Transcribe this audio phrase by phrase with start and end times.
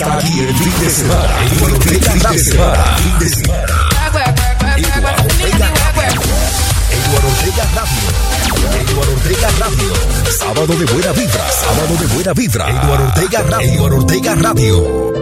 [0.00, 1.36] está aquí el fin de semana.
[1.62, 2.84] Ortega fin de semana.
[2.96, 3.88] Fin de semana.
[4.76, 6.20] Eduardo Ortega Radio.
[6.90, 8.08] Eduardo Ortega Radio.
[8.80, 9.92] Eduardo Ortega Radio.
[10.38, 11.50] Sábado de buena vibra.
[11.50, 12.70] Sábado de buena vibra.
[12.70, 13.72] Eduardo Ortega Radio.
[13.72, 15.12] Eduardo Ortega Radio.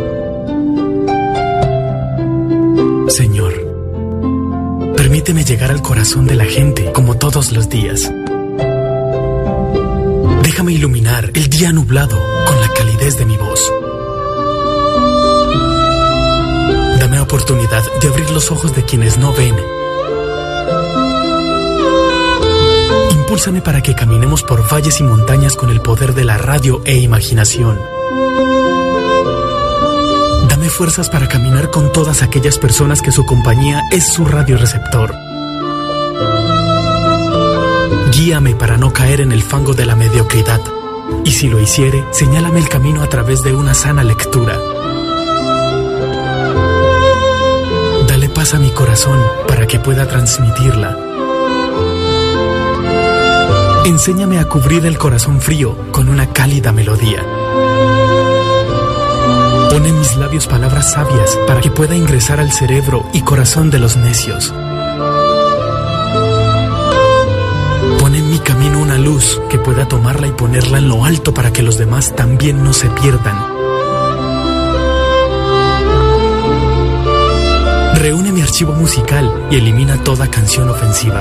[3.09, 3.53] Señor,
[4.97, 8.13] permíteme llegar al corazón de la gente como todos los días.
[10.43, 12.17] Déjame iluminar el día nublado
[12.47, 13.73] con la calidez de mi voz.
[16.99, 19.55] Dame oportunidad de abrir los ojos de quienes no ven.
[23.11, 26.97] Impúlsame para que caminemos por valles y montañas con el poder de la radio e
[26.97, 27.79] imaginación.
[30.49, 35.15] Dame fuerzas para caminar con todas aquellas personas que su compañía es su radioreceptor.
[38.11, 40.61] Guíame para no caer en el fango de la mediocridad.
[41.25, 44.59] Y si lo hiciere, señálame el camino a través de una sana lectura.
[48.55, 50.97] A mi corazón para que pueda transmitirla.
[53.85, 57.23] Enséñame a cubrir el corazón frío con una cálida melodía.
[59.71, 63.81] Pon en mis labios palabras sabias para que pueda ingresar al cerebro y corazón de
[63.81, 64.55] los necios.
[67.99, 71.53] Pon en mi camino una luz que pueda tomarla y ponerla en lo alto para
[71.53, 73.48] que los demás también no se pierdan.
[78.49, 81.21] Archivo musical y elimina toda canción ofensiva.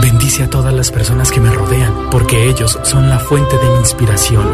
[0.00, 3.78] Bendice a todas las personas que me rodean, porque ellos son la fuente de mi
[3.78, 4.46] inspiración.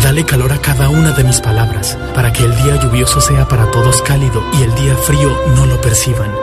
[0.00, 3.68] Dale calor a cada una de mis palabras, para que el día lluvioso sea para
[3.72, 6.37] todos cálido y el día frío no lo perciban.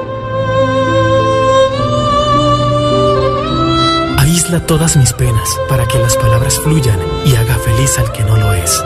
[4.46, 8.38] Aísla todas mis penas, para que las palabras fluyan y haga feliz al que no
[8.38, 8.80] lo es.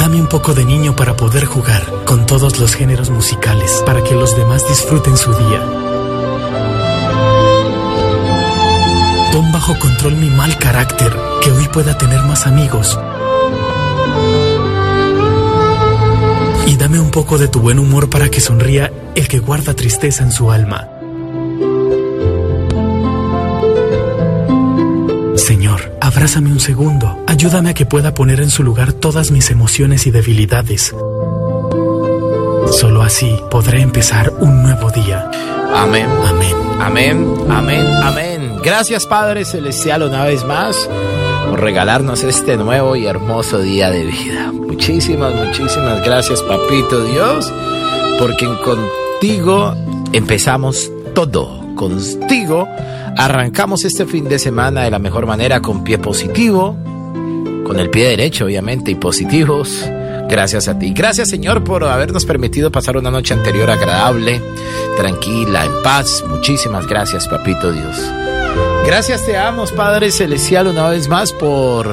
[0.00, 4.14] Dame un poco de niño para poder jugar con todos los géneros musicales, para que
[4.14, 5.62] los demás disfruten su día.
[9.32, 12.98] Pon bajo control mi mal carácter, que hoy pueda tener más amigos.
[16.66, 20.22] Y dame un poco de tu buen humor para que sonría el que guarda tristeza
[20.22, 20.93] en su alma.
[26.14, 27.18] Abrázame un segundo.
[27.26, 30.94] Ayúdame a que pueda poner en su lugar todas mis emociones y debilidades.
[32.70, 35.28] Solo así podré empezar un nuevo día.
[35.74, 36.06] Amén.
[36.24, 36.56] Amén.
[36.80, 38.56] Amén, amén, amén.
[38.62, 40.88] Gracias Padre Celestial una vez más
[41.50, 44.52] por regalarnos este nuevo y hermoso día de vida.
[44.52, 47.52] Muchísimas, muchísimas gracias Papito Dios,
[48.18, 49.74] porque contigo
[50.12, 51.62] empezamos todo.
[51.74, 52.68] Contigo
[53.16, 56.76] arrancamos este fin de semana de la mejor manera con pie positivo,
[57.64, 59.84] con el pie derecho obviamente y positivos.
[60.28, 60.92] Gracias a ti.
[60.92, 64.40] Gracias Señor por habernos permitido pasar una noche anterior agradable,
[64.96, 66.24] tranquila, en paz.
[66.28, 67.96] Muchísimas gracias, Papito Dios.
[68.86, 71.88] Gracias te amo, Padre Celestial, una vez más por...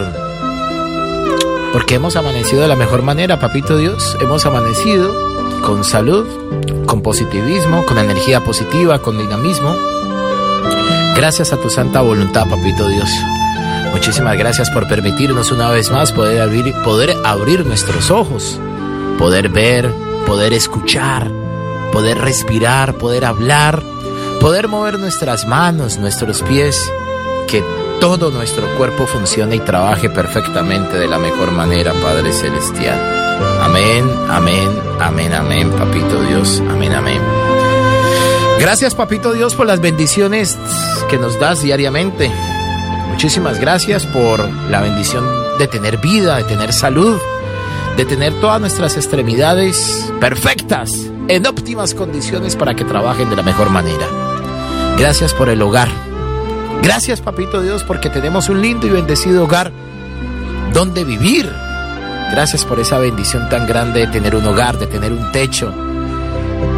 [1.72, 4.18] Porque hemos amanecido de la mejor manera, Papito Dios.
[4.20, 5.16] Hemos amanecido
[5.62, 6.28] con salud,
[6.86, 9.74] con positivismo, con energía positiva, con dinamismo.
[11.16, 13.10] Gracias a tu santa voluntad, Papito Dios.
[13.92, 18.60] Muchísimas gracias por permitirnos una vez más poder abrir, poder abrir nuestros ojos,
[19.20, 19.94] poder ver,
[20.26, 21.30] poder escuchar,
[21.92, 23.84] poder respirar, poder hablar,
[24.40, 26.92] poder mover nuestras manos, nuestros pies,
[27.48, 27.64] que
[28.00, 33.00] todo nuestro cuerpo funcione y trabaje perfectamente de la mejor manera, Padre Celestial.
[33.62, 37.22] Amén, amén, amén, amén, Papito Dios, amén, amén.
[38.60, 40.58] Gracias, Papito Dios, por las bendiciones
[41.12, 42.32] que nos das diariamente.
[43.10, 45.26] Muchísimas gracias por la bendición
[45.60, 47.20] de tener vida, de tener salud,
[47.98, 50.90] de tener todas nuestras extremidades perfectas,
[51.28, 54.08] en óptimas condiciones para que trabajen de la mejor manera.
[54.98, 55.90] Gracias por el hogar.
[56.82, 59.74] Gracias, Papito Dios, porque tenemos un lindo y bendecido hogar
[60.74, 61.52] donde vivir.
[62.32, 65.74] Gracias por esa bendición tan grande de tener un hogar, de tener un techo.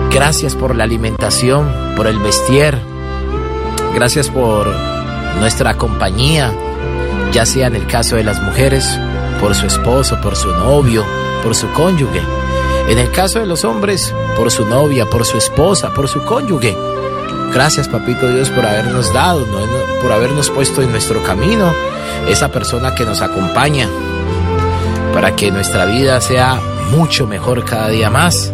[0.09, 2.92] Gracias por la alimentación, por el vestir.
[3.93, 4.67] Gracias por
[5.39, 6.51] nuestra compañía,
[7.31, 8.99] ya sea en el caso de las mujeres,
[9.39, 11.05] por su esposo, por su novio,
[11.43, 12.21] por su cónyuge.
[12.89, 16.75] En el caso de los hombres, por su novia, por su esposa, por su cónyuge.
[17.53, 19.45] Gracias, Papito Dios, por habernos dado,
[20.01, 21.71] por habernos puesto en nuestro camino
[22.27, 23.87] esa persona que nos acompaña
[25.13, 26.59] para que nuestra vida sea
[26.89, 28.52] mucho mejor cada día más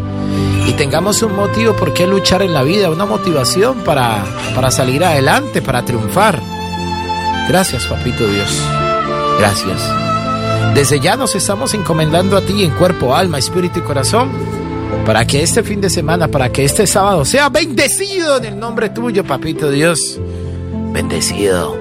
[0.70, 4.24] y tengamos un motivo por qué luchar en la vida, una motivación para,
[4.54, 6.40] para salir adelante, para triunfar.
[7.48, 8.62] Gracias, Papito Dios.
[9.40, 9.82] Gracias.
[10.76, 14.30] Desde ya nos estamos encomendando a ti en cuerpo, alma, espíritu y corazón
[15.08, 18.90] para que este fin de semana, para que este sábado sea bendecido en el nombre
[18.90, 20.20] tuyo, Papito Dios.
[20.94, 21.76] Bendecido.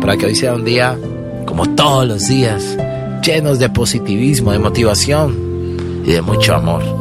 [0.00, 0.98] Para que hoy sea un día,
[1.44, 2.74] como todos los días,
[3.22, 5.36] llenos de positivismo, de motivación
[6.06, 6.97] y de mucho amor.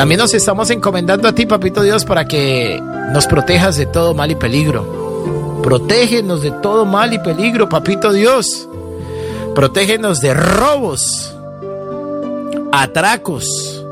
[0.00, 2.80] También nos estamos encomendando a ti, Papito Dios, para que
[3.12, 5.60] nos protejas de todo mal y peligro.
[5.62, 8.66] Protégenos de todo mal y peligro, Papito Dios.
[9.54, 11.36] Protégenos de robos,
[12.72, 13.84] atracos,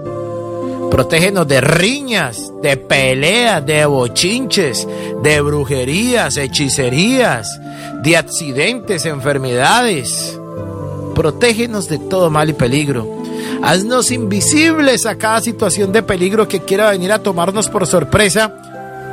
[0.90, 4.88] Protégenos de riñas, de peleas, de bochinches,
[5.22, 7.60] de brujerías, hechicerías,
[8.02, 10.40] de accidentes, enfermedades.
[11.14, 13.17] Protégenos de todo mal y peligro.
[13.62, 18.54] Haznos invisibles a cada situación de peligro que quiera venir a tomarnos por sorpresa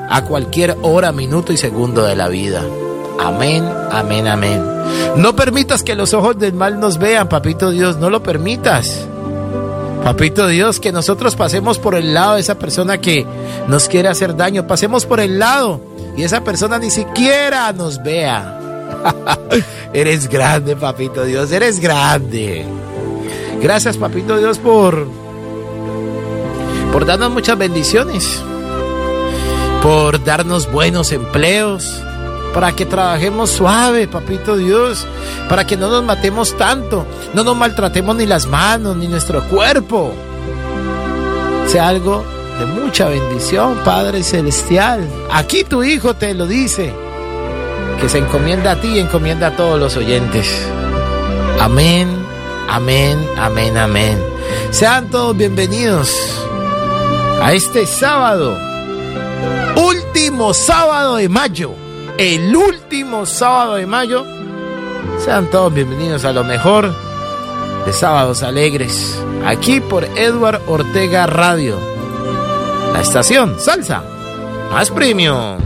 [0.09, 2.63] a cualquier hora, minuto y segundo de la vida.
[3.19, 4.62] Amén, amén, amén.
[5.15, 9.07] No permitas que los ojos del mal nos vean, papito Dios, no lo permitas.
[10.03, 13.25] Papito Dios, que nosotros pasemos por el lado de esa persona que
[13.68, 15.81] nos quiere hacer daño, pasemos por el lado
[16.15, 18.59] y esa persona ni siquiera nos vea.
[19.94, 22.65] eres grande, Papito Dios, eres grande.
[23.61, 25.07] Gracias, Papito Dios, por,
[26.91, 28.41] por darnos muchas bendiciones,
[29.81, 32.01] por darnos buenos empleos,
[32.55, 35.05] para que trabajemos suave, papito Dios,
[35.49, 40.13] para que no nos matemos tanto, no nos maltratemos ni las manos, ni nuestro cuerpo.
[41.67, 42.23] Sea algo
[42.57, 45.05] de mucha bendición, Padre Celestial.
[45.33, 46.93] Aquí tu Hijo te lo dice,
[47.99, 50.47] que se encomienda a ti y encomienda a todos los oyentes.
[51.59, 52.25] Amén,
[52.67, 54.17] amén, amén, amén.
[54.71, 56.15] Sean todos bienvenidos
[57.41, 58.57] a este sábado,
[59.75, 61.75] último sábado de mayo
[62.17, 64.25] el último sábado de mayo.
[65.23, 66.94] Sean todos bienvenidos a lo mejor
[67.85, 71.77] de Sábados Alegres, aquí por Edward Ortega Radio.
[72.94, 74.03] La estación Salsa,
[74.71, 75.57] más premium.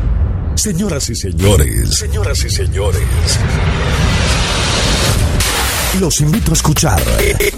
[0.55, 3.01] Señoras y señores, señoras y señores.
[5.97, 7.01] Los invito a escuchar.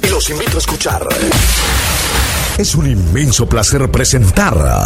[0.09, 1.07] Los invito a escuchar.
[2.57, 4.85] Es un inmenso placer presentar.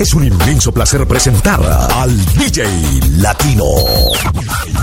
[0.00, 1.60] Es un, inmenso placer presentar
[1.92, 2.64] al DJ
[3.18, 3.64] Latino.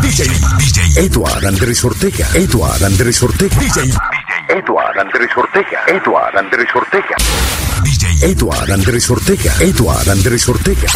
[0.02, 0.26] DJ,
[0.60, 2.30] DJ Eduard Andrés Ortega.
[2.34, 3.58] Eduard Andrés Ortega.
[3.58, 3.92] DJ
[4.48, 5.82] Eduard Andrés Ortega.
[5.88, 7.16] Eduard Andrés Ortega.
[7.84, 9.54] DJ Eduard Andrés Ortega.
[9.60, 10.88] Eduard Andrés Ortega.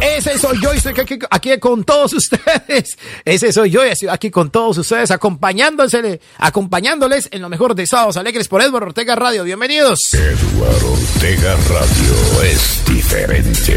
[0.00, 2.96] Ese soy yo y estoy aquí, aquí, con todos ustedes.
[3.24, 7.86] Ese soy yo y estoy aquí con todos ustedes acompañándoles, acompañándoles en lo mejor de
[7.86, 9.44] Sábados Alegres por Eduardo Ortega Radio.
[9.44, 10.00] Bienvenidos.
[10.12, 13.76] Eduardo Ortega Radio es diferente.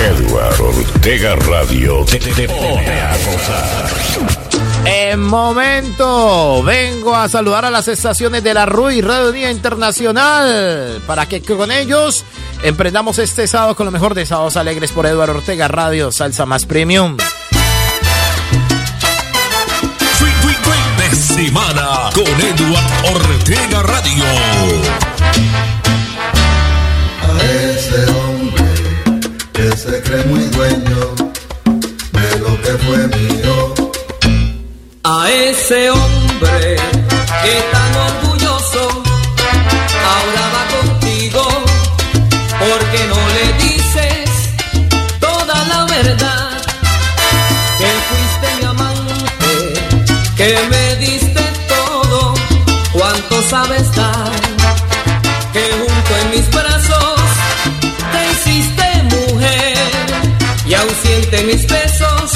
[0.00, 4.43] Eduardo Ortega Radio te, te, pone a gozar.
[4.86, 11.26] En momento, vengo a saludar a las estaciones de la RUI Radio Día Internacional para
[11.26, 12.24] que con ellos
[12.62, 16.66] emprendamos este sábado con lo mejor de Sábados Alegres por Eduardo Ortega Radio, Salsa Más
[16.66, 17.16] Premium.
[20.98, 24.24] de semana con Eduardo Ortega Radio.
[27.22, 28.64] A ese hombre
[29.52, 31.14] que se cree muy dueño
[32.12, 33.83] de lo que fue mío
[35.06, 36.76] a ese hombre
[37.42, 39.02] que tan orgulloso
[40.12, 41.46] ahora va contigo,
[42.58, 44.30] porque no le dices
[45.20, 46.50] toda la verdad,
[47.78, 49.54] que fuiste mi amante,
[50.38, 52.34] que me diste todo
[52.94, 54.32] cuanto sabes dar,
[55.52, 57.20] que junto en mis brazos
[58.12, 59.76] te hiciste mujer
[60.66, 62.30] y aún siente mis besos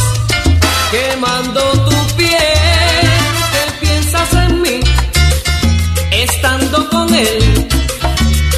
[0.91, 1.88] quemando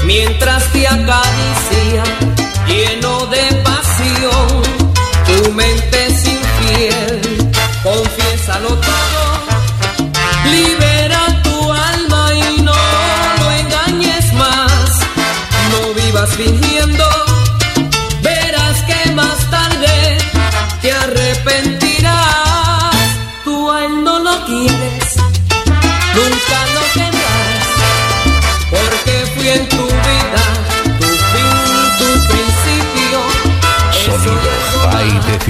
[0.05, 1.40] mientras te acaricia,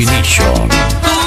[0.00, 1.19] definition.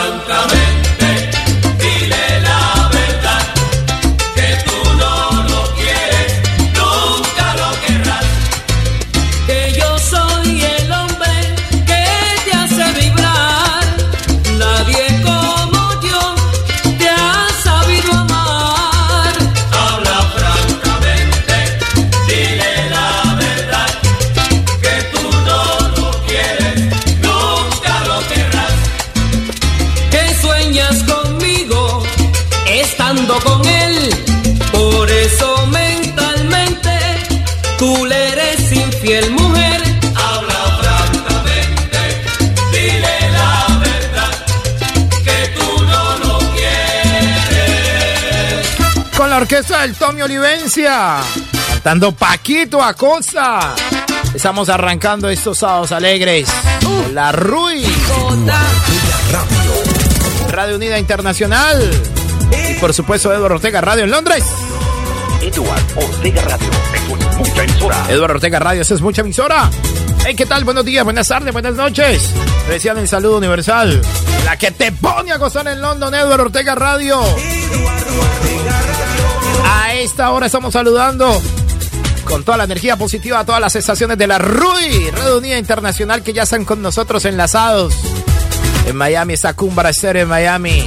[0.00, 0.69] Habla
[49.60, 51.18] Orquesta del Tommy Olivencia.
[51.68, 53.74] Cantando Paquito Acosta.
[54.34, 56.48] Estamos arrancando estos sábados alegres.
[56.82, 57.84] Con la Rui.
[60.48, 61.90] Radio Unida Internacional.
[62.70, 64.44] Y por supuesto Eduardo Ortega Radio en Londres.
[65.42, 66.70] Edward Ortega Radio.
[66.94, 68.06] Es mucha emisora.
[68.08, 69.70] Eduardo Ortega Radio, es mucha emisora.
[70.24, 70.64] Hey, ¿qué tal?
[70.64, 72.30] Buenos días, buenas tardes, buenas noches.
[72.66, 74.00] Decían el saludo universal.
[74.46, 77.20] La que te pone a gozar en London, Eduardo Ortega Radio.
[79.64, 81.40] A esta hora estamos saludando
[82.24, 86.22] con toda la energía positiva a todas las estaciones de la RUI, Radio Unida Internacional,
[86.22, 87.94] que ya están con nosotros enlazados.
[88.86, 90.84] En Miami está Cumbra en Miami.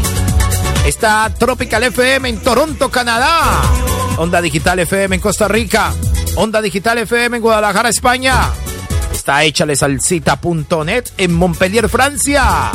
[0.85, 3.61] Está Tropical FM en Toronto, Canadá.
[4.17, 5.93] Onda Digital FM en Costa Rica.
[6.35, 8.49] Onda Digital FM en Guadalajara, España.
[9.11, 12.71] Está échalesalcita.net en Montpellier, Francia.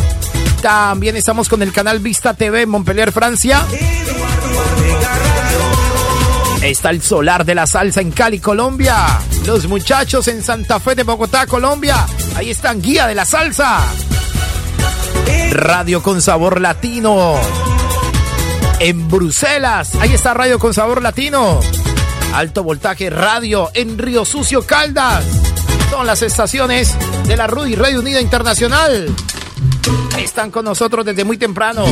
[0.62, 3.62] También estamos con el canal Vista TV en Montpellier, Francia.
[6.68, 8.94] Está el Solar de la Salsa en Cali, Colombia.
[9.46, 12.06] Los muchachos en Santa Fe de Bogotá, Colombia.
[12.36, 13.80] Ahí están Guía de la Salsa.
[15.52, 17.36] Radio con sabor latino.
[18.80, 19.94] En Bruselas.
[19.94, 21.58] Ahí está Radio con sabor latino.
[22.34, 25.24] Alto voltaje radio en Río Sucio, Caldas.
[25.88, 26.94] Son las estaciones
[27.26, 29.08] de la RUI Radio Unida Internacional.
[30.18, 31.86] Están con nosotros desde muy temprano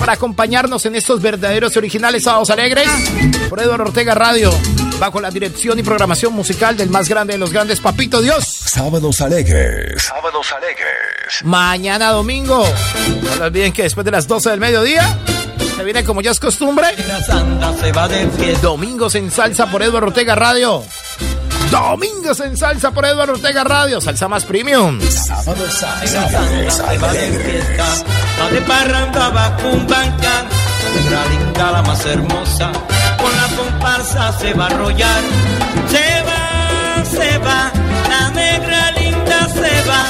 [0.00, 2.88] para acompañarnos en estos verdaderos y originales sábados alegres
[3.50, 4.50] por Eduardo Ortega Radio,
[4.98, 8.44] bajo la dirección y programación musical del más grande de los grandes, Papito Dios.
[8.44, 10.02] Sábados alegres.
[10.02, 11.44] Sábados alegres.
[11.44, 12.64] Mañana domingo.
[13.38, 15.18] No olviden que después de las 12 del mediodía
[15.76, 16.86] se viene como ya es costumbre.
[17.06, 18.26] La santa se va de.
[18.62, 20.82] Domingos en salsa por Eduardo Ortega Radio.
[21.70, 24.00] Domingos en salsa por Eduardo Ortega Radio.
[24.00, 25.00] Salsa más premium.
[25.00, 25.54] Santa
[26.04, 27.84] se va de fiesta.
[28.40, 30.44] Va de parranda, va con banca.
[30.82, 32.72] La negra linda, la más hermosa.
[33.18, 35.22] Con la comparsa se va a arrollar.
[35.88, 37.72] Se va, se va.
[38.08, 40.04] La negra linda se va.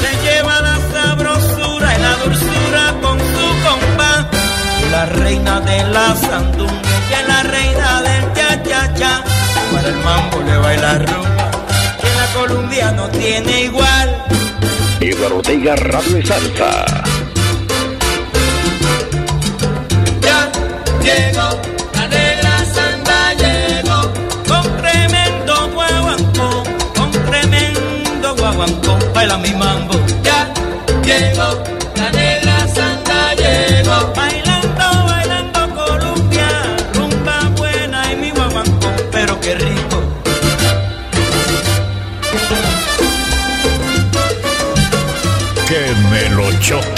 [0.00, 4.26] Se lleva la sabrosura y la dulzura con su compás.
[4.90, 6.72] La reina de la sandunga
[7.10, 9.17] y la reina del cha cha cha.
[9.88, 11.50] El mambo le baila rumba.
[11.98, 14.24] Que la Colombia no tiene igual.
[15.00, 16.84] Eduardo Ortega Radio y Salsa.
[20.20, 20.52] Ya
[21.02, 21.48] llegó
[21.94, 24.12] la negra santa llegó
[24.46, 26.64] con tremendo guaguancó,
[26.94, 29.94] con tremendo guaguancó, baila mi mambo.
[30.22, 30.52] Ya
[31.02, 31.77] llegó
[46.58, 46.97] melochota!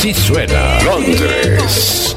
[0.00, 2.09] Así suena Londres.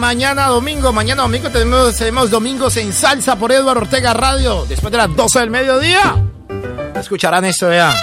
[0.00, 4.64] Mañana domingo, mañana domingo tenemos, tenemos Domingos en Salsa por Eduardo Ortega Radio.
[4.66, 6.16] Después de las 12 del mediodía.
[6.94, 7.94] Escucharán esto ya.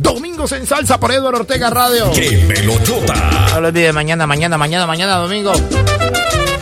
[0.00, 2.10] Domingos en Salsa por Eduardo Ortega Radio.
[2.12, 3.14] ¡Qué melotota!
[3.52, 5.52] No lo olviden mañana, mañana, mañana, mañana domingo.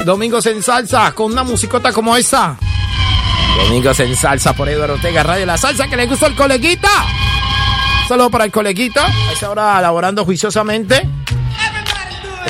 [0.04, 2.58] Domingos en Salsa con una musicota como esta.
[3.64, 5.46] Domingos en Salsa por Eduardo Ortega Radio.
[5.46, 6.90] La salsa que le gustó al coleguita.
[8.06, 9.06] Saludo para el coleguita.
[9.06, 11.21] A hora laborando juiciosamente.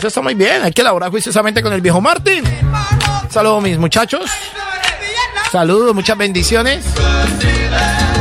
[0.02, 2.42] Eso está muy bien, hay que elaborar juiciosamente con el viejo Martín.
[3.30, 4.28] Saludos mis muchachos.
[5.52, 6.84] Saludos, muchas bendiciones.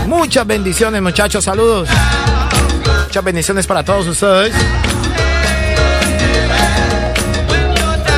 [0.05, 1.89] Muchas bendiciones muchachos, saludos.
[3.05, 4.53] Muchas bendiciones para todos ustedes.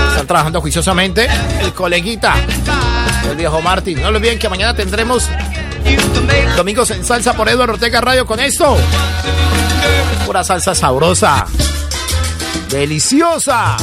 [0.09, 1.29] Están trabajando juiciosamente.
[1.61, 2.33] El coleguita,
[3.29, 4.01] el viejo Martín.
[4.01, 5.29] No olviden que mañana tendremos
[6.57, 8.75] Domingos en Salsa por Eduardo Ortega Radio con esto.
[10.25, 11.45] Pura salsa sabrosa
[12.69, 13.77] deliciosa.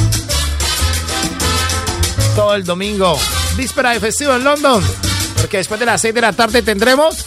[2.35, 3.17] Todo el domingo,
[3.55, 4.83] víspera de festivo en London,
[5.37, 7.25] porque después de las 6 de la tarde tendremos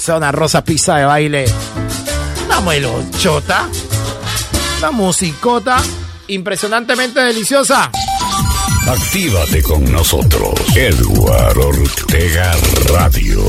[0.00, 1.44] Zona Rosa Pista de Baile.
[2.46, 3.68] Una melochota,
[4.78, 5.82] una musicota
[6.28, 7.90] impresionantemente deliciosa.
[8.88, 12.56] Actívate con nosotros, Edward Ortega
[12.90, 13.42] Radio.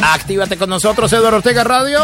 [0.00, 2.00] Actívate con nosotros, Eduardo Ortega Radio.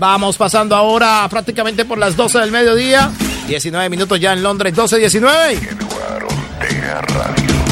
[0.00, 3.12] Vamos pasando ahora prácticamente por las 12 del mediodía.
[3.48, 5.58] 19 minutos ya en Londres, 12-19.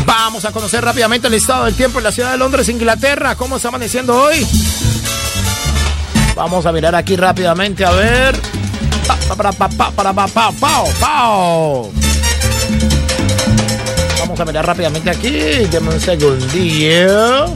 [0.07, 3.37] Vamos a conocer rápidamente el estado del tiempo en la ciudad de Londres, Inglaterra.
[3.37, 4.47] ¿Cómo está amaneciendo hoy?
[6.35, 8.35] Vamos a mirar aquí rápidamente a ver.
[14.19, 15.31] Vamos a mirar rápidamente aquí.
[15.71, 17.53] Deme un segundillo.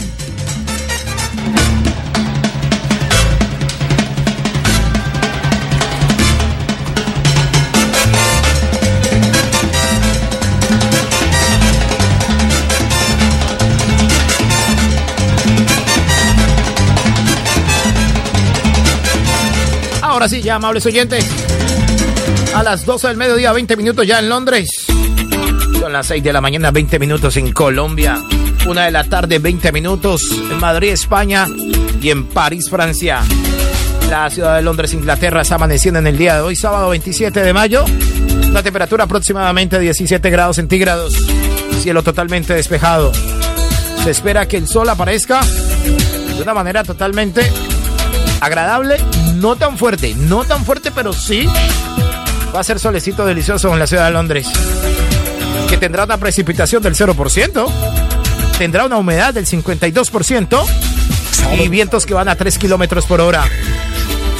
[20.20, 21.24] Ahora sí, ya amables oyentes.
[22.54, 24.68] A las 12 del mediodía, 20 minutos ya en Londres.
[25.80, 28.20] Son las 6 de la mañana, 20 minutos en Colombia.
[28.66, 31.46] Una de la tarde, 20 minutos en Madrid, España.
[32.02, 33.22] Y en París, Francia.
[34.10, 37.54] La ciudad de Londres, Inglaterra, está amaneciendo en el día de hoy, sábado 27 de
[37.54, 37.86] mayo.
[38.52, 41.14] La temperatura aproximadamente 17 grados centígrados.
[41.80, 43.10] Cielo totalmente despejado.
[44.04, 47.40] Se espera que el sol aparezca de una manera totalmente
[48.40, 48.96] agradable,
[49.34, 51.46] no tan fuerte, no tan fuerte, pero sí
[52.54, 54.48] va a ser solecito delicioso en la ciudad de Londres.
[55.68, 57.66] Que tendrá una precipitación del 0%,
[58.58, 60.66] tendrá una humedad del 52%
[61.58, 63.44] y vientos que van a 3 kilómetros por hora.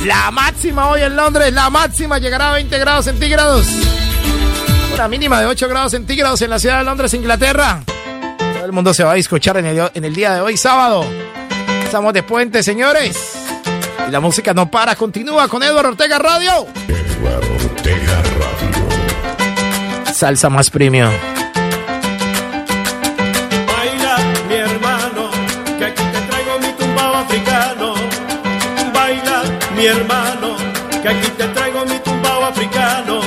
[0.04, 3.66] La máxima hoy en Londres, la máxima llegará a 20 grados centígrados.
[4.94, 7.82] Una mínima de 8 grados centígrados en la ciudad de Londres, Inglaterra.
[8.54, 11.04] Todo el mundo se va a escuchar en el, en el día de hoy, sábado.
[11.84, 13.39] Estamos de puente, señores.
[14.10, 16.66] Y la música no para, continúa con Eduardo Ortega Radio.
[16.88, 20.12] Eduardo Ortega Radio.
[20.12, 21.12] Salsa más premium.
[28.88, 29.36] Baila,
[29.78, 30.50] mi hermano,
[30.98, 33.20] que aquí te traigo mi tumbao africano.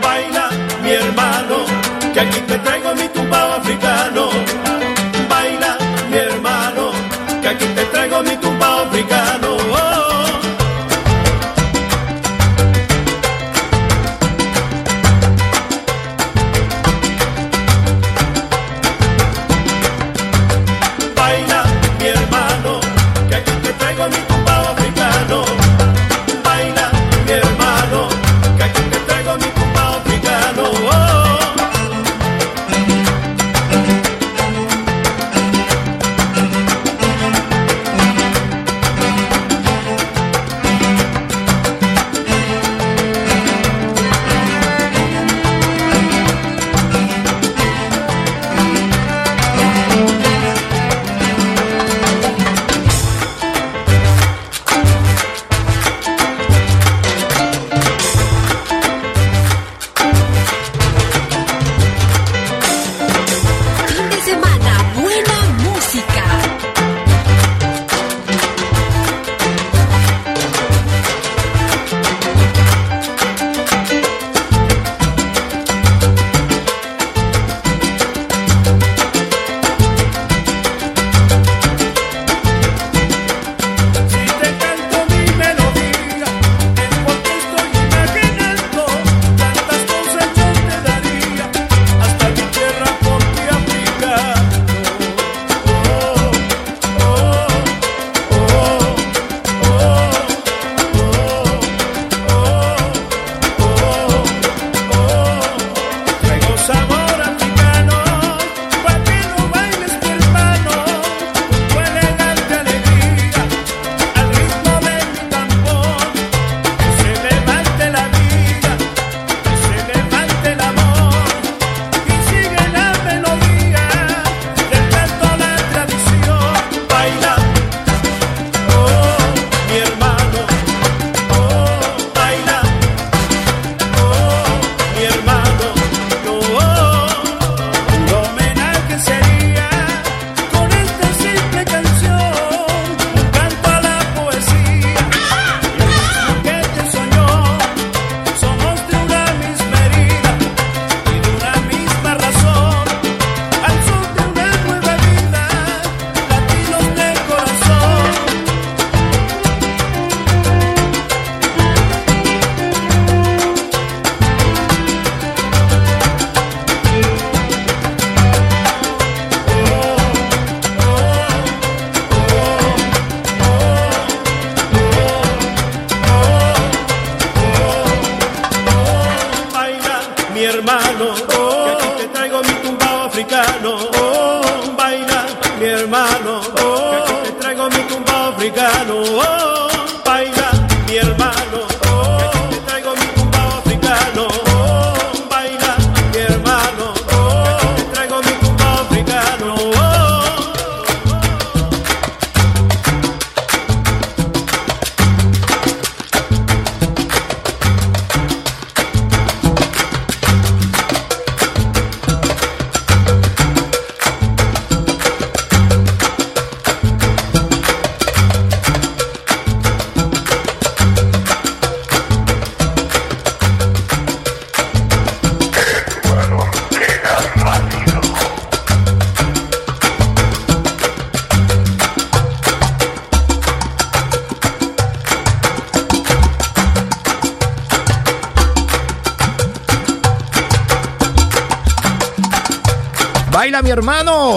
[0.00, 0.50] Baila,
[0.84, 1.64] mi hermano,
[2.12, 3.39] que aquí te traigo mi tumbao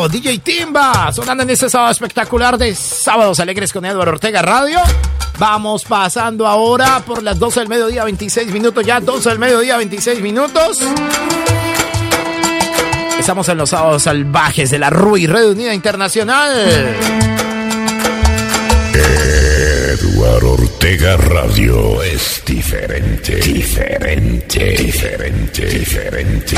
[0.09, 4.79] DJ Timba, sonando en este sábado espectacular de Sábados Alegres con Eduardo Ortega Radio.
[5.39, 10.21] Vamos pasando ahora por las 12 del mediodía, 26 minutos ya, 12 del mediodía, 26
[10.21, 10.79] minutos.
[13.17, 16.95] Estamos en los sábados salvajes de la RUI, Red Unida Internacional.
[19.93, 26.57] Eduardo Ortega Radio es diferente, diferente, diferente, diferente.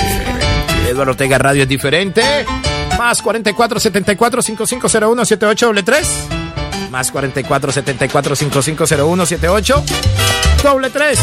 [0.90, 2.22] Eduardo Ortega Radio es diferente.
[3.06, 6.08] Más 44 74 5501 78 doble 3.
[6.90, 9.84] Más 44 74 5501 78
[10.64, 11.20] doble 3.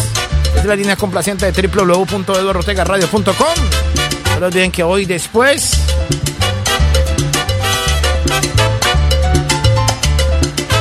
[0.59, 3.35] Es la línea complaciente de www.eduardortegaradio.com.
[4.39, 5.73] No olviden que hoy después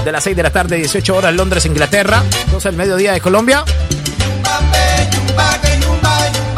[0.06, 3.66] de las 6 de la tarde, 18 horas, Londres, Inglaterra, 12 del mediodía de Colombia.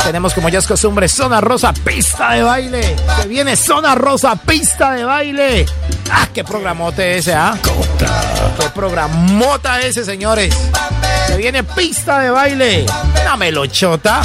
[0.05, 2.95] Tenemos como ya es costumbre Zona Rosa, pista de baile.
[3.21, 5.65] Que viene Zona Rosa, pista de baile.
[6.11, 7.57] Ah, qué programote ese, ¿ah?
[8.59, 10.53] Qué programota ese, señores.
[11.27, 12.85] Que viene pista de baile.
[13.21, 14.21] Una melochota.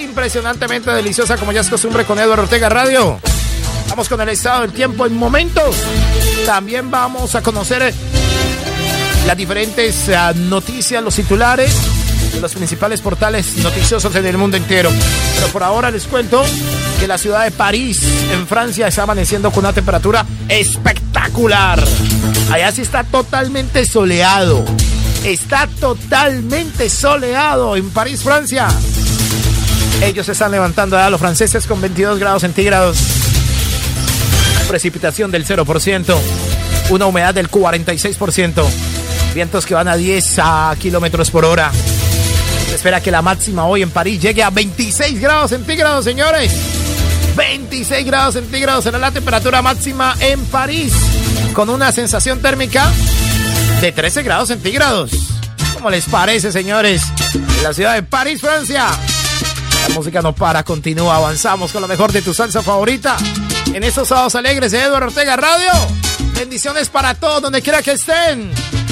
[0.00, 3.18] Impresionantemente deliciosa como ya es costumbre con Eduardo Ortega Radio.
[3.88, 5.76] Vamos con el estado del tiempo en momentos.
[6.46, 7.92] También vamos a conocer
[9.26, 11.76] las diferentes uh, noticias, los titulares
[12.32, 14.90] de los principales portales noticiosos en el mundo entero.
[15.34, 16.42] Pero por ahora les cuento
[16.98, 18.00] que la ciudad de París,
[18.32, 21.82] en Francia, está amaneciendo con una temperatura espectacular.
[22.50, 24.64] Allá sí está totalmente soleado.
[25.24, 28.68] Está totalmente soleado en París, Francia.
[30.02, 32.98] Ellos se están levantando a los franceses con 22 grados centígrados.
[34.66, 36.16] Precipitación del 0%.
[36.90, 38.64] Una humedad del 46%.
[39.34, 41.70] Vientos que van a 10 a kilómetros por hora.
[42.82, 46.52] Espera que la máxima hoy en París llegue a 26 grados centígrados, señores.
[47.36, 50.92] 26 grados centígrados será la temperatura máxima en París.
[51.54, 52.90] Con una sensación térmica
[53.80, 55.12] de 13 grados centígrados.
[55.74, 57.04] ¿Cómo les parece, señores?
[57.34, 58.88] En la ciudad de París, Francia.
[59.86, 61.14] La música no para, continúa.
[61.14, 63.16] Avanzamos con lo mejor de tu salsa favorita.
[63.72, 65.70] En estos sábados alegres de Eduardo Ortega Radio.
[66.34, 68.50] Bendiciones para todos, donde quiera que estén.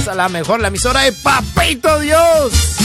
[0.08, 2.79] A la mejor, la emisora de Papito Dios.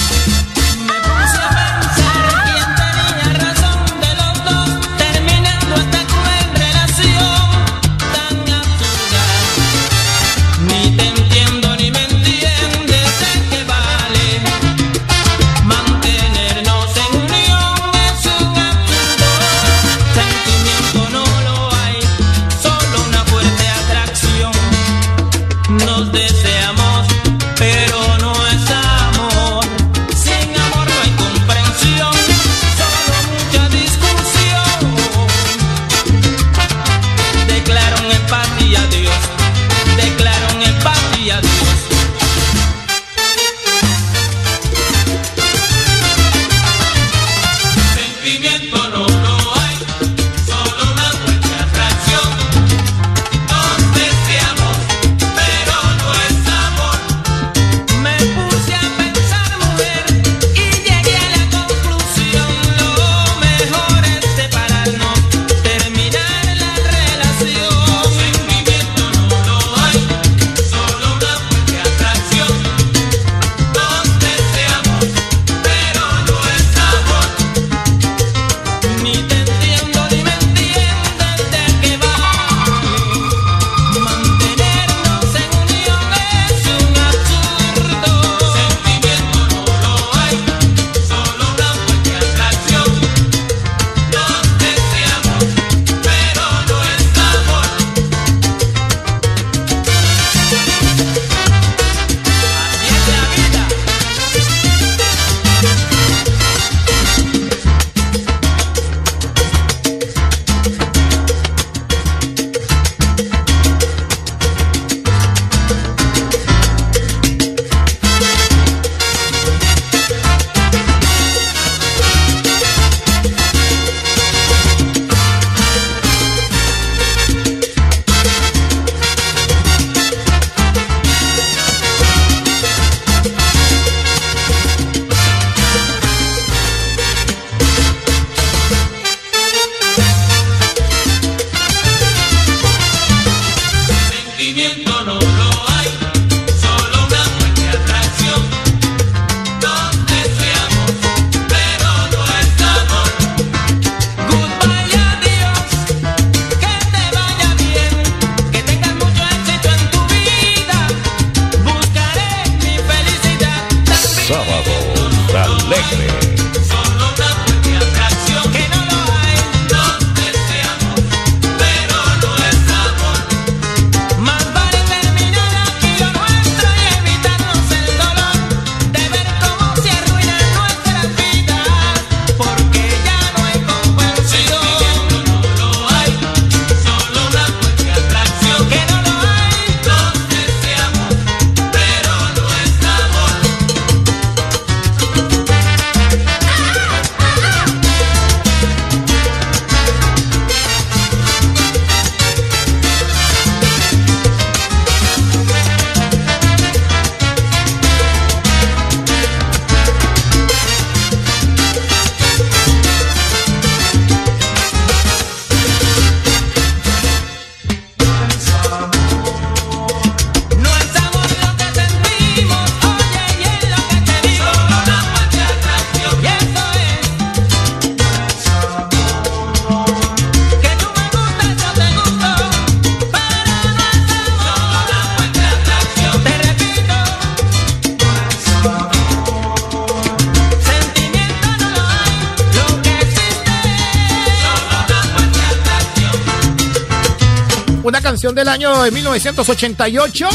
[248.45, 250.29] Del año de 1988,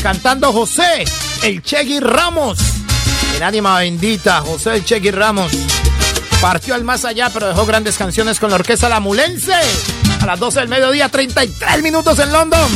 [0.00, 1.04] cantando José,
[1.42, 2.58] el Chegui Ramos.
[3.34, 5.50] En ánima bendita, José el Chegui Ramos.
[6.40, 9.52] Partió al más allá, pero dejó grandes canciones con la orquesta La Mulense.
[10.20, 12.70] A las 12 del mediodía, 33 minutos en London.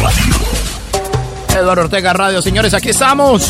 [0.00, 0.57] Radio.
[1.58, 2.40] Eduardo Ortega Radio.
[2.40, 3.46] Señores, aquí estamos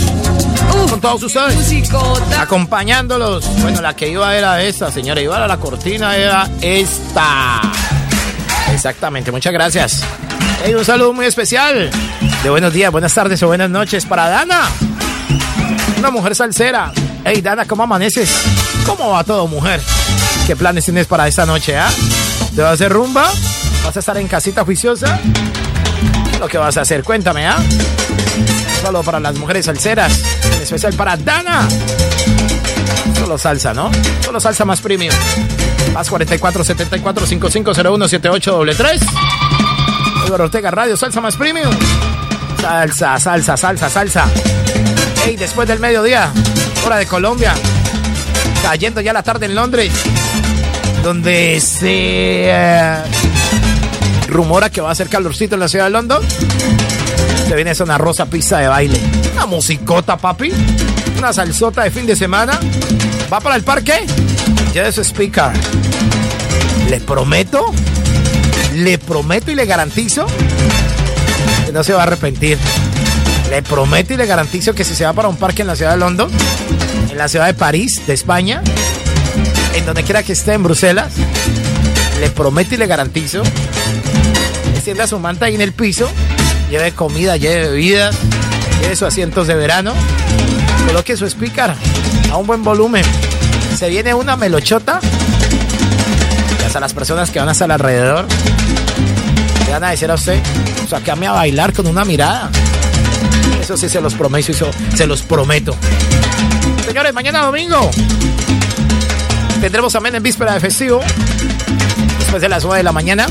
[0.88, 1.92] con todos ustedes.
[2.38, 3.44] Acompañándolos.
[3.60, 5.20] Bueno, la que iba era esta, señora.
[5.20, 7.60] Iba a la cortina, era esta.
[8.72, 10.02] Exactamente, muchas gracias.
[10.64, 11.90] Hey, un saludo muy especial.
[12.42, 14.62] De buenos días, buenas tardes o buenas noches para Dana.
[15.98, 16.92] Una mujer salsera.
[17.24, 18.30] Hey, Dana, ¿cómo amaneces?
[18.86, 19.80] ¿Cómo va todo, mujer?
[20.46, 21.90] ¿Qué planes tienes para esta noche, ah?
[22.54, 23.28] ¿Te vas a hacer rumba?
[23.84, 25.18] ¿Vas a estar en casita juiciosa?
[26.40, 27.58] Lo que vas a hacer, cuéntame, ¿ah?
[28.88, 30.18] Solo para las mujeres salseras.
[30.46, 31.68] En especial para Dana.
[33.18, 33.90] Solo salsa, ¿no?
[34.24, 35.14] Solo salsa más premium.
[35.92, 39.03] Más 44 74 5501 78 3
[40.24, 41.70] Eduardo Ortega Radio, salsa más premium.
[42.62, 44.24] Salsa, salsa, salsa, salsa.
[45.22, 46.33] Hey, después del mediodía,
[46.87, 47.53] hora de Colombia.
[48.62, 49.92] Cayendo ya la tarde en Londres.
[51.05, 52.96] Donde se eh,
[54.29, 56.22] rumora que va a ser calorcito en la ciudad de London.
[57.48, 59.00] Se viene esa una rosa pista de baile.
[59.32, 60.52] Una musicota, papi.
[61.16, 62.61] Una salsota de fin de semana.
[63.32, 64.04] ¿Va para el parque?
[64.74, 65.52] Ya es speaker.
[66.90, 67.72] Le prometo,
[68.74, 70.26] le prometo y le garantizo
[71.64, 72.58] que no se va a arrepentir.
[73.48, 75.92] Le prometo y le garantizo que si se va para un parque en la ciudad
[75.92, 76.30] de London,
[77.11, 78.62] en la ciudad de París, de España,
[79.74, 81.14] en donde quiera que esté en Bruselas,
[82.20, 83.42] le prometo y le garantizo,
[84.74, 86.11] extienda su manta ahí en el piso
[86.70, 88.16] lleve comida, lleve bebidas,
[88.81, 89.94] lleve sus asientos de verano,
[90.87, 91.72] coloque su speaker
[92.31, 93.04] a un buen volumen.
[93.76, 95.00] Se viene una melochota,
[96.61, 98.26] y hasta las personas que van a estar alrededor
[99.66, 100.40] le van a decir a usted,
[100.88, 102.50] sacame a bailar con una mirada.
[103.61, 105.74] Eso sí se los prometo, eso se los prometo.
[106.87, 107.90] Señores, mañana domingo
[109.61, 111.00] tendremos amén en víspera de festivo.
[112.18, 113.26] Después de las 9 de la mañana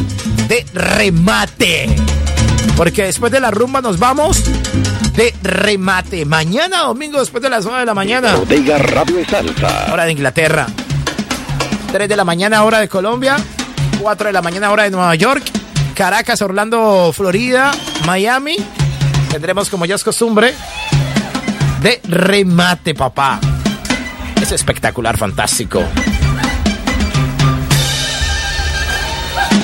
[0.47, 2.07] de remate.
[2.78, 4.43] Porque después de la rumba nos vamos
[5.15, 6.25] de remate.
[6.25, 8.36] Mañana domingo después de las 9 de la mañana.
[8.36, 9.91] Bodega Radio Salsa.
[9.91, 10.67] Hora de Inglaterra.
[11.91, 13.38] 3 de la mañana hora de Colombia.
[13.99, 15.43] 4 de la mañana hora de Nueva York.
[15.95, 17.71] Caracas, Orlando, Florida,
[18.05, 18.57] Miami.
[19.32, 20.53] Tendremos como ya es costumbre
[21.82, 23.39] de remate, papá.
[24.39, 25.84] Es espectacular, fantástico.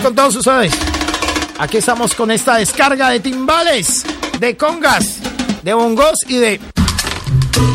[0.02, 0.93] Con todos ustedes.
[1.64, 4.04] Aquí estamos con esta descarga de timbales,
[4.38, 5.20] de congas,
[5.62, 6.60] de bongos y de...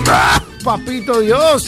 [0.07, 1.65] ¡Ah, papito Dios!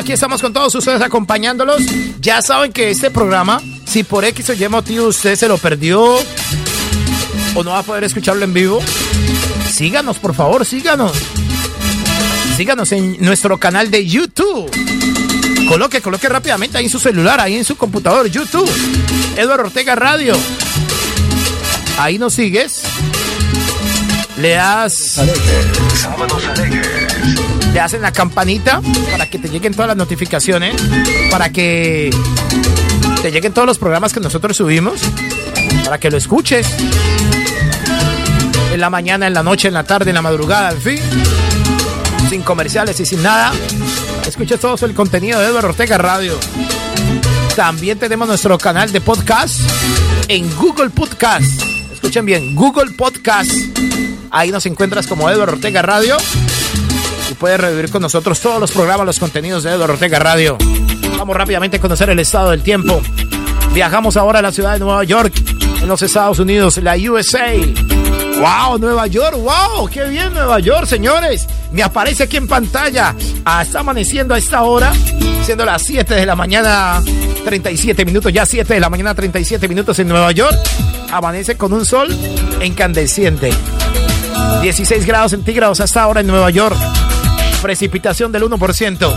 [0.00, 1.82] Aquí estamos con todos ustedes acompañándolos.
[2.20, 6.16] Ya saben que este programa, si por X o Y motivo usted se lo perdió
[7.54, 8.80] o no va a poder escucharlo en vivo,
[9.70, 11.12] síganos, por favor, síganos.
[12.56, 14.70] Síganos en nuestro canal de YouTube.
[15.68, 18.70] Coloque, coloque rápidamente ahí en su celular, ahí en su computador, YouTube.
[19.36, 20.34] Eduardo Ortega Radio.
[21.98, 22.82] Ahí nos sigues.
[24.38, 25.20] Le das
[27.72, 30.74] le hacen la campanita para que te lleguen todas las notificaciones,
[31.30, 32.10] para que
[33.22, 35.00] te lleguen todos los programas que nosotros subimos,
[35.84, 36.66] para que lo escuches
[38.72, 41.00] en la mañana, en la noche, en la tarde, en la madrugada, en fin,
[42.28, 43.52] sin comerciales y sin nada.
[44.26, 46.38] Escuches todo el contenido de Eduardo Ortega Radio.
[47.56, 49.60] También tenemos nuestro canal de podcast
[50.28, 51.62] en Google Podcast.
[51.92, 53.50] Escuchen bien, Google Podcast.
[54.30, 56.16] Ahí nos encuentras como Eduardo Ortega Radio
[57.40, 60.58] y puedes revivir con nosotros todos los programas, los contenidos de Eduardo Radio.
[61.16, 63.00] Vamos rápidamente a conocer el estado del tiempo.
[63.72, 65.32] Viajamos ahora a la ciudad de Nueva York,
[65.80, 67.52] en los Estados Unidos, la USA.
[68.40, 68.78] ¡Wow!
[68.78, 71.46] Nueva York, wow, qué bien Nueva York, señores.
[71.72, 73.14] Me aparece aquí en pantalla.
[73.44, 74.92] Ah, está amaneciendo a esta hora,
[75.44, 77.02] siendo las 7 de la mañana,
[77.44, 80.56] 37 minutos, ya 7 de la mañana, 37 minutos en Nueva York.
[81.12, 82.08] Amanece con un sol
[82.62, 83.50] incandescente.
[84.62, 86.76] 16 grados centígrados hasta ahora en Nueva York.
[87.62, 89.12] Precipitación del 1%.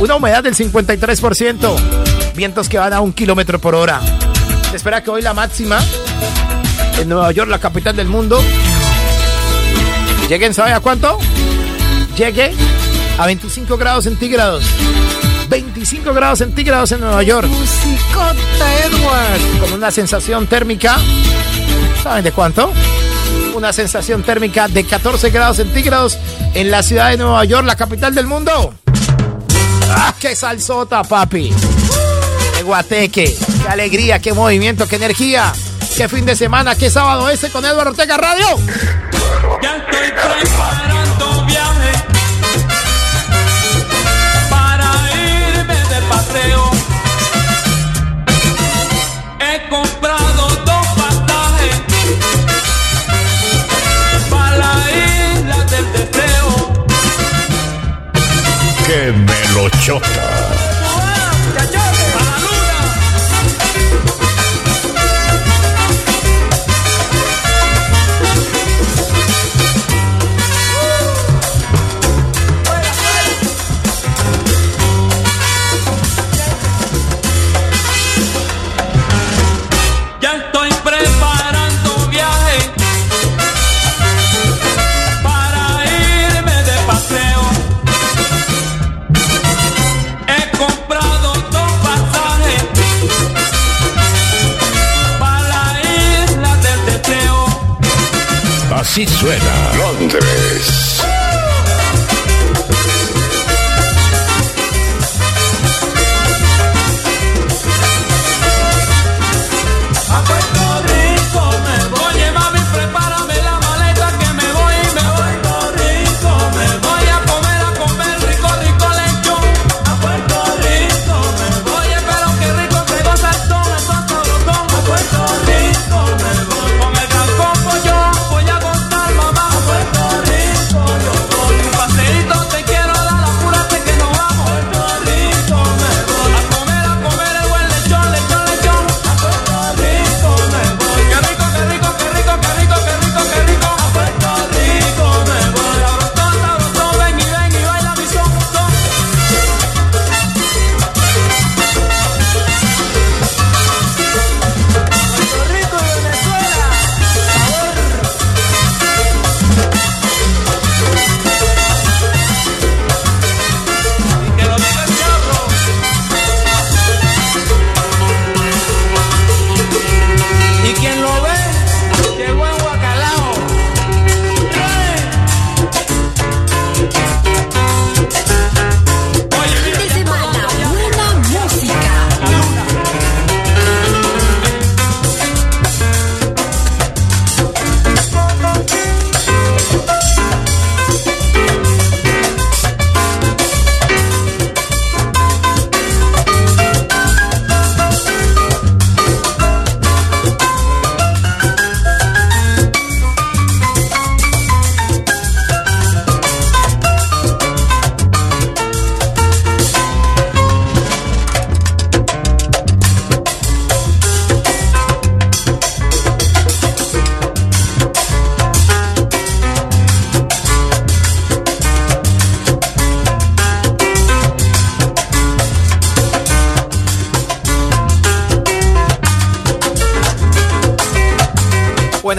[0.00, 1.76] Una humedad del 53%.
[2.34, 4.00] Vientos que van a un kilómetro por hora.
[4.70, 5.78] Se espera que hoy la máxima
[6.98, 8.42] en Nueva York, la capital del mundo,
[10.28, 11.18] lleguen, ¿sabe a cuánto?
[12.16, 12.52] Llegue
[13.18, 14.64] a 25 grados centígrados.
[15.48, 17.46] 25 grados centígrados en Nueva York.
[17.48, 19.60] Musicota Edward.
[19.60, 20.98] Con una sensación térmica.
[22.02, 22.72] ¿Saben de cuánto?
[23.54, 26.18] Una sensación térmica de 14 grados centígrados
[26.54, 28.74] en la ciudad de Nueva York, la capital del mundo.
[29.90, 31.52] ¡Ah, qué salsota, papi!
[32.56, 33.36] ¡Qué guateque!
[33.62, 34.18] ¡Qué alegría!
[34.18, 34.88] ¡Qué movimiento!
[34.88, 35.52] ¡Qué energía!
[35.96, 36.74] ¿Qué fin de semana?
[36.74, 38.46] ¿Qué sábado ese con Eduardo Ortega Radio?
[39.62, 40.93] Ya estoy preparando
[59.86, 60.53] melochota!
[98.94, 100.93] Así suena Londres.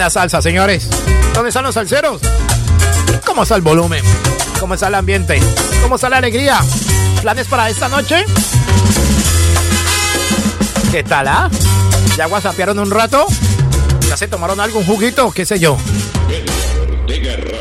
[0.06, 0.88] Buena salsa, señores.
[1.34, 2.20] ¿Dónde están los salseros?
[3.24, 4.04] ¿Cómo está el volumen?
[4.60, 5.40] ¿Cómo está el ambiente?
[5.82, 6.60] ¿Cómo está la alegría?
[7.22, 8.24] ¿Planes para esta noche?
[10.92, 11.50] ¿Qué tal, ah?
[12.16, 13.26] ¿Ya whatsappearon un rato?
[14.08, 15.32] ¿Ya se tomaron algún juguito?
[15.32, 15.76] ¿Qué sé yo?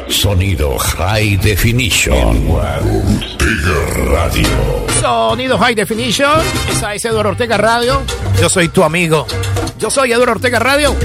[0.08, 2.48] Sonido High Definition.
[4.12, 4.48] Radio.
[5.02, 6.42] Sonido High Definition.
[6.72, 8.04] Esa es Eduardo Ortega Radio.
[8.40, 9.26] Yo soy tu amigo.
[9.80, 10.96] Yo soy Eduardo Ortega Radio.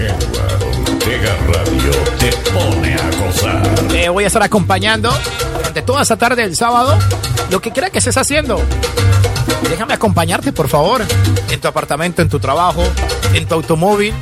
[1.19, 1.91] Radio
[2.21, 3.69] te pone a gozar.
[3.89, 5.13] Te voy a estar acompañando
[5.57, 6.97] durante toda esta tarde del sábado.
[7.51, 8.63] Lo que quiera que estés haciendo.
[9.69, 11.03] Déjame acompañarte, por favor.
[11.51, 12.85] En tu apartamento, en tu trabajo,
[13.35, 14.15] en tu automóvil,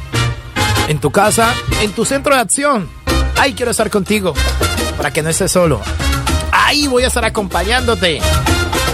[0.88, 2.88] en tu casa, en tu centro de acción.
[3.36, 4.32] Ahí quiero estar contigo
[4.96, 5.82] para que no estés solo.
[6.50, 8.18] Ahí voy a estar acompañándote.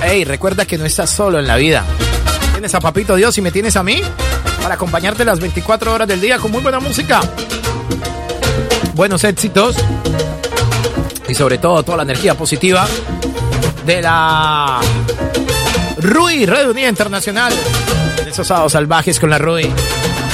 [0.03, 1.85] Hey, recuerda que no estás solo en la vida.
[2.55, 4.03] Tienes a Papito Dios y me tienes a mí
[4.61, 7.21] para acompañarte las 24 horas del día con muy buena música.
[8.95, 9.75] Buenos éxitos
[11.29, 12.87] y sobre todo toda la energía positiva
[13.85, 14.81] de la
[15.99, 17.53] Rui, Red Unida Internacional.
[18.25, 19.69] De esos sábados salvajes con la Rui.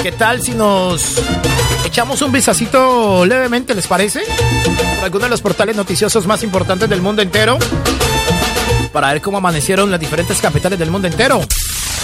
[0.02, 1.14] ¿Qué tal si nos
[1.86, 4.22] echamos un vistacito levemente, les parece?
[4.96, 7.58] Por alguno de los portales noticiosos más importantes del mundo entero.
[8.92, 11.40] Para ver cómo amanecieron las diferentes capitales del mundo entero.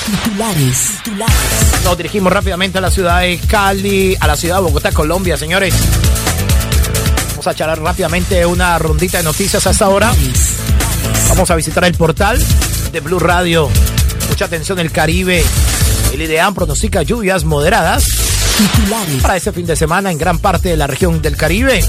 [0.06, 1.84] Titulares, titulares.
[1.84, 5.74] Nos dirigimos rápidamente a la ciudad de Cali, a la ciudad de Bogotá, Colombia, señores.
[7.46, 10.12] Vamos a echar rápidamente una rondita de noticias hasta ahora.
[11.28, 12.44] Vamos a visitar el portal
[12.90, 13.70] de Blue Radio.
[14.28, 15.44] Mucha atención, el Caribe.
[16.12, 18.04] El IDEAM pronostica lluvias moderadas
[18.58, 19.22] Titulares.
[19.22, 21.84] para este fin de semana en gran parte de la región del Caribe.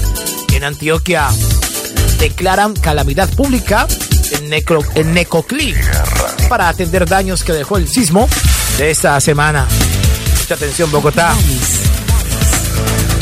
[0.52, 1.26] En Antioquia
[2.20, 3.88] declaran calamidad pública
[4.30, 5.74] en, Necro, en Necoclí
[6.48, 8.28] para atender daños que dejó el sismo
[8.76, 9.66] de esta semana.
[10.38, 11.34] Mucha atención, Bogotá.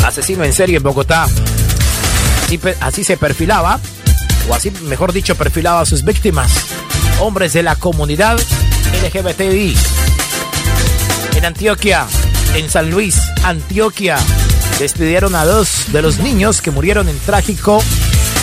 [0.05, 1.27] Asesino en serie en Bogotá.
[2.81, 3.81] Así, se perfilaba,
[4.49, 6.53] o así, mejor dicho, perfilaba a sus víctimas.
[7.21, 8.39] Hombres de la comunidad
[9.03, 9.77] LGBTI.
[11.35, 12.07] En Antioquia,
[12.55, 14.17] en San Luis, Antioquia,
[14.79, 17.83] despidieron a dos de los niños que murieron en trágico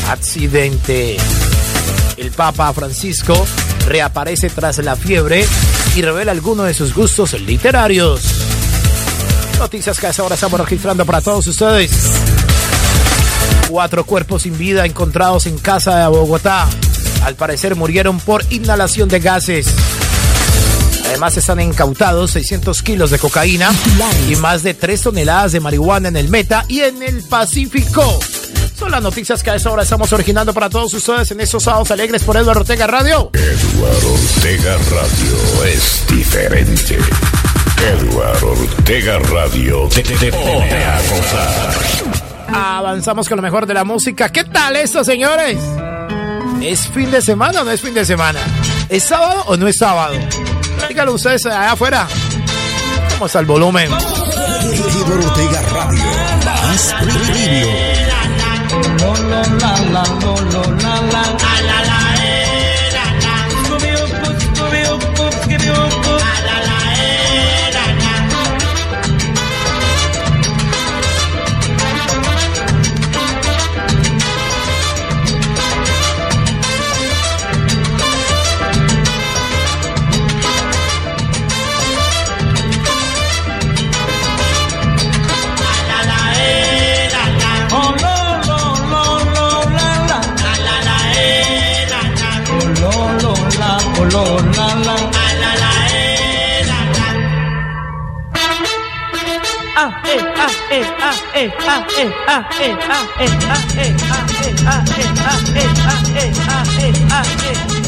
[0.10, 1.16] accidente.
[2.18, 3.48] El Papa Francisco
[3.88, 5.46] reaparece tras la fiebre
[5.96, 8.22] y revela algunos de sus gustos literarios.
[9.60, 12.33] Noticias que a estamos registrando para todos ustedes.
[13.74, 16.68] Cuatro cuerpos sin vida encontrados en casa de Bogotá.
[17.24, 19.66] Al parecer murieron por inhalación de gases.
[21.08, 23.72] Además están incautados 600 kilos de cocaína
[24.30, 28.20] y más de 3 toneladas de marihuana en el Meta y en el Pacífico.
[28.78, 31.90] Son las noticias que a esa hora estamos originando para todos ustedes en estos sábados
[31.90, 33.32] alegres por Eduardo Ortega Radio.
[33.34, 37.00] Eduardo Ortega Radio es diferente.
[37.82, 42.23] Eduardo Ortega Radio te- te pone a gozar.
[42.54, 44.30] Avanzamos con lo mejor de la música.
[44.30, 45.58] ¿Qué tal esto, señores?
[46.62, 48.40] ¿Es fin de semana o no es fin de semana?
[48.90, 50.16] ¿Es sábado o no es sábado?
[50.88, 52.08] Díganlo ustedes allá afuera.
[53.14, 53.90] ¿Cómo está el volumen?
[53.92, 56.04] Eduardo Ortega Radio.
[56.46, 56.94] Más
[100.74, 101.14] previo.
[105.44, 106.24] Ortega
[107.10, 107.83] Radio.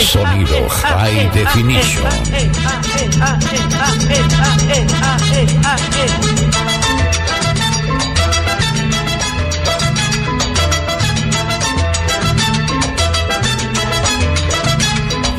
[0.00, 2.06] Sonido High Definition.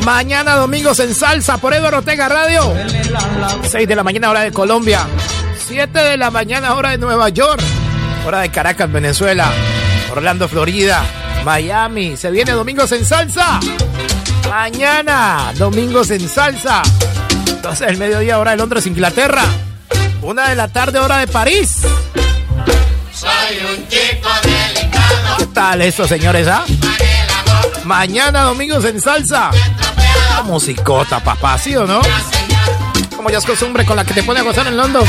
[0.08, 2.74] Mañana domingos en salsa por Eduardo Ortega Radio.
[3.62, 5.06] 6 de la mañana hora de Colombia.
[5.66, 7.60] 7 de la mañana hora de Nueva York.
[8.26, 9.52] Hora de Caracas, Venezuela.
[10.10, 11.04] Orlando, Florida.
[11.44, 12.16] Miami.
[12.16, 13.60] Se viene domingos en salsa.
[14.48, 16.80] Mañana domingos en salsa.
[17.62, 19.44] 12 del mediodía hora de Londres, Inglaterra.
[20.22, 21.82] 1 de la tarde hora de París.
[23.12, 25.36] Soy un chico delicado.
[25.36, 26.48] ¿Qué tal eso, señores?
[26.48, 26.64] Ah?
[27.84, 29.50] Mañana domingos en salsa.
[30.42, 32.00] Musicota, papá, ¿sí o no?
[33.16, 35.04] Como ya es costumbre con la que te pone a gozar en London.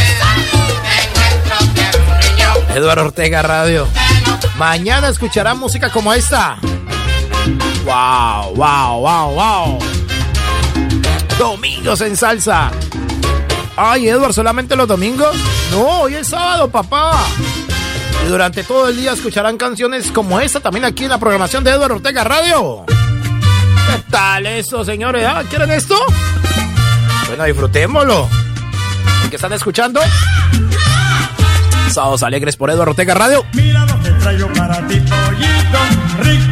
[2.75, 3.88] Eduardo Ortega Radio.
[4.57, 6.57] Mañana escucharán música como esta.
[7.86, 9.80] Wow, wow, wow, wow.
[11.38, 12.71] Domingos en salsa.
[13.77, 15.36] Ay, Eduardo, ¿solamente los domingos?
[15.71, 17.17] No, hoy es sábado, papá.
[18.25, 21.71] Y durante todo el día escucharán canciones como esta también aquí en la programación de
[21.71, 22.86] Eduardo Ortega Radio.
[23.95, 25.25] ¿Qué tal eso, señores?
[25.27, 25.95] Ah, ¿Quieren esto?
[27.27, 28.27] Bueno, disfrutémoslo.
[29.29, 30.01] ¿Qué están escuchando?
[31.91, 33.45] Sábados alegres por Eduardo Ortega Radio.
[33.53, 35.79] Mira lo que traigo para ti, pollito
[36.23, 36.49] rico.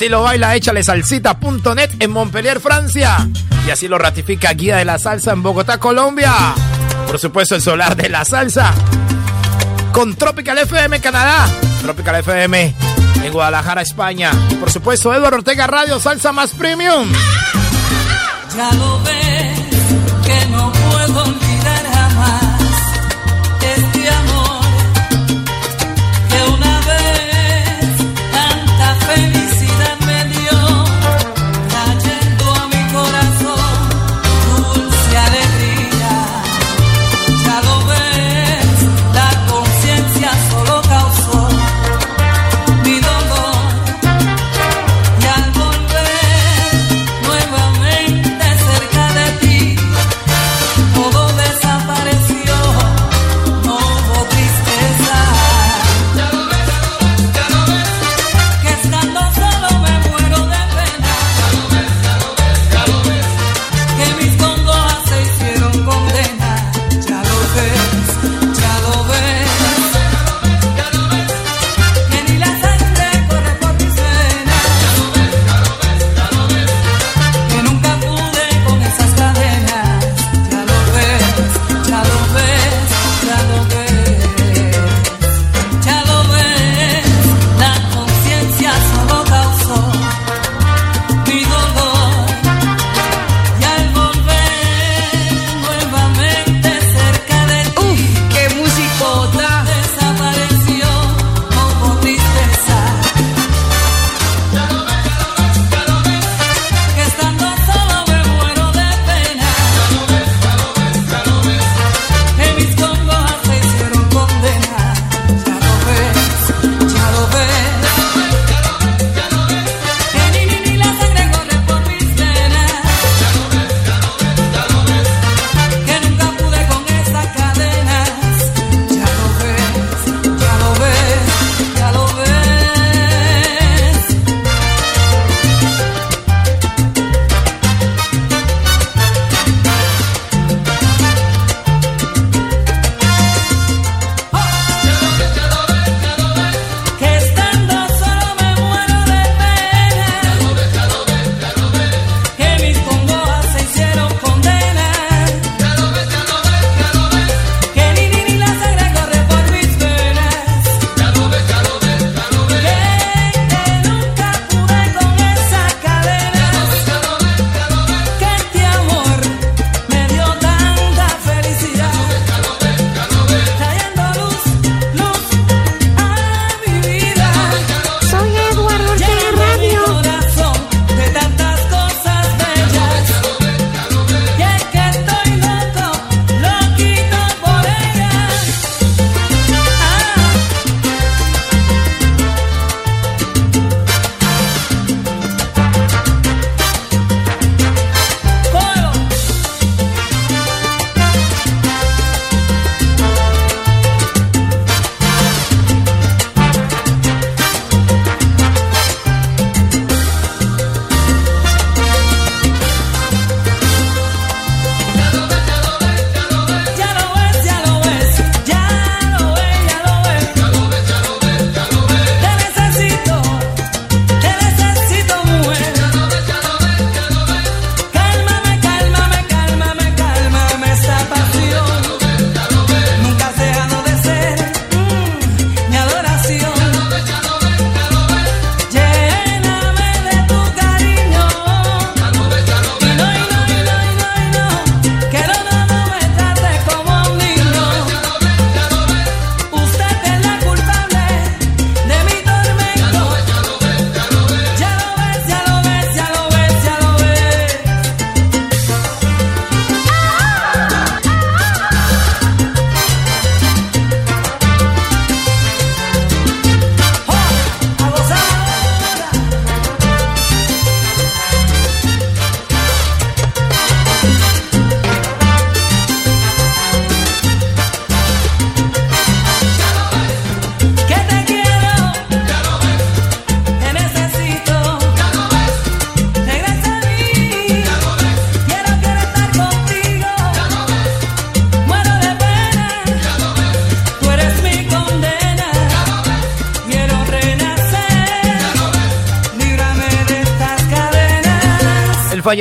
[0.00, 3.28] Así lo baila échale salsita.net en Montpellier, Francia.
[3.66, 6.32] Y así lo ratifica Guía de la Salsa en Bogotá, Colombia.
[7.06, 8.72] Por supuesto, el solar de la salsa.
[9.92, 11.46] Con Tropical FM Canadá.
[11.82, 12.74] Tropical FM
[13.24, 14.30] en Guadalajara, España.
[14.58, 17.12] Por supuesto, Eduardo Ortega Radio, salsa más premium.
[18.56, 19.19] Ya lo.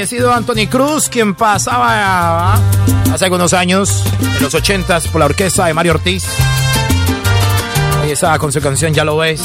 [0.10, 2.56] Fallecido Anthony Cruz, quien pasaba
[3.14, 6.26] hace algunos años, en los ochentas, por la orquesta de Mario Ortiz.
[8.02, 9.40] Ahí estaba con su canción Ya lo ves.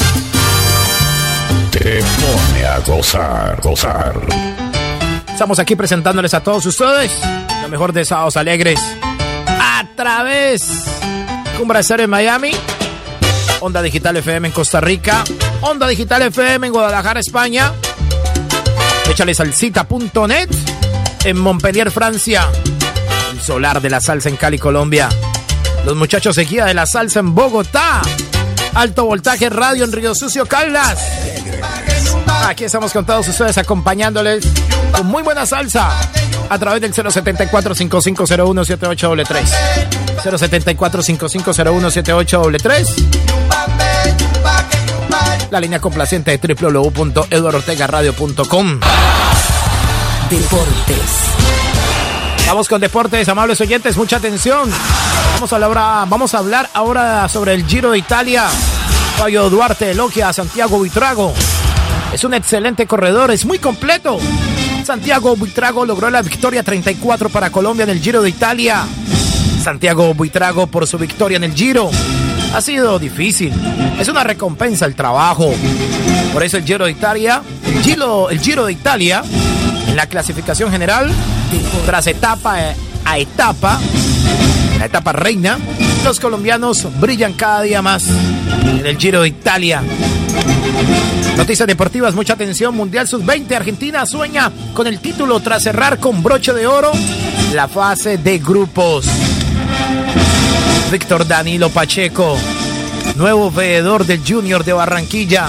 [1.69, 4.15] Te pone a gozar, gozar.
[5.27, 7.11] Estamos aquí presentándoles a todos ustedes
[7.61, 8.79] lo mejor de Sábados Alegres
[9.47, 10.67] a través
[11.59, 12.51] Cumbra en Miami,
[13.59, 15.23] Onda Digital FM en Costa Rica,
[15.61, 17.71] Onda Digital FM en Guadalajara, España,
[19.09, 20.49] Échale salsita.net
[21.23, 22.49] en Montpellier, Francia,
[23.31, 25.09] el solar de la salsa en Cali, Colombia,
[25.85, 28.01] los muchachos de de la salsa en Bogotá,
[28.73, 30.99] Alto Voltaje Radio en Río Sucio, Caldas.
[32.45, 34.45] Aquí estamos con todos ustedes acompañándoles
[34.91, 35.89] con muy buena salsa
[36.49, 38.65] a través del 074 5501
[45.51, 48.79] La línea complaciente de www.eduardortegaradio.com
[50.29, 50.99] Deportes.
[52.47, 54.69] Vamos con deportes, amables oyentes, mucha atención.
[55.35, 58.47] Vamos a, hablar, vamos a hablar ahora sobre el Giro de Italia.
[59.17, 61.33] Fabio Duarte elogia a Santiago Buitrago.
[62.13, 64.17] Es un excelente corredor, es muy completo.
[64.83, 68.85] Santiago Buitrago logró la victoria 34 para Colombia en el Giro de Italia.
[69.63, 71.89] Santiago Buitrago por su victoria en el Giro.
[72.55, 73.51] Ha sido difícil.
[73.99, 75.53] Es una recompensa el trabajo.
[76.31, 79.23] Por eso el Giro de Italia, el Giro, el Giro de Italia,
[79.89, 81.11] en la clasificación general,
[81.85, 82.55] tras etapa
[83.03, 83.77] a etapa,
[84.79, 85.59] la etapa reina,
[86.05, 89.83] los colombianos brillan cada día más en el Giro de Italia.
[91.35, 92.73] Noticias deportivas, mucha atención.
[92.73, 96.93] Mundial Sub-20, Argentina sueña con el título tras cerrar con broche de oro
[97.53, 99.05] la fase de grupos.
[100.91, 102.37] Víctor Danilo Pacheco,
[103.15, 105.47] nuevo veedor del Junior de Barranquilla.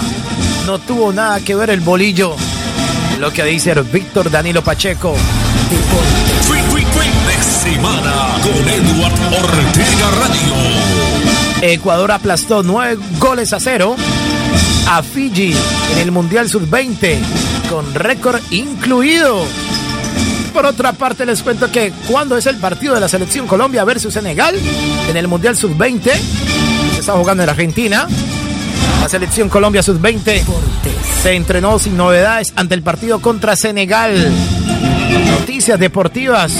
[0.65, 2.35] No tuvo nada que ver el bolillo.
[3.19, 5.15] Lo que dice Víctor Danilo Pacheco.
[7.41, 10.53] semana con Edward Ortega Radio.
[11.61, 13.95] Ecuador aplastó nueve goles a cero
[14.89, 15.53] a Fiji
[15.93, 17.17] en el Mundial Sub-20
[17.69, 19.45] con récord incluido.
[20.57, 24.11] Por otra parte, les cuento que cuando es el partido de la selección Colombia versus
[24.11, 24.55] Senegal
[25.07, 28.07] en el Mundial Sub-20, se está jugando en Argentina.
[28.99, 30.41] La selección Colombia Sub-20
[31.21, 34.31] se entrenó sin novedades ante el partido contra Senegal.
[35.39, 36.53] Noticias deportivas.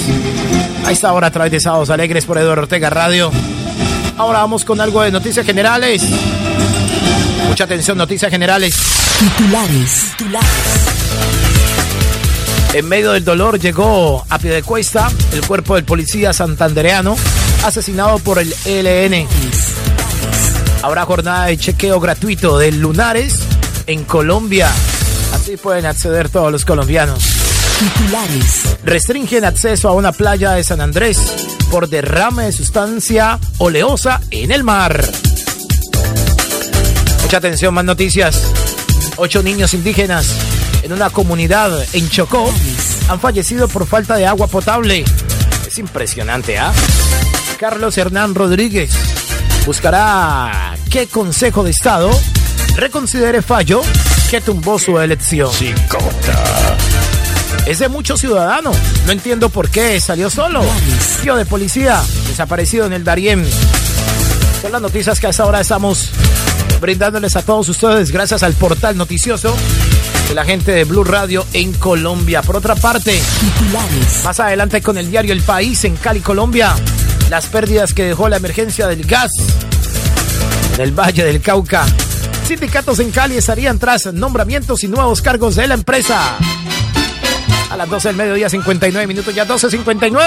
[0.85, 3.31] A esta hora a través de Sábados Alegres por Eduardo Ortega Radio.
[4.15, 6.03] Ahora vamos con algo de noticias generales.
[7.47, 8.75] Mucha atención, noticias generales.
[9.17, 10.13] Titulares.
[10.15, 11.36] Titulares.
[12.73, 17.15] En medio del dolor llegó a pie de cuesta el cuerpo del policía santandereano
[17.63, 19.27] asesinado por el ELN.
[20.83, 23.39] Habrá jornada de chequeo gratuito de lunares
[23.87, 24.69] en Colombia.
[25.33, 27.23] Así pueden acceder todos los colombianos.
[27.79, 28.77] Titulares.
[28.83, 31.17] Restringen acceso a una playa de San Andrés
[31.71, 35.03] por derrame de sustancia oleosa en el mar.
[37.23, 38.41] Mucha atención, más noticias.
[39.17, 40.56] Ocho niños indígenas
[40.87, 42.49] en una comunidad en Chocó
[43.09, 45.03] han fallecido por falta de agua potable.
[45.67, 46.71] Es impresionante, ¿ah?
[47.59, 48.91] Carlos Hernán Rodríguez
[49.65, 52.09] buscará qué Consejo de Estado
[52.77, 53.81] reconsidere fallo
[54.29, 55.51] que tumbó su elección.
[57.65, 58.77] Es de muchos ciudadanos.
[59.05, 60.63] No entiendo por qué salió solo.
[61.21, 63.45] Tío de policía desaparecido en el Darién.
[64.61, 66.11] Son las noticias que a esta hora estamos
[66.79, 69.53] brindándoles a todos ustedes gracias al portal noticioso
[70.27, 72.41] de la gente de Blue Radio en Colombia.
[72.41, 73.21] Por otra parte,
[74.23, 76.75] más adelante con el diario El País en Cali, Colombia,
[77.29, 79.31] las pérdidas que dejó la emergencia del gas
[80.75, 81.85] en el Valle del Cauca.
[82.47, 86.37] Sindicatos en Cali estarían tras nombramientos y nuevos cargos de la empresa.
[87.69, 90.17] A las 12 del mediodía, 59 minutos, ya 12.59.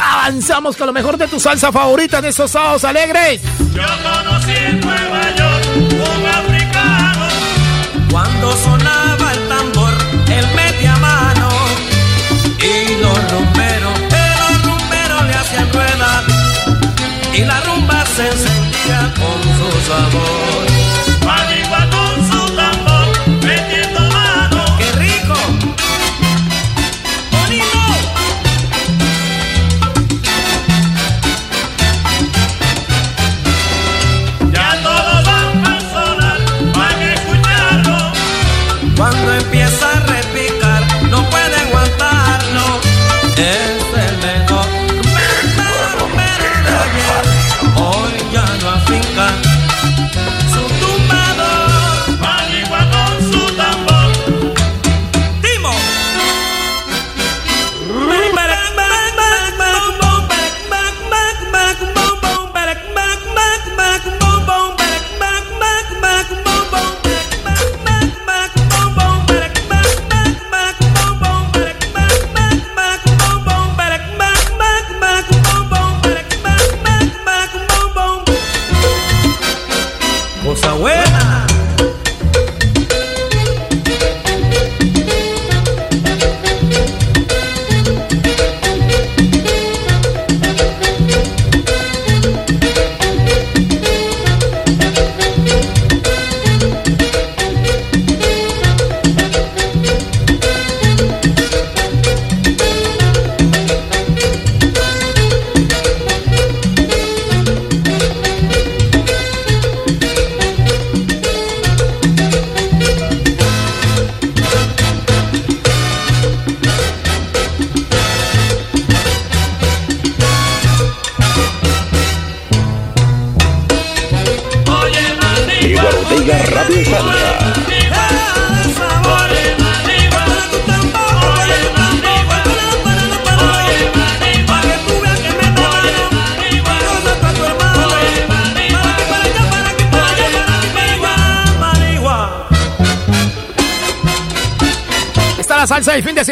[0.00, 3.40] Avanzamos con lo mejor de tu salsa favorita en estos sábados alegres.
[3.74, 7.28] Yo conocí en Nueva York un africano
[8.10, 8.99] cuando sonaba
[17.40, 20.69] y la rumba se encendía con su sabor.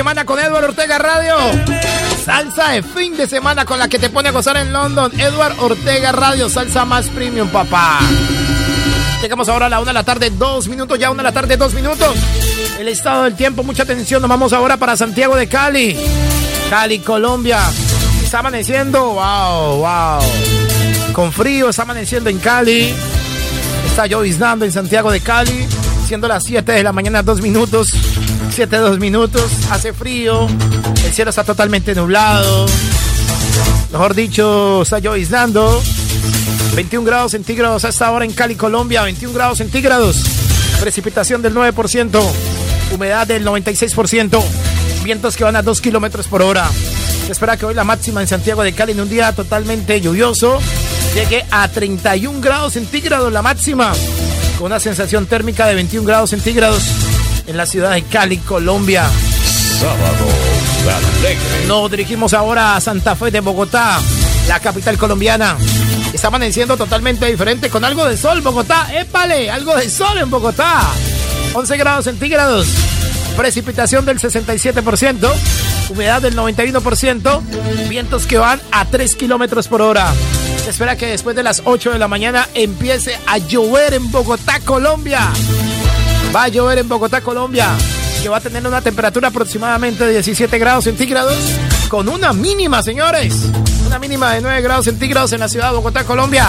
[0.08, 1.36] Semana con Edward Ortega Radio.
[2.24, 5.12] Salsa de fin de semana con la que te pone a gozar en London.
[5.20, 7.98] Edward Ortega Radio, salsa más premium, papá.
[9.20, 11.58] Llegamos ahora a la una de la tarde, dos minutos, ya una de la tarde,
[11.58, 12.16] dos minutos.
[12.78, 14.22] El estado del tiempo, mucha atención.
[14.22, 15.94] Nos vamos ahora para Santiago de Cali.
[16.70, 17.60] Cali, Colombia.
[18.24, 21.12] Está amaneciendo, wow, wow.
[21.12, 22.94] Con frío, está amaneciendo en Cali.
[23.84, 25.66] Está lloviznando en Santiago de Cali.
[26.06, 27.92] Siendo las 7 de la mañana, dos minutos.
[28.58, 29.52] 7, dos minutos.
[29.70, 30.48] Hace frío.
[31.04, 32.66] El cielo está totalmente nublado.
[33.92, 35.80] Mejor dicho, está lloviznando.
[36.74, 39.04] 21 grados centígrados hasta ahora en Cali, Colombia.
[39.04, 40.24] 21 grados centígrados.
[40.80, 42.20] Precipitación del 9%.
[42.92, 44.42] Humedad del 96%.
[45.04, 46.68] Vientos que van a 2 kilómetros por hora.
[47.26, 50.58] Se espera que hoy la máxima en Santiago de Cali en un día totalmente lluvioso
[51.14, 53.92] llegue a 31 grados centígrados la máxima.
[54.58, 56.82] Con una sensación térmica de 21 grados centígrados
[57.48, 59.08] en la ciudad de Cali, Colombia.
[59.80, 60.26] Sábado
[61.18, 61.66] alegre.
[61.66, 64.00] Nos dirigimos ahora a Santa Fe de Bogotá,
[64.46, 65.56] la capital colombiana.
[66.12, 68.88] Está amaneciendo totalmente diferente con algo de sol, Bogotá.
[68.94, 69.50] ¡Épale!
[69.50, 70.82] Algo de sol en Bogotá.
[71.54, 72.66] 11 grados centígrados.
[73.36, 75.32] Precipitación del 67%.
[75.90, 77.40] Humedad del 91%.
[77.88, 80.12] Vientos que van a 3 kilómetros por hora.
[80.64, 84.60] Se espera que después de las 8 de la mañana empiece a llover en Bogotá,
[84.60, 85.28] Colombia.
[86.34, 87.70] Va a llover en Bogotá, Colombia,
[88.22, 91.36] que va a tener una temperatura aproximadamente de 17 grados centígrados,
[91.88, 93.34] con una mínima, señores.
[93.86, 96.46] Una mínima de 9 grados centígrados en la ciudad de Bogotá, Colombia.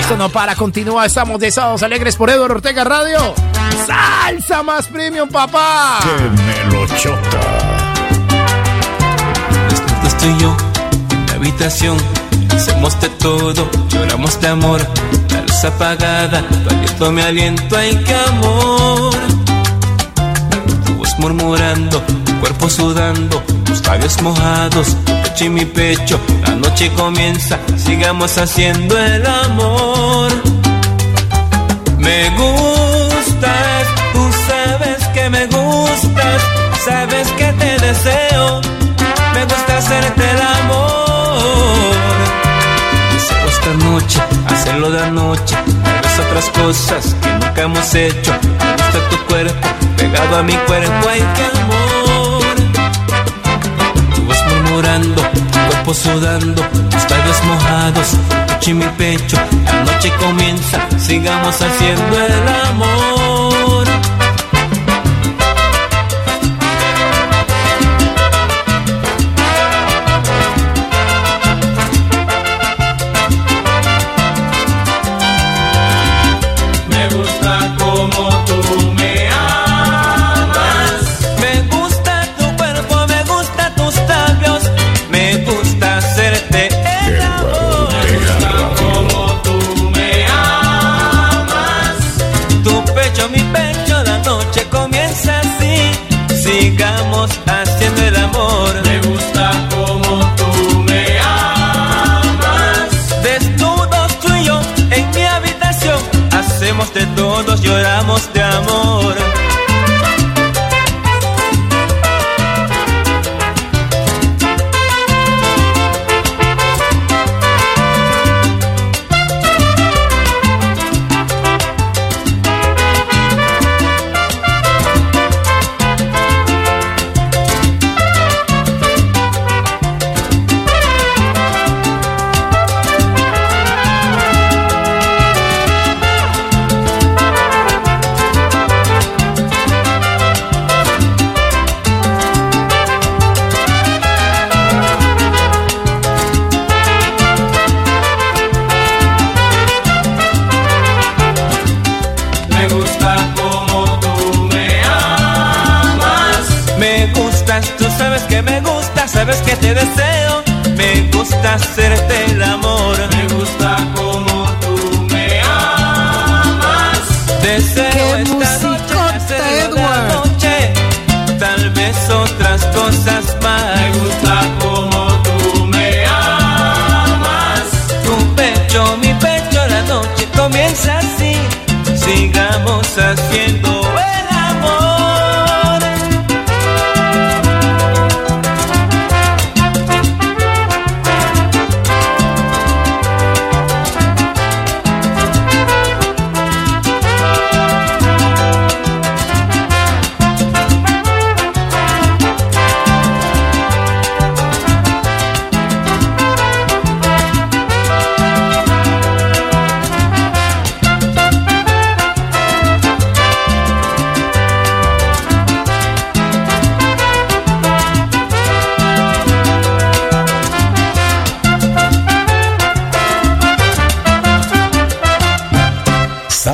[0.00, 1.04] Esto no para, continúa.
[1.04, 3.34] Estamos de sábados alegres por Eduardo Ortega Radio.
[3.86, 6.00] Salsa más premium, papá.
[6.02, 7.92] Que me lo chota.
[9.68, 10.56] Despiertas tú y yo
[11.10, 11.98] en la habitación.
[12.56, 14.80] Hacemos de todo, lloramos de amor.
[15.62, 19.14] Luz apagada, tu aliento me aliento, ay qué amor.
[20.86, 26.18] Tu voz murmurando, tu cuerpo sudando, tus labios mojados, tu pecho y mi pecho.
[26.46, 30.32] La noche comienza, sigamos haciendo el amor.
[31.98, 36.42] Me gustas, tú sabes que me gustas,
[36.86, 38.62] sabes que te deseo.
[39.34, 41.09] Me gusta hacerte el amor.
[43.60, 45.54] Esta noche, hacerlo de anoche.
[45.54, 48.32] Tal vez otras cosas que nunca hemos hecho.
[48.32, 52.54] Me gusta tu cuerpo, pegado a mi cuerpo, ay qué amor.
[54.14, 58.16] Tu voz murmurando, tu cuerpo sudando, tus labios mojados,
[58.62, 59.36] tu y mi pecho.
[59.66, 63.99] La noche comienza, sigamos haciendo el amor.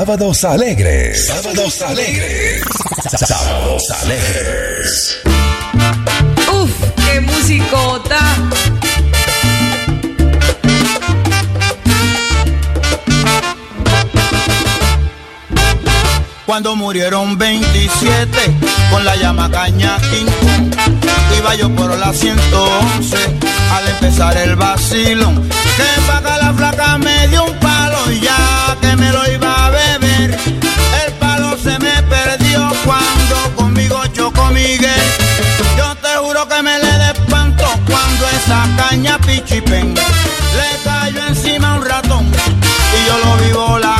[0.06, 1.26] Sábados alegres.
[1.26, 2.62] Sábados alegres.
[3.26, 5.18] Sábados alegres.
[6.52, 6.70] Uf,
[7.04, 8.20] qué musicota.
[16.46, 18.38] Cuando murieron 27
[18.92, 20.26] con la llama caña King
[21.36, 23.16] iba yo por la 111
[23.72, 25.48] al empezar el vacilón.
[25.48, 29.55] Que paga la flaca me dio un palo y ya que me lo iba
[34.56, 35.06] Miguel.
[35.76, 41.74] Yo te juro que me le de espanto cuando esa caña pichipen le cayó encima
[41.74, 43.95] un ratón y yo lo vi volar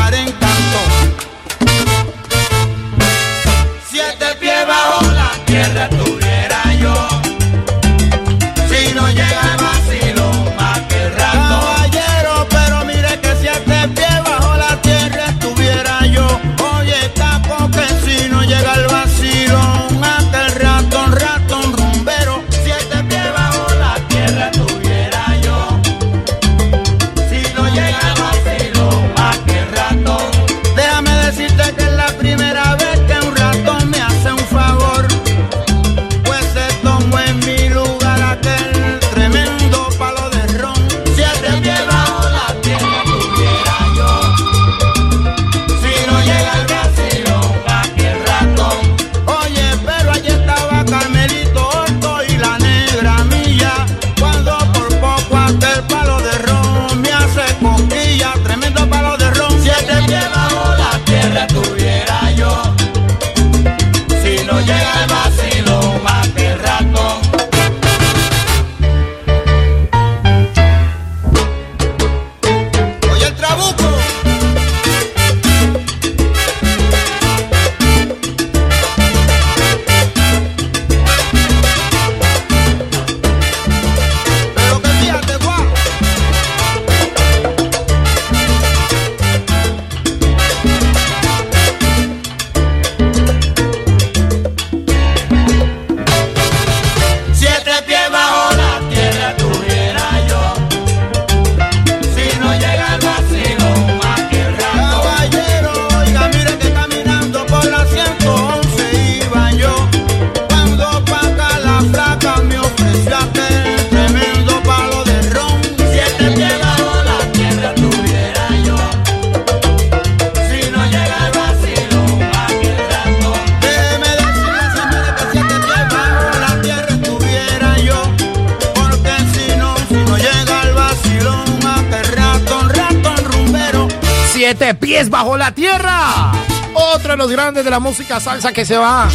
[137.77, 139.07] la música salsa que se va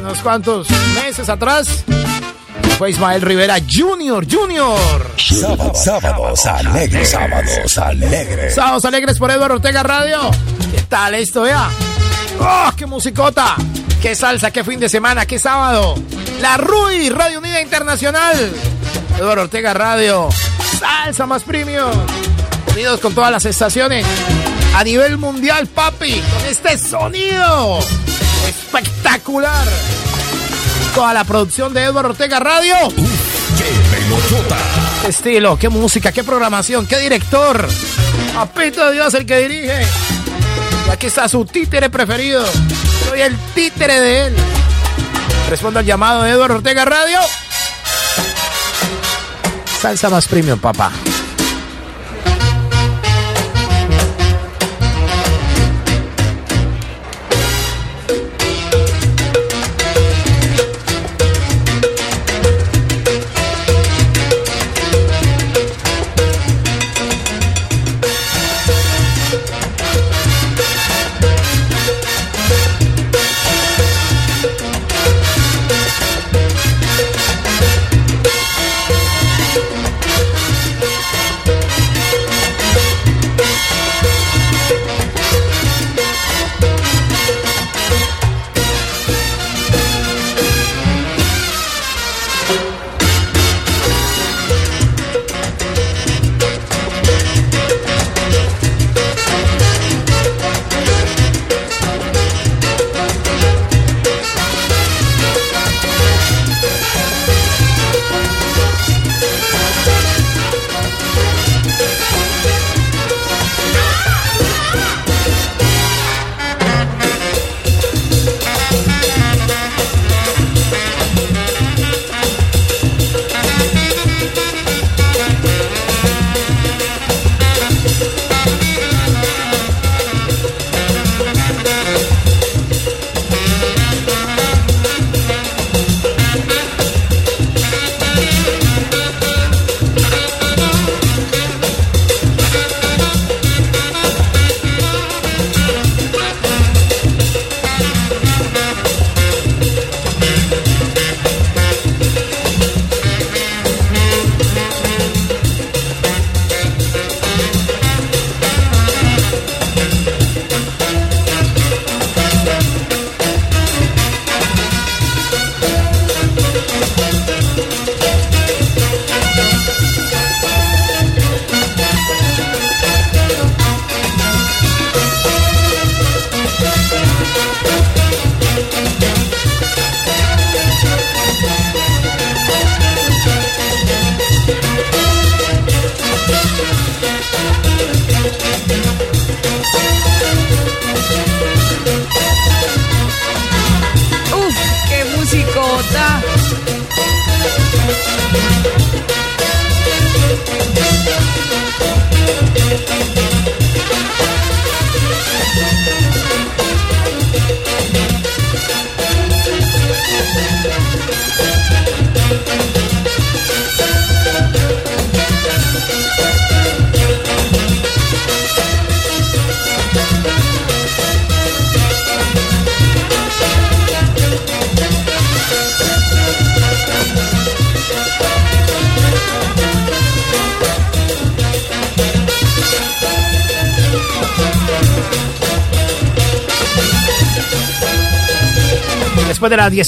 [0.00, 1.84] unos cuantos meses atrás.
[2.78, 4.80] Fue Ismael Rivera Junior, Junior.
[5.18, 7.10] Sábado- Sábados alegres.
[7.10, 8.54] Sábados alegres.
[8.54, 10.30] Sábados alegres por Eduardo Ortega Radio.
[10.74, 11.68] ¿Qué tal esto, ya?
[12.40, 13.56] ¡Oh, qué musicota!
[14.00, 15.94] ¡Qué salsa, qué fin de semana, qué sábado!
[16.40, 18.52] La RUI, Radio Unida Internacional.
[19.18, 20.30] Eduardo Ortega Radio.
[20.80, 21.90] Salsa más premium.
[22.72, 24.06] Unidos con todas las estaciones.
[24.74, 26.20] A nivel mundial, papi.
[26.20, 27.78] Con este sonido.
[28.48, 29.68] Espectacular.
[30.94, 32.74] Toda la producción de Eduardo Ortega Radio.
[35.02, 37.68] Qué estilo, qué música, qué programación, qué director.
[38.36, 39.86] Apito de Dios el que dirige.
[40.86, 42.44] Y aquí está su títere preferido.
[43.08, 44.36] Soy el títere de él.
[45.50, 47.18] Respondo al llamado de Eduardo Ortega Radio.
[49.80, 50.92] Salsa más premium, papá.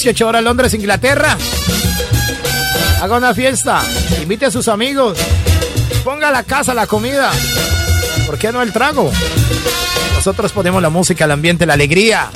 [0.05, 1.35] 18 horas Londres, Inglaterra.
[3.01, 3.81] Haga una fiesta,
[4.21, 5.17] invite a sus amigos,
[6.03, 7.31] ponga la casa, la comida.
[8.27, 9.11] ¿Por qué no el trago?
[10.13, 12.29] Nosotros ponemos la música, el ambiente, la alegría.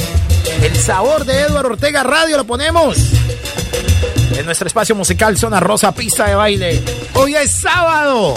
[0.63, 2.97] El sabor de Eduardo Ortega Radio lo ponemos.
[4.35, 6.83] En nuestro espacio musical Zona Rosa, pista de baile.
[7.13, 8.33] Hoy es sábado.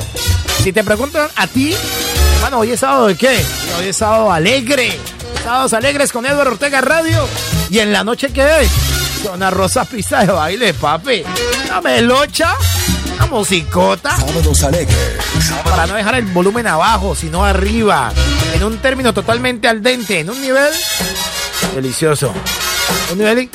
[0.62, 1.74] Si te preguntan a ti,
[2.42, 3.42] bueno, hoy es sábado de qué?
[3.78, 4.98] Hoy es sábado alegre.
[5.42, 7.26] Sábados alegres con Eduardo Ortega Radio.
[7.70, 8.81] ¿Y en la noche qué es?
[9.23, 11.23] Zona Rosa Pista de Baile, papi.
[11.66, 12.57] Una melocha,
[13.15, 14.16] una musicota.
[14.16, 14.99] Sábados alegres.
[15.65, 18.12] Para no dejar el volumen abajo, sino arriba.
[18.55, 20.20] En un término totalmente al dente.
[20.20, 20.73] En un nivel
[21.74, 22.32] delicioso.
[23.12, 23.49] Un nivel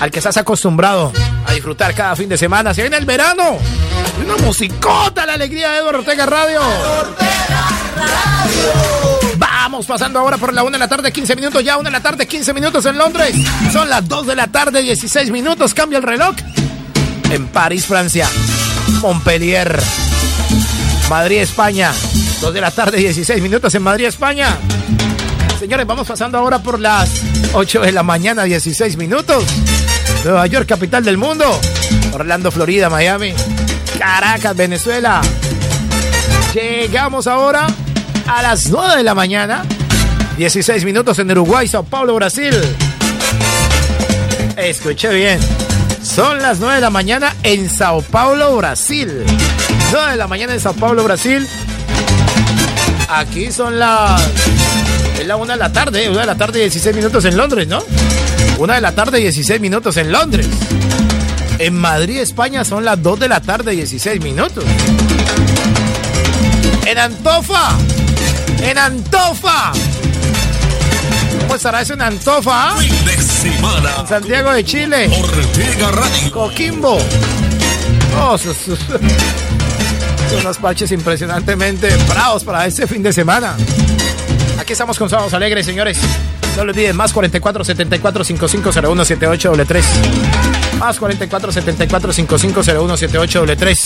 [0.00, 1.12] al que estás acostumbrado
[1.46, 2.74] a disfrutar cada fin de semana.
[2.74, 3.58] Se viene el verano.
[4.22, 6.60] Una musicota, la alegría de Eduardo Ortega Radio.
[6.60, 9.15] Ortega Radio.
[9.38, 11.62] Vamos pasando ahora por la 1 de la tarde, 15 minutos.
[11.62, 13.34] Ya 1 de la tarde, 15 minutos en Londres.
[13.72, 15.74] Son las 2 de la tarde, 16 minutos.
[15.74, 16.34] Cambia el reloj.
[17.30, 18.28] En París, Francia.
[19.00, 19.80] Montpellier.
[21.10, 21.92] Madrid, España.
[22.40, 24.56] 2 de la tarde, 16 minutos en Madrid, España.
[25.58, 27.10] Señores, vamos pasando ahora por las
[27.52, 29.44] 8 de la mañana, 16 minutos.
[30.24, 31.60] Nueva York, capital del mundo.
[32.12, 33.32] Orlando, Florida, Miami.
[33.98, 35.20] Caracas, Venezuela.
[36.54, 37.66] Llegamos ahora
[38.26, 39.64] a las 9 de la mañana.
[40.36, 42.54] 16 minutos en Uruguay, Sao Paulo, Brasil.
[44.56, 45.40] Escuché bien.
[46.02, 49.24] Son las 9 de la mañana en Sao Paulo, Brasil.
[49.92, 51.46] 9 de la mañana en Sao Paulo, Brasil.
[53.08, 54.22] Aquí son las.
[55.18, 57.82] Es la 1 de la tarde, 1 de la tarde, 16 minutos en Londres, ¿no?
[58.58, 60.46] 1 de la tarde, 16 minutos en Londres.
[61.58, 64.64] En Madrid, España, son las 2 de la tarde, 16 minutos.
[66.86, 67.76] En Antofa,
[68.60, 69.72] en Antofa.
[71.40, 72.74] ¿Cómo estará eso en Antofa?
[74.00, 75.10] En Santiago de Chile.
[76.32, 76.98] Coquimbo.
[78.18, 78.76] Oh, son, son
[80.40, 83.54] unos parches impresionantemente bravos para este fin de semana.
[84.58, 85.98] Aquí estamos con Sábados Alegres, señores.
[86.56, 89.86] No lo olviden, más 44 74 55 01 78 3
[90.78, 93.82] Más 44 74 55 01 78 3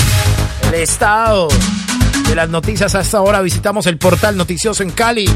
[0.69, 1.49] El estado
[2.31, 5.29] de las noticias hasta ahora visitamos el portal noticioso en Cali.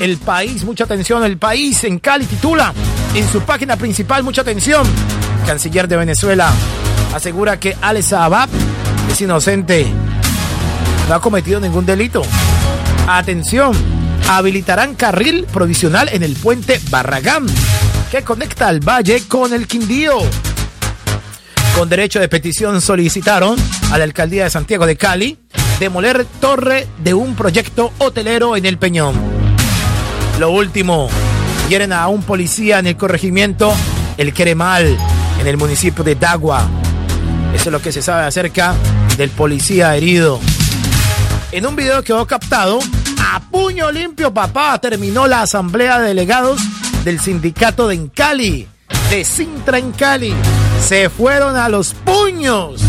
[0.00, 2.74] El país, mucha atención, el país en Cali titula
[3.14, 4.84] en su página principal, mucha atención.
[5.46, 6.52] Canciller de Venezuela
[7.14, 8.48] asegura que Alex Abab
[9.08, 9.86] es inocente.
[11.08, 12.22] No ha cometido ningún delito.
[13.06, 13.72] Atención,
[14.28, 17.46] habilitarán carril provisional en el puente Barragán
[18.10, 20.18] que conecta al valle con el Quindío.
[21.76, 23.56] Con derecho de petición solicitaron
[23.92, 25.38] a la alcaldía de Santiago de Cali
[25.80, 29.14] demoler torre de un proyecto hotelero en el Peñón.
[30.38, 31.08] Lo último,
[31.70, 33.72] hieren a un policía en el corregimiento
[34.18, 34.98] El Queremal,
[35.40, 36.68] en el municipio de Dagua.
[37.54, 38.74] Eso es lo que se sabe acerca
[39.16, 40.38] del policía herido.
[41.50, 42.78] En un video quedó captado,
[43.18, 46.60] a puño limpio papá, terminó la asamblea de delegados
[47.04, 48.68] del sindicato de Encali,
[49.08, 50.34] de Sintra en Cali.
[50.86, 52.82] Se fueron a los puños.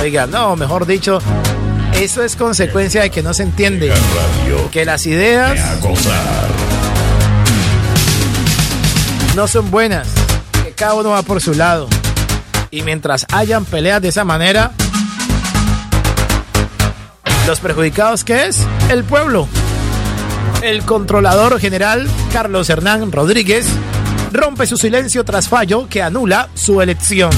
[0.00, 1.18] Oiga, no, mejor dicho,
[1.94, 3.92] eso es consecuencia de que no se entiende
[4.70, 5.58] que las ideas
[9.36, 10.08] no son buenas,
[10.64, 11.86] que cada uno va por su lado.
[12.70, 14.72] Y mientras hayan peleas de esa manera,
[17.46, 18.66] los perjudicados ¿qué es?
[18.88, 19.48] El pueblo.
[20.62, 23.66] El controlador general Carlos Hernán Rodríguez
[24.32, 27.30] rompe su silencio tras fallo que anula su elección.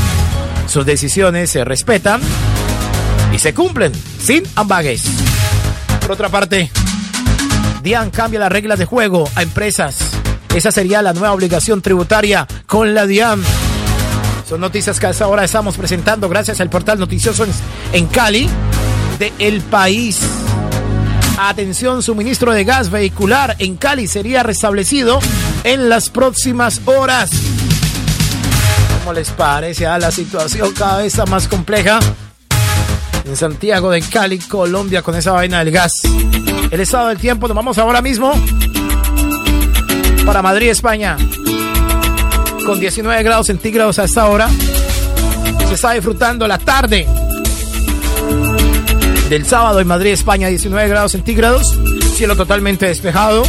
[0.69, 2.21] Sus decisiones se respetan
[3.33, 5.05] y se cumplen sin ambagues.
[6.01, 6.71] Por otra parte,
[7.83, 9.99] DIAN cambia las reglas de juego a empresas.
[10.55, 13.43] Esa sería la nueva obligación tributaria con la DIAN.
[14.49, 17.47] Son noticias que hasta ahora estamos presentando gracias al portal noticioso
[17.93, 18.49] en, Cali
[19.19, 20.21] de El País.
[21.39, 25.21] Atención, suministro de gas vehicular en Cali sería restablecido
[25.65, 27.31] en las próximas horas.
[28.99, 31.99] ¿Cómo les parece a la situación cada vez más compleja?
[33.25, 35.93] En Santiago de Cali, Colombia, con esa vaina del gas.
[36.71, 38.33] El estado del tiempo, nos vamos ahora mismo
[40.25, 41.17] para Madrid, España,
[42.65, 44.49] con 19 grados centígrados a esta hora.
[45.69, 47.07] Se está disfrutando la tarde
[49.29, 51.79] del sábado en Madrid, España, 19 grados centígrados,
[52.15, 53.43] cielo totalmente despejado,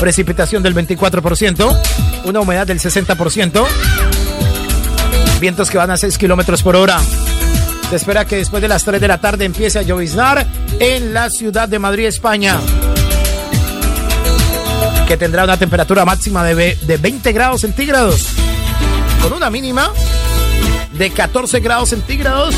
[0.00, 1.80] precipitación del 24%,
[2.24, 3.66] una humedad del 60%,
[5.40, 7.00] vientos que van a 6 kilómetros por hora.
[7.90, 10.44] Se espera que después de las 3 de la tarde empiece a lloviznar
[10.80, 12.58] en la ciudad de Madrid, España.
[15.06, 18.28] Que tendrá una temperatura máxima de, de 20 grados centígrados.
[19.22, 19.92] Con una mínima
[20.92, 22.54] de 14 grados centígrados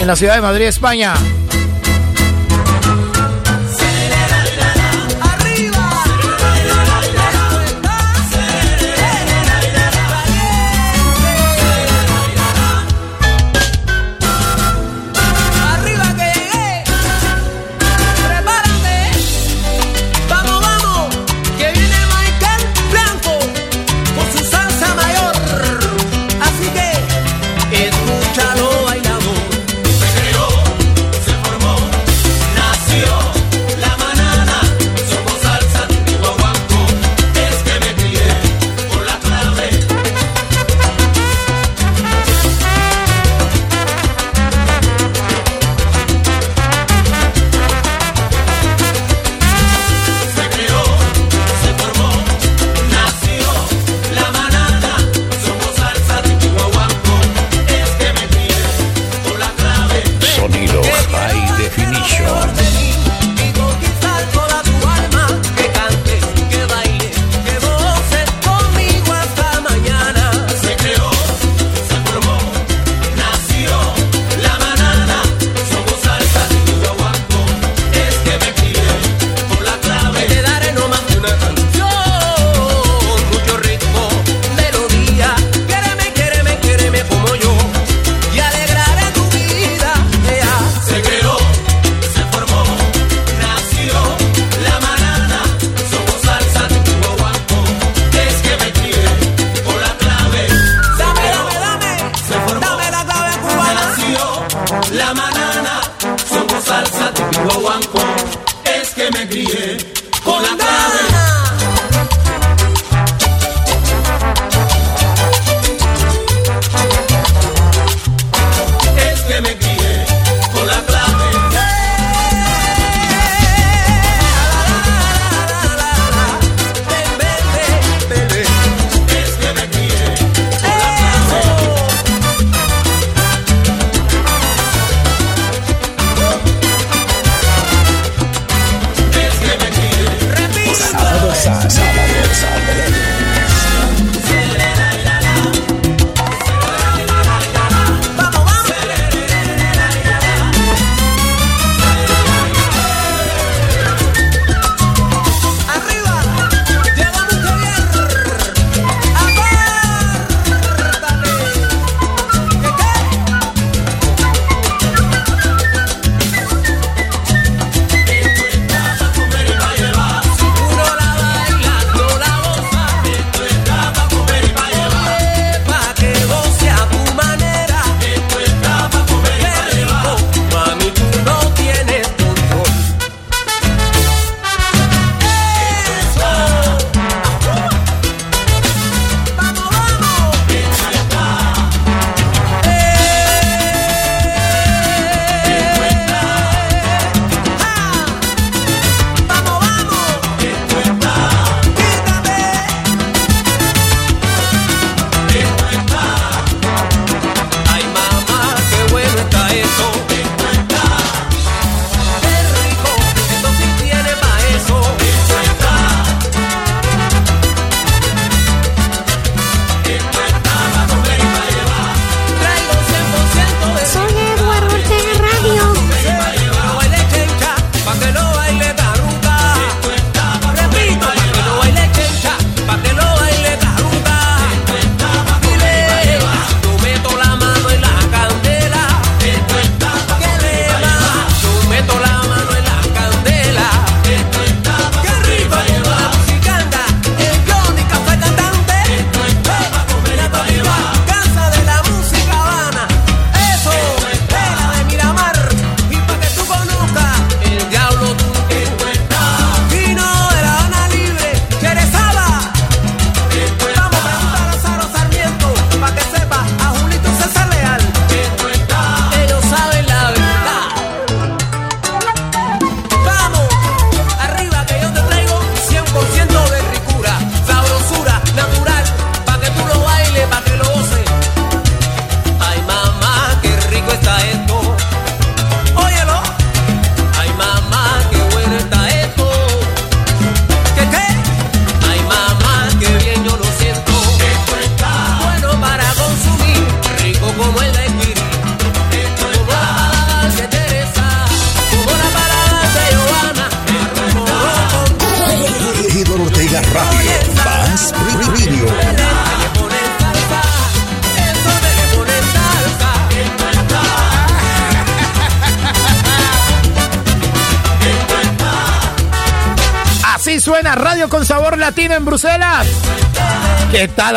[0.00, 1.14] en la ciudad de Madrid, España.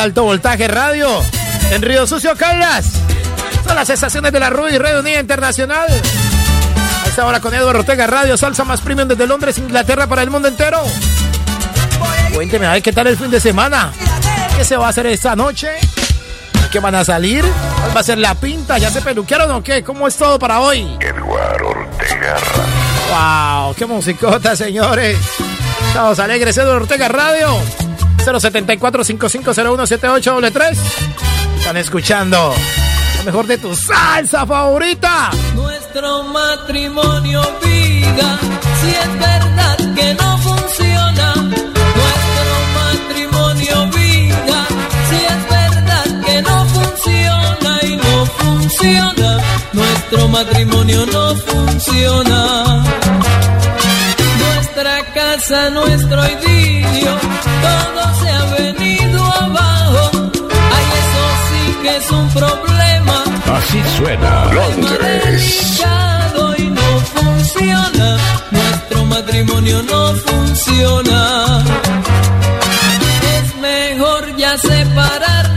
[0.03, 1.07] Alto Voltaje Radio?
[1.71, 2.87] En Río Sucio, Caldas.
[3.65, 5.87] Son las estaciones de la RUI, Red Unida Internacional.
[5.87, 10.29] A esta hora con Eduardo Ortega Radio, salsa más premium desde Londres, Inglaterra para el
[10.29, 10.83] mundo entero.
[12.33, 13.93] Cuénteme, a ver qué tal el fin de semana.
[14.57, 15.69] ¿Qué se va a hacer esta noche?
[16.69, 17.45] ¿Qué van a salir?
[17.79, 18.77] ¿Cuál va a ser la pinta?
[18.77, 19.85] ¿Ya se peluquearon o qué?
[19.85, 20.97] ¿Cómo es todo para hoy?
[20.99, 23.63] Eduardo Ortega Radio.
[23.63, 23.75] ¡Wow!
[23.75, 25.17] ¡Qué musicota, señores!
[25.87, 27.57] Estamos alegres, Eduardo Ortega Radio.
[28.25, 30.77] 074-5501-7833.
[31.57, 32.53] Están escuchando
[33.17, 35.31] lo mejor de tu salsa favorita.
[35.55, 38.39] Nuestro matrimonio, vida,
[38.81, 41.33] si es verdad que no funciona.
[41.35, 44.67] Nuestro matrimonio, vida,
[45.09, 49.39] si es verdad que no funciona y no funciona.
[49.73, 52.83] Nuestro matrimonio no funciona
[55.33, 57.11] casa, nuestro idilio,
[57.65, 60.11] todo se ha venido abajo.
[60.75, 63.23] Ay, eso sí que es un problema.
[63.57, 65.81] Así suena Londres.
[66.57, 68.17] Y no funciona,
[68.51, 71.63] nuestro matrimonio no funciona.
[73.35, 75.52] Es mejor ya separarnos,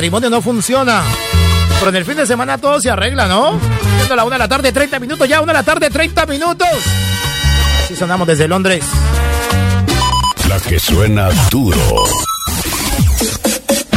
[0.00, 1.02] matrimonio no funciona.
[1.78, 3.60] Pero en el fin de semana todo se arregla, ¿no?
[3.98, 6.68] Siendo la una de la tarde, 30 minutos, ya una de la tarde, 30 minutos.
[7.84, 8.82] Así sonamos desde Londres.
[10.48, 11.76] La que suena duro.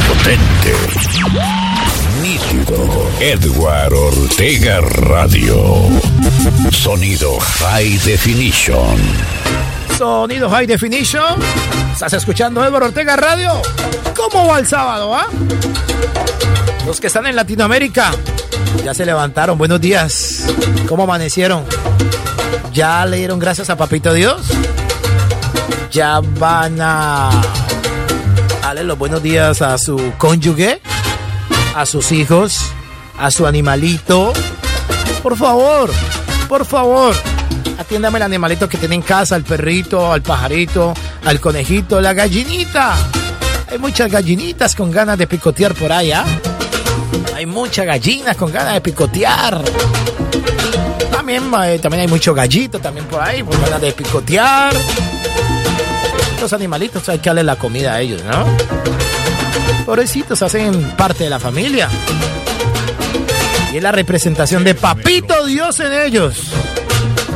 [0.09, 0.73] Potente.
[2.21, 3.09] Nítido.
[3.21, 5.87] Edward Ortega Radio.
[6.69, 8.97] Sonido High Definition.
[9.97, 11.39] Sonido High Definition.
[11.93, 13.61] ¿Estás escuchando Edward Ortega Radio?
[14.13, 15.27] ¿Cómo va el sábado, ah?
[16.85, 18.11] Los que están en Latinoamérica
[18.83, 19.57] ya se levantaron.
[19.57, 20.45] Buenos días.
[20.87, 21.63] ¿Cómo amanecieron?
[22.73, 24.41] ¿Ya le dieron gracias a Papito Dios?
[25.91, 27.29] ¿Ya van a
[28.61, 30.81] darle los buenos días a su cónyuge?
[31.75, 32.59] ¿A sus hijos?
[33.19, 34.33] ¿A su animalito?
[35.21, 35.91] Por favor,
[36.49, 37.15] por favor,
[37.77, 40.93] atiéndame el animalito que tiene en casa, al perrito, al pajarito,
[41.23, 42.95] al conejito, la gallinita.
[43.73, 46.23] Hay muchas gallinitas con ganas de picotear por allá.
[47.35, 49.63] Hay muchas gallinas con ganas de picotear.
[51.09, 54.75] También, eh, también hay mucho gallito también por ahí, con ganas de picotear.
[56.39, 58.45] Los animalitos hay que darle la comida a ellos, ¿no?
[59.87, 61.89] Pobrecitos hacen parte de la familia.
[63.73, 66.35] Y es la representación de Papito Dios en ellos.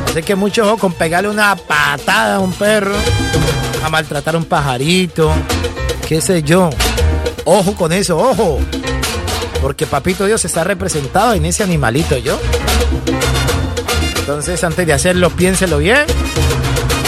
[0.06, 2.94] Así que mucho con pegarle una patada a un perro,
[3.84, 5.34] a maltratar a un pajarito,
[6.08, 6.70] qué sé yo.
[7.44, 8.58] Ojo con eso, ojo.
[9.60, 12.38] Porque Papito Dios está representado en ese animalito, ¿yo?
[14.18, 16.06] Entonces, antes de hacerlo, piénselo bien.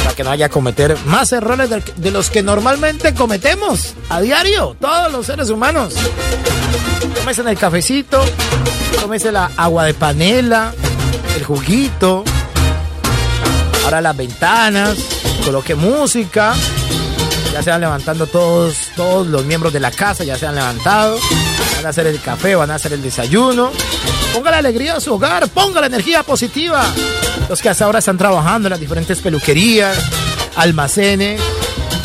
[0.05, 4.77] Para que no vaya a cometer más errores de, los que normalmente cometemos a diario,
[4.78, 5.94] todos los seres humanos.
[7.14, 8.22] Tómese el cafecito,
[9.01, 10.74] tómese la agua de panela,
[11.36, 12.22] el juguito.
[13.85, 14.98] Ahora las ventanas,
[15.43, 16.55] coloque música.
[17.62, 21.19] Se van levantando todos, todos los miembros de la casa, ya se han levantado.
[21.77, 23.70] Van a hacer el café, van a hacer el desayuno.
[24.32, 26.82] Ponga la alegría a su hogar, ponga la energía positiva.
[27.51, 29.99] Los que hasta ahora están trabajando en las diferentes peluquerías,
[30.57, 31.41] almacenes.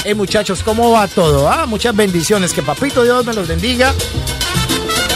[0.03, 1.49] Hey muchachos, ¿cómo va todo?
[1.49, 2.51] Ah, muchas bendiciones.
[2.51, 3.93] Que papito Dios me los bendiga.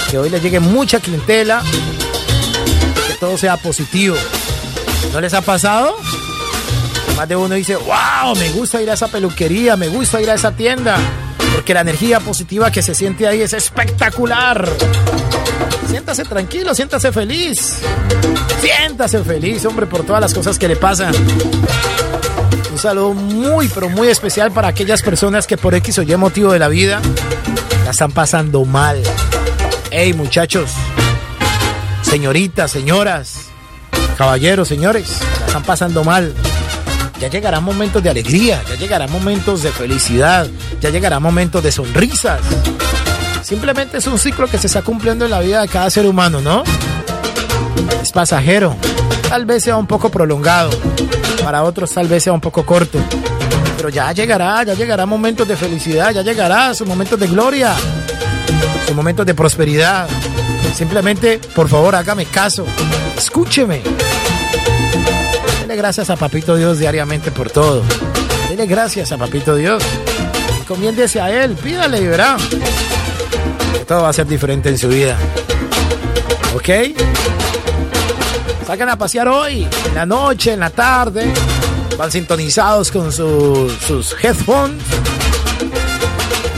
[0.09, 1.61] Que hoy les llegue mucha clientela.
[3.07, 4.15] Que todo sea positivo.
[5.11, 5.97] ¿No les ha pasado?
[7.19, 10.35] Más de uno dice, wow, me gusta ir a esa peluquería, me gusta ir a
[10.35, 10.95] esa tienda.
[11.53, 14.65] Porque la energía positiva que se siente ahí es espectacular.
[15.89, 17.81] Siéntase tranquilo, siéntase feliz.
[18.61, 21.13] Siéntase feliz, hombre, por todas las cosas que le pasan.
[22.71, 26.53] Un saludo muy, pero muy especial para aquellas personas que por X o Y motivo
[26.53, 27.01] de la vida
[27.83, 29.03] la están pasando mal.
[29.91, 30.71] Hey, muchachos,
[32.01, 33.49] señoritas, señoras,
[34.17, 36.33] caballeros, señores, la están pasando mal.
[37.19, 40.47] Ya llegarán momentos de alegría, ya llegarán momentos de felicidad,
[40.79, 42.39] ya llegarán momentos de sonrisas.
[43.43, 46.39] Simplemente es un ciclo que se está cumpliendo en la vida de cada ser humano,
[46.39, 46.63] ¿no?
[48.01, 48.75] Es pasajero.
[49.27, 50.69] Tal vez sea un poco prolongado.
[51.43, 52.99] Para otros tal vez sea un poco corto.
[53.75, 57.73] Pero ya llegará, ya llegará momentos de felicidad, ya llegará sus momentos de gloria,
[58.85, 60.07] sus momentos de prosperidad.
[60.73, 62.65] Simplemente, por favor, hágame caso.
[63.17, 63.81] Escúcheme.
[65.69, 67.83] Dele gracias a Papito Dios diariamente por todo.
[68.49, 69.83] Dele gracias a Papito Dios.
[70.61, 72.37] Encomiéndese a Él, pídale y verá
[73.87, 75.15] todo va a ser diferente en su vida.
[76.55, 76.69] ¿Ok?
[78.65, 81.31] Salgan a pasear hoy, en la noche, en la tarde.
[81.99, 84.81] Van sintonizados con su- sus headphones,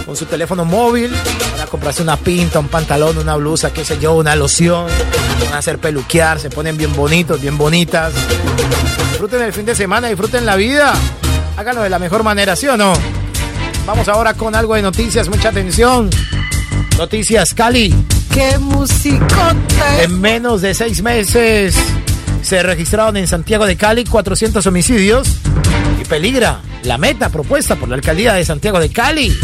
[0.06, 1.12] con su teléfono móvil.
[1.52, 4.86] Van a comprarse una pinta, un pantalón, una blusa, qué sé yo, una loción.
[5.44, 8.14] Van a hacer peluquear, se ponen bien bonitos, bien bonitas.
[9.22, 10.94] Disfruten el fin de semana, disfruten la vida.
[11.56, 12.92] Háganlo de la mejor manera, ¿sí o no?
[13.86, 16.10] Vamos ahora con algo de noticias, mucha atención.
[16.98, 17.94] Noticias Cali.
[18.34, 20.02] ¡Qué musicota!
[20.02, 21.76] En menos de seis meses
[22.42, 25.28] se registraron en Santiago de Cali 400 homicidios
[26.02, 29.38] y peligra la meta propuesta por la alcaldía de Santiago de Cali.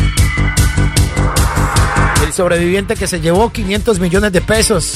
[2.25, 4.93] El sobreviviente que se llevó 500 millones de pesos.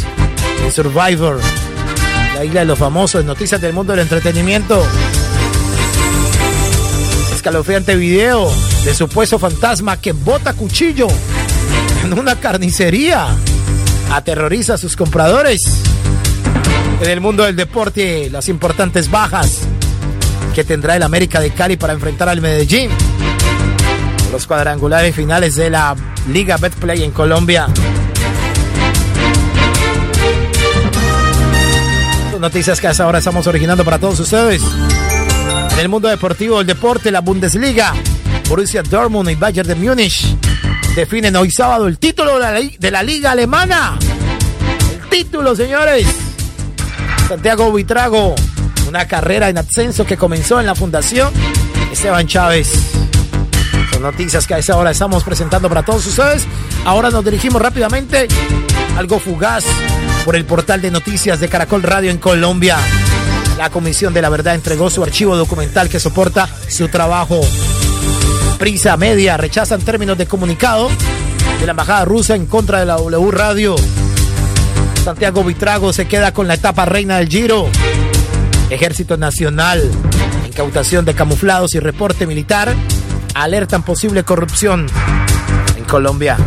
[0.66, 1.40] El Survivor.
[2.42, 3.24] La isla de los famosos.
[3.24, 4.84] Noticias del mundo del entretenimiento.
[7.36, 8.52] Escalofriante video
[8.84, 11.06] de supuesto fantasma que bota cuchillo
[12.04, 13.28] en una carnicería.
[14.12, 15.62] Aterroriza a sus compradores.
[17.04, 19.60] En el mundo del deporte, las importantes bajas
[20.56, 22.90] que tendrá el América de Cali para enfrentar al Medellín.
[24.32, 25.96] Los cuadrangulares finales de la
[26.28, 27.68] Liga Betplay en Colombia.
[32.42, 34.64] Noticias que hasta ahora estamos originando para todos ustedes.
[35.74, 37.94] En el mundo deportivo, el deporte, la Bundesliga,
[38.50, 40.36] Borussia Dortmund y Bayern de Múnich
[40.96, 44.00] definen hoy sábado el título de la, liga alemana.
[44.92, 46.08] El título, señores.
[47.28, 48.34] Santiago Buitrago,
[48.88, 51.32] una carrera en ascenso que comenzó en la Fundación
[51.92, 52.72] Esteban Chávez.
[53.94, 56.48] Son noticias que a esa hora estamos presentando para todos ustedes.
[56.86, 58.28] Ahora nos dirigimos rápidamente,
[58.98, 59.64] algo fugaz,
[60.26, 62.78] por el portal de noticias de Caracol Radio en Colombia.
[63.58, 67.42] La Comisión de la Verdad entregó su archivo documental que soporta su trabajo.
[68.60, 70.90] Prisa Media rechazan términos de comunicado
[71.60, 73.76] de la embajada rusa en contra de la W Radio.
[75.04, 77.68] Santiago Vitrago se queda con la etapa reina del Giro.
[78.70, 79.90] Ejército Nacional,
[80.48, 82.74] incautación de camuflados y reporte militar
[83.34, 84.88] alertan posible corrupción
[85.76, 86.38] en Colombia.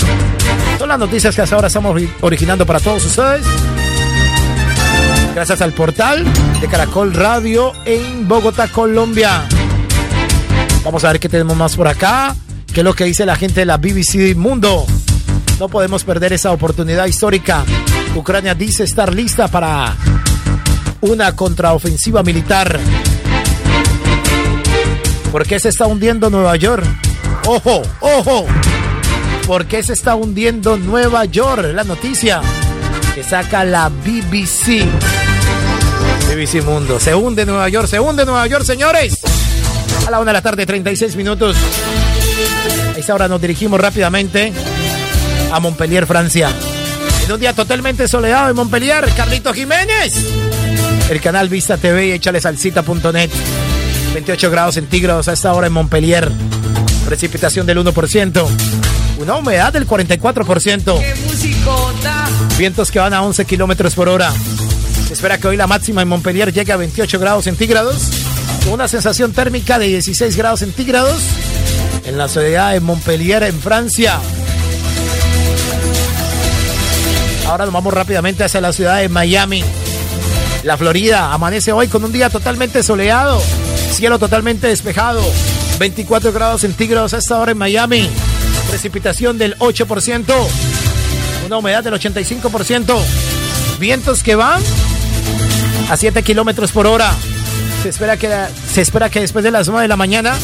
[0.86, 3.44] Las noticias que hasta ahora estamos originando para todos ustedes.
[5.34, 6.24] Gracias al portal
[6.60, 9.48] de Caracol Radio en Bogotá, Colombia.
[10.84, 12.36] Vamos a ver qué tenemos más por acá.
[12.72, 14.86] ¿Qué es lo que dice la gente de la BBC Mundo?
[15.58, 17.64] No podemos perder esa oportunidad histórica.
[18.14, 19.96] Ucrania dice estar lista para
[21.00, 22.78] una contraofensiva militar.
[25.32, 26.84] ¿Por qué se está hundiendo Nueva York?
[27.46, 27.82] ¡Ojo!
[28.00, 28.46] ¡Ojo!
[29.46, 31.72] ¿Por qué se está hundiendo Nueva York?
[31.74, 32.40] La noticia
[33.14, 34.86] que saca la BBC.
[36.28, 36.98] BBC Mundo.
[36.98, 39.18] Se hunde Nueva York, se hunde Nueva York, señores.
[40.06, 41.56] A la una de la tarde, 36 minutos.
[42.94, 44.52] A esta hora nos dirigimos rápidamente
[45.52, 46.48] a Montpellier, Francia.
[47.26, 50.14] En un día totalmente soleado en Montpellier, Carlito Jiménez.
[51.10, 53.30] El canal Vista TV y échale salsita.net.
[54.14, 56.32] 28 grados centígrados a esta hora en Montpellier.
[57.04, 58.83] Precipitación del 1%.
[59.24, 61.00] Una humedad del 44%.
[61.00, 62.28] ¡Qué musicota!
[62.58, 64.30] Vientos que van a 11 kilómetros por hora.
[65.06, 68.10] Se espera que hoy la máxima en Montpellier llegue a 28 grados centígrados
[68.70, 71.22] una sensación térmica de 16 grados centígrados
[72.04, 74.18] en la ciudad de Montpellier, en Francia.
[77.46, 79.64] Ahora nos vamos rápidamente hacia la ciudad de Miami.
[80.64, 83.42] La Florida amanece hoy con un día totalmente soleado,
[83.90, 85.22] cielo totalmente despejado,
[85.78, 88.08] 24 grados centígrados a esta hora en Miami,
[88.68, 90.34] precipitación del 8%,
[91.46, 92.98] una humedad del 85%,
[93.78, 94.62] vientos que van
[95.90, 97.12] a 7 kilómetros por hora.
[97.82, 98.30] Se espera, que,
[98.72, 100.34] se espera que después de las 9 de la mañana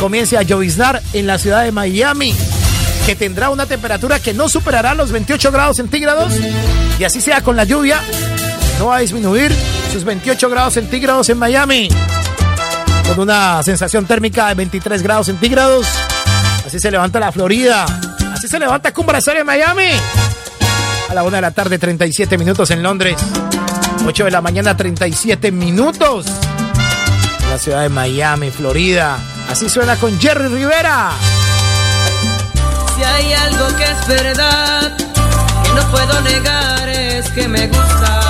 [0.00, 2.34] comience a lloviznar en la ciudad de Miami,
[3.06, 6.32] que tendrá una temperatura que no superará los 28 grados centígrados.
[6.98, 8.00] Y así sea con la lluvia,
[8.78, 9.54] no va a disminuir
[9.92, 11.88] sus 28 grados centígrados en Miami.
[13.06, 15.86] Con una sensación térmica de 23 grados centígrados.
[16.66, 17.86] Así se levanta la Florida.
[18.32, 19.90] Así se levanta Cumbrasar en Miami.
[21.08, 23.16] A la 1 de la tarde, 37 minutos en Londres.
[24.04, 26.26] 8 de la mañana, 37 minutos
[27.50, 29.18] la ciudad de Miami, Florida.
[29.50, 31.10] Así suena con Jerry Rivera.
[32.96, 38.25] Si hay algo que es verdad, que no puedo negar, es que me gustas.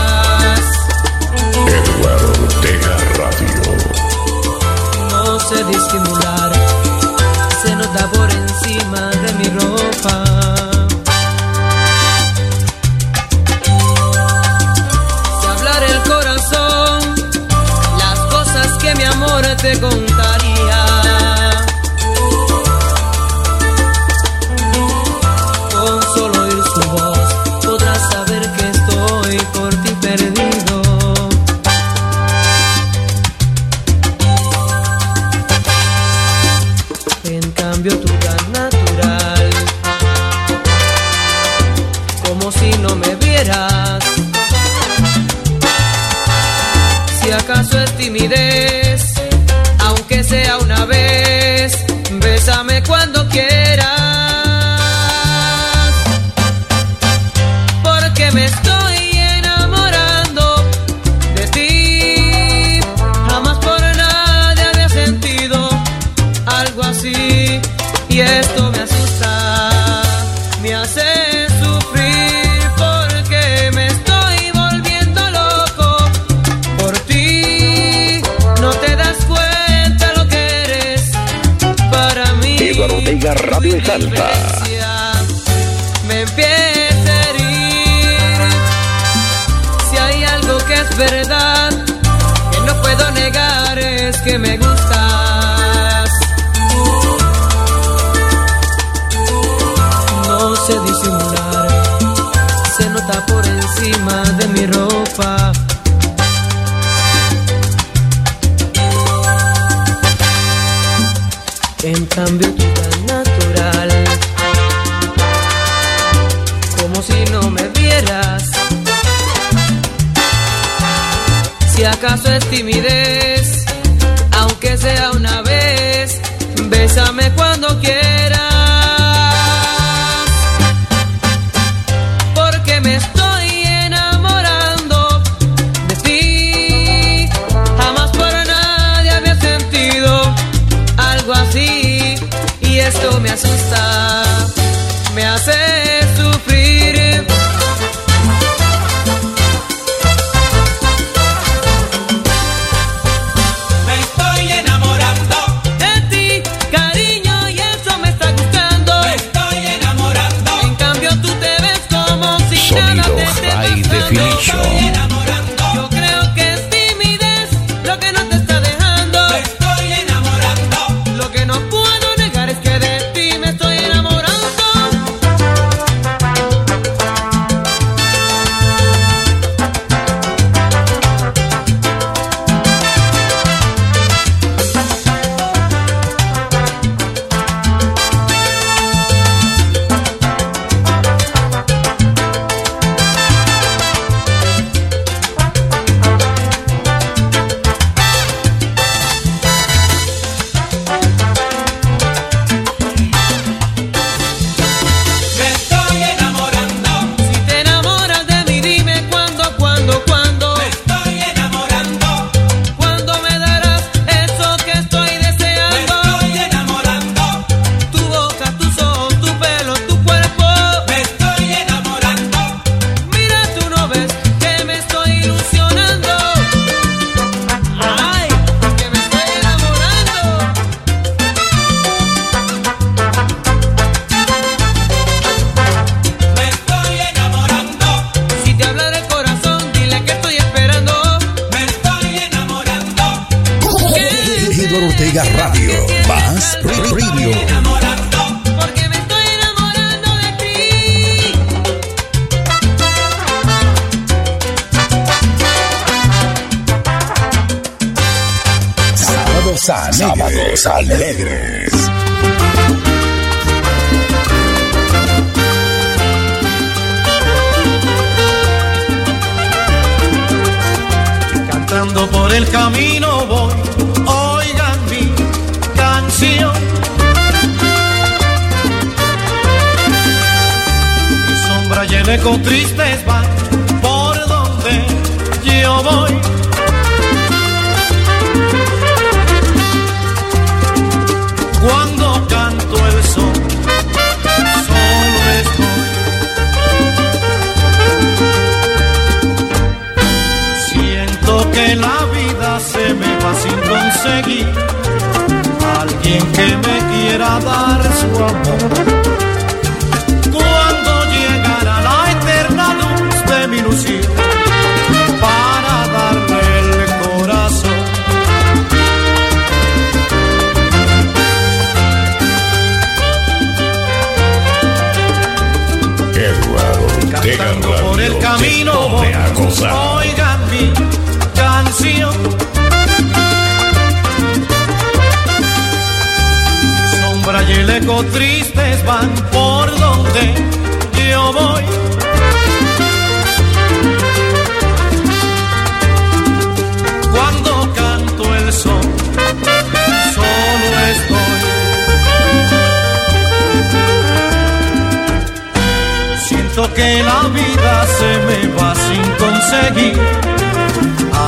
[357.22, 359.98] la vida se me va sin conseguir.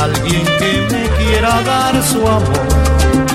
[0.02, 3.27] Alguien que me quiera dar su amor.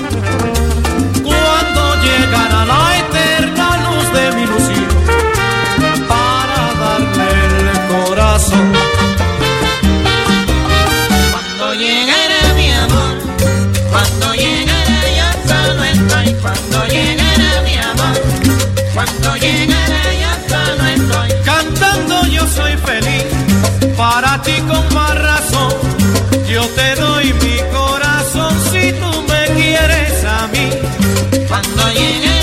[24.44, 25.72] ti con más razón.
[26.48, 30.68] Yo te doy mi corazón si tú me quieres a mí.
[31.48, 32.33] Cuando llegue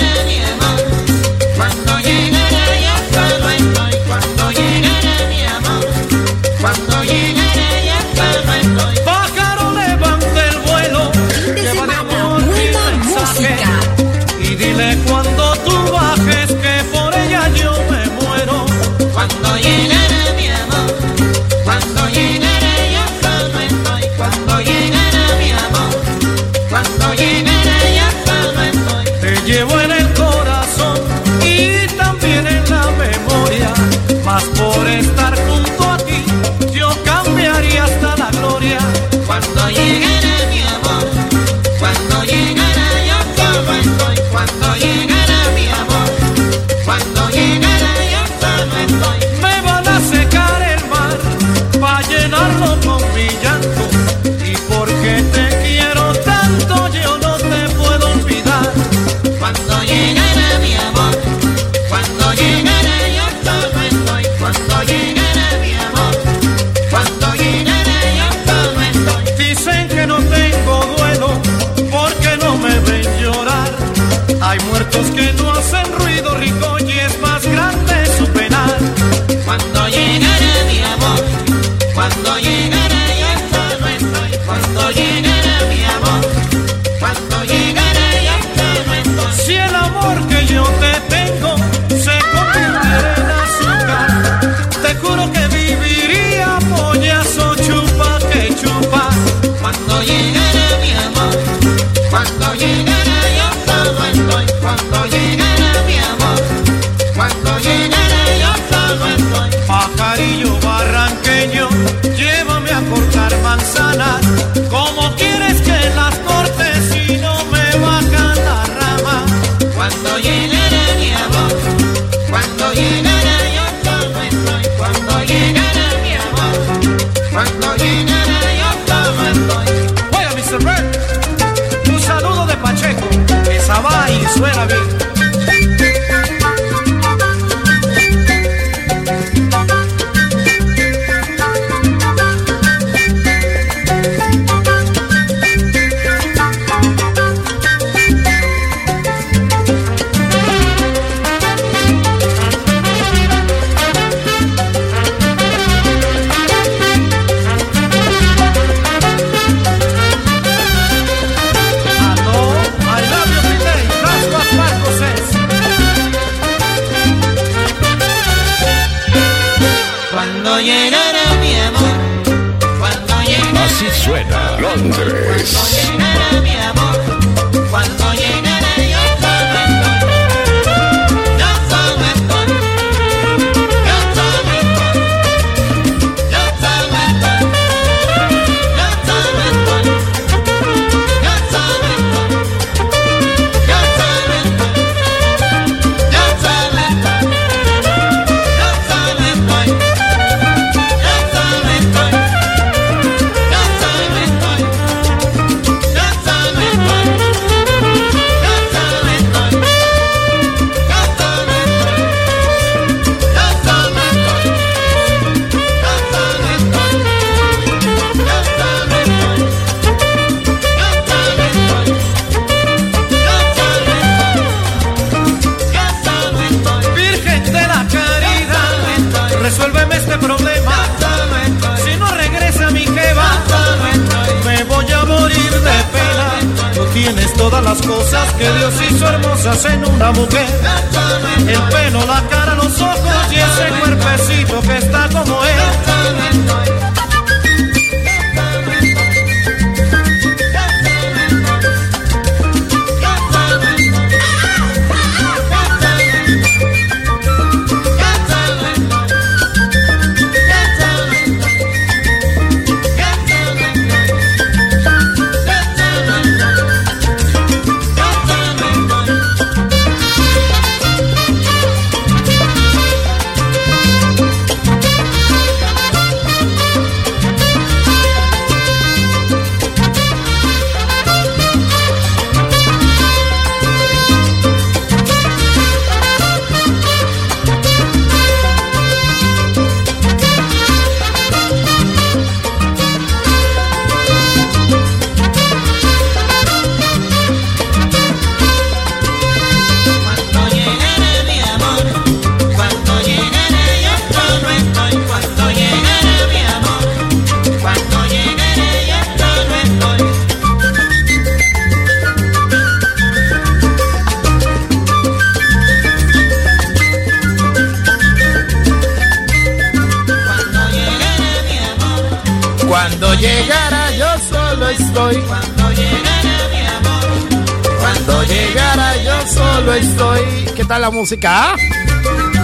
[331.02, 331.56] música?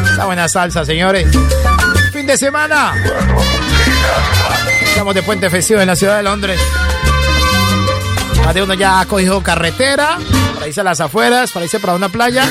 [0.10, 1.28] Está buena salsa, señores.
[2.12, 2.92] Fin de semana.
[4.82, 6.60] Estamos de puente festivo en la ciudad de Londres.
[8.44, 10.18] Más de uno ya ha cogido carretera
[10.56, 12.50] para irse a las afueras, para irse para una playa.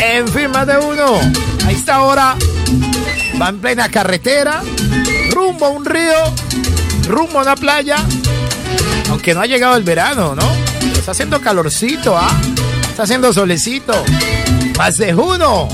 [0.00, 1.18] En fin, más de uno.
[1.66, 2.36] A esta hora
[3.40, 4.60] va en plena carretera,
[5.30, 6.34] rumbo a un río,
[7.08, 8.04] rumbo a una playa.
[9.08, 10.46] Aunque no ha llegado el verano, ¿no?
[10.94, 12.28] Está haciendo calorcito, ¿ah?
[12.94, 13.92] Está haciendo solecito.
[14.78, 15.68] Más de uno.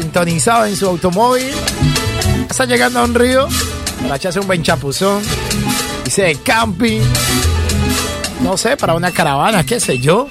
[0.00, 1.52] Sintonizado en su automóvil.
[2.48, 3.46] Está llegando a un río
[4.00, 5.22] para echarse un buen chapuzón.
[6.02, 7.02] Dice de camping.
[8.40, 10.26] No sé, para una caravana, qué sé yo.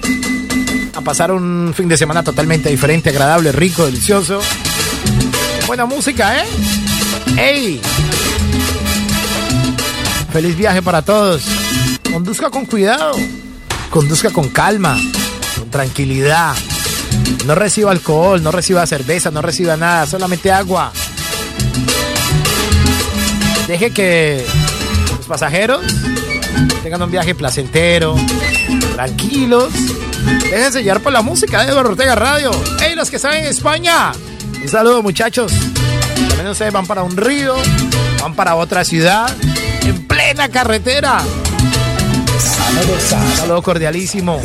[0.92, 4.40] A pasar un fin de semana totalmente diferente, agradable, rico, delicioso.
[5.68, 6.46] Buena música, ¿eh?
[7.36, 7.80] ¡Ey!
[10.32, 11.44] Feliz viaje para todos.
[12.12, 13.14] Conduzca con cuidado.
[13.88, 14.98] Conduzca con calma
[15.72, 16.54] tranquilidad.
[17.46, 20.92] No reciba alcohol, no reciba cerveza, no reciba nada, solamente agua.
[23.66, 24.46] Deje que
[25.16, 25.82] los pasajeros
[26.84, 28.14] tengan un viaje placentero,
[28.94, 29.72] tranquilos.
[30.42, 32.52] Déjense sellar por la música de Eduardo Ortega Radio.
[32.80, 34.12] ¡Hey, los que están en España!
[34.62, 35.52] Un saludo, muchachos.
[36.28, 37.56] También ustedes van para un río,
[38.20, 39.34] van para otra ciudad,
[39.82, 41.20] en plena carretera.
[42.38, 43.02] Saludos,
[43.36, 44.40] saludo cordialísimo.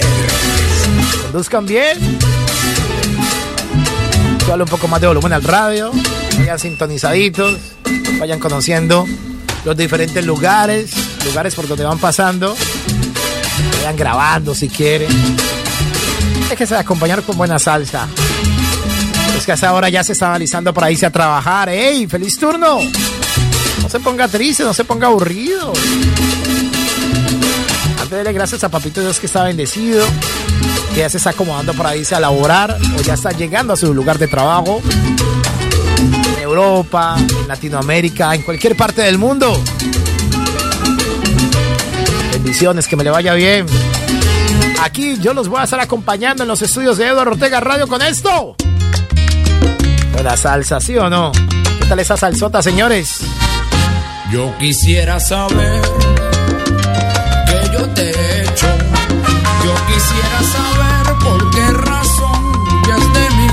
[1.28, 1.98] Conduzcan bien.
[4.46, 5.92] Suele un poco más de volumen al radio.
[6.38, 7.58] Vayan sintonizaditos.
[8.18, 9.06] Vayan conociendo
[9.66, 10.92] los diferentes lugares.
[11.26, 12.56] Lugares por donde van pasando.
[13.76, 15.10] Vayan grabando si quieren.
[16.50, 18.08] Déjese de acompañar con buena salsa.
[19.38, 21.68] Es que hasta ahora ya se está analizando para irse a trabajar.
[21.68, 22.08] ¡Ey!
[22.08, 22.80] ¡Feliz turno!
[23.82, 25.74] No se ponga triste, no se ponga aburrido.
[28.02, 30.06] Antes de gracias a Papito Dios que está bendecido
[30.98, 33.94] que ya se está acomodando para irse a laborar o ya está llegando a su
[33.94, 34.82] lugar de trabajo.
[36.36, 39.62] En Europa, en Latinoamérica, en cualquier parte del mundo.
[42.32, 43.68] Bendiciones, que me le vaya bien.
[44.82, 48.02] Aquí yo los voy a estar acompañando en los estudios de Eduardo Ortega Radio con
[48.02, 48.56] esto.
[50.14, 51.32] Buena salsa, ¿sí o no?
[51.80, 53.20] ¿Qué tal esa salsota, señores?
[54.32, 56.07] Yo quisiera saber
[59.98, 63.50] Quisiera saber por qué razón huyes de mí.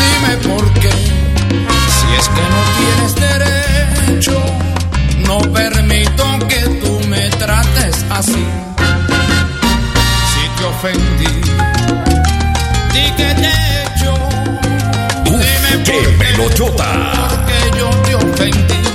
[0.00, 4.36] Dime por qué, si es que no tienes derecho,
[5.28, 8.44] no permito que tú me trates así.
[10.30, 11.34] Si te ofendí,
[12.94, 14.12] di que te he hecho.
[15.24, 18.93] Dime por qué, porque yo te ofendí.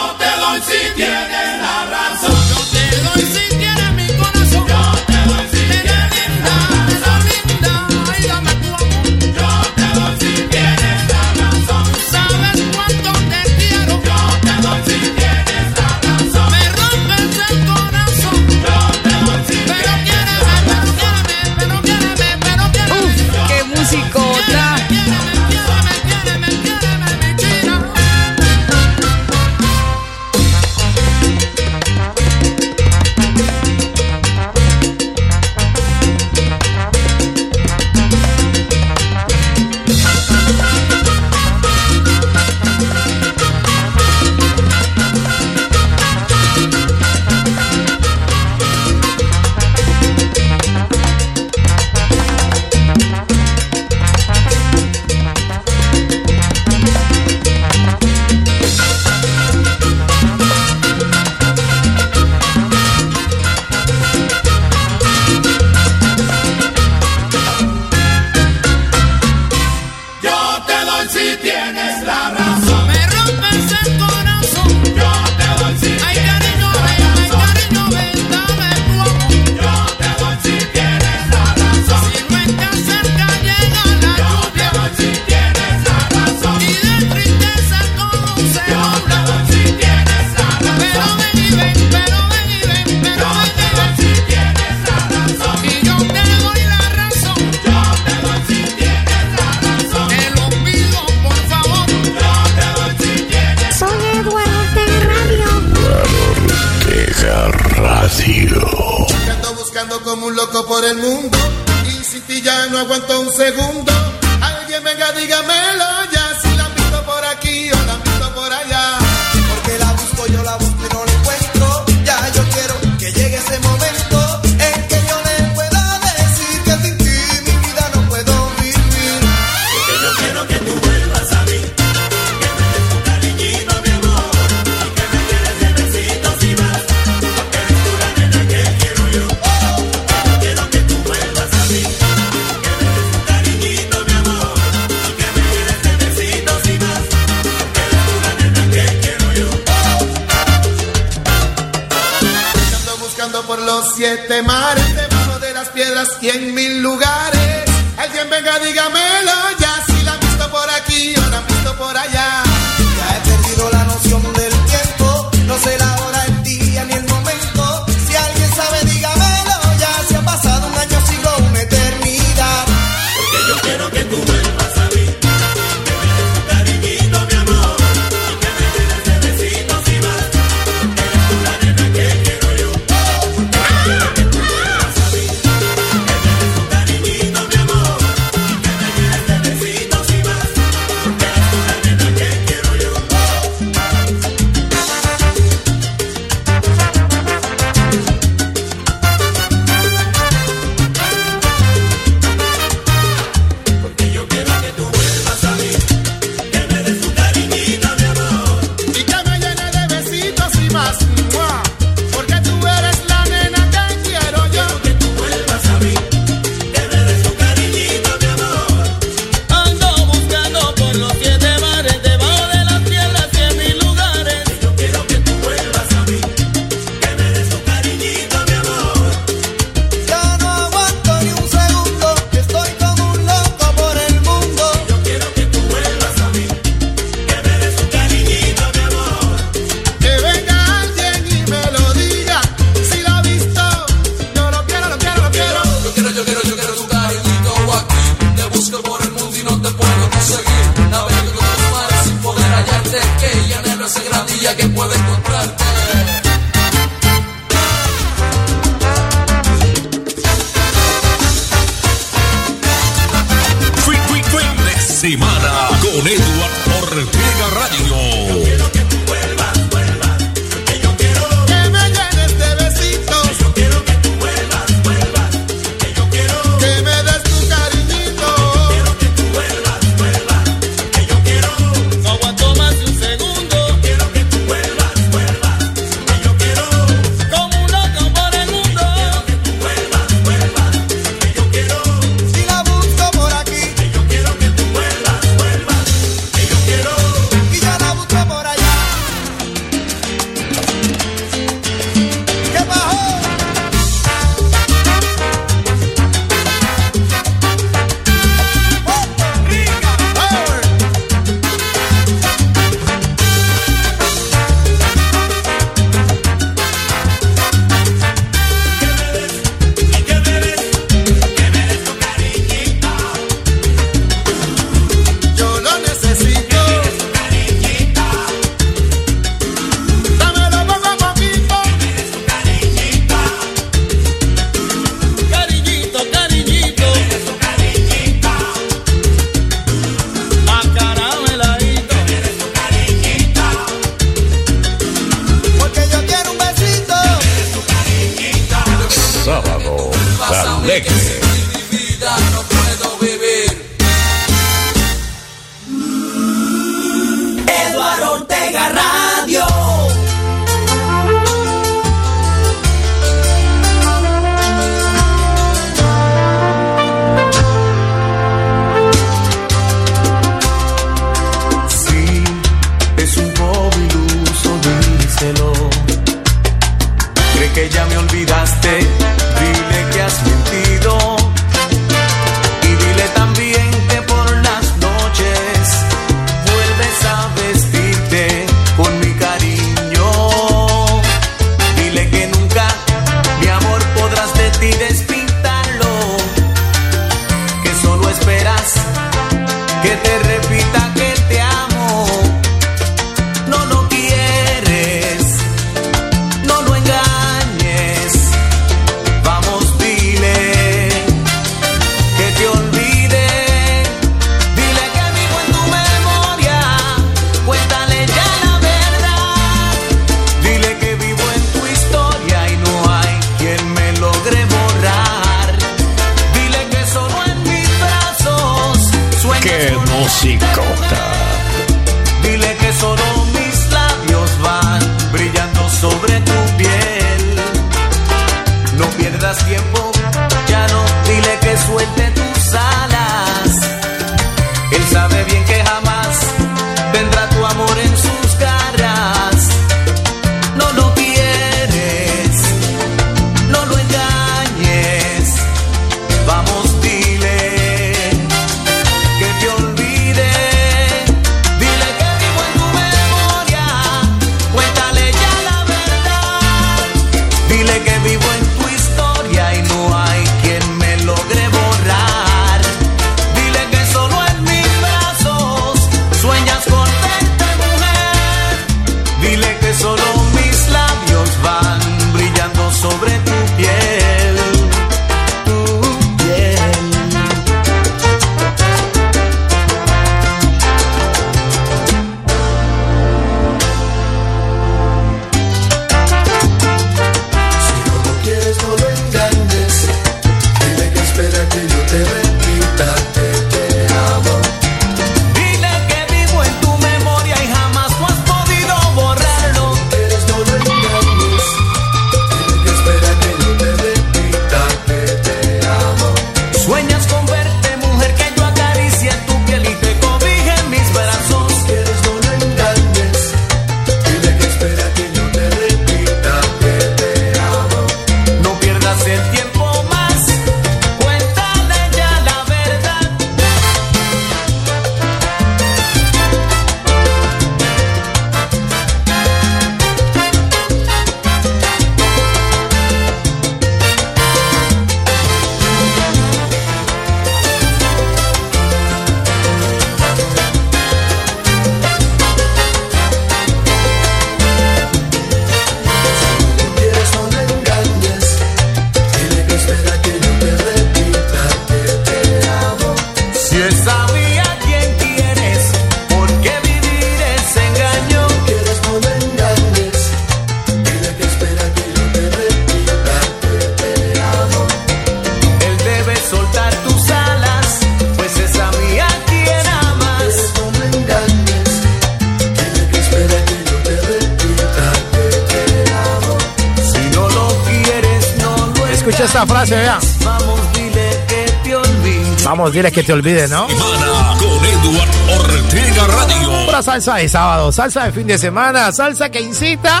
[592.76, 593.66] Dile que te olvide, ¿no?
[593.68, 595.08] Semana con Eduard
[595.40, 596.66] Ortega Radio.
[596.66, 600.00] Pura salsa de sábado, salsa de fin de semana, salsa que incita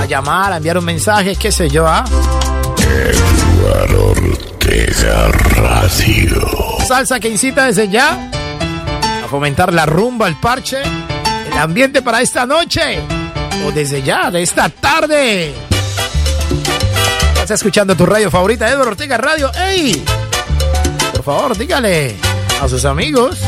[0.00, 2.04] a llamar, a enviar un mensaje, qué sé yo, ¿ah?
[2.80, 6.42] Eduard Ortega Radio.
[6.88, 8.30] Salsa que incita desde ya
[9.24, 12.98] a fomentar la rumba, el parche, el ambiente para esta noche
[13.64, 15.54] o desde ya, de esta tarde.
[17.34, 19.52] Estás escuchando tu radio favorita, Eduardo Ortega Radio.
[19.54, 20.04] ¡Ey!
[21.24, 22.16] Favor, dígale
[22.60, 23.38] a sus amigos,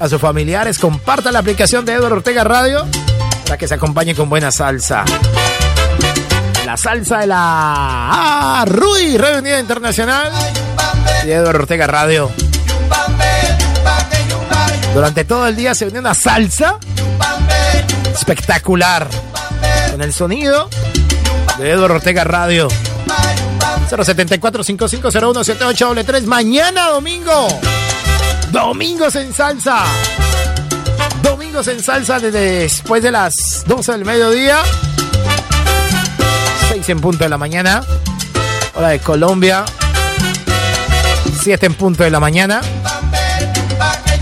[0.00, 2.86] a sus familiares, comparta la aplicación de Eduardo Ortega Radio
[3.44, 5.04] para que se acompañe con buena salsa.
[6.64, 10.32] La salsa de la ah, RUI, Radio Unida Internacional
[11.26, 12.30] y Eduardo Ortega Radio.
[14.94, 16.78] Durante todo el día se unió una salsa
[18.14, 19.08] espectacular
[19.90, 20.70] con el sonido
[21.58, 22.68] de Eduardo Ortega Radio.
[23.92, 27.48] 074 5501 78 Mañana domingo.
[28.50, 29.84] Domingos en salsa.
[31.22, 34.60] Domingos en salsa desde después de las 12 del mediodía.
[36.70, 37.84] 6 en punto de la mañana.
[38.74, 39.64] Hora de Colombia.
[41.42, 42.62] 7 en punto de la mañana.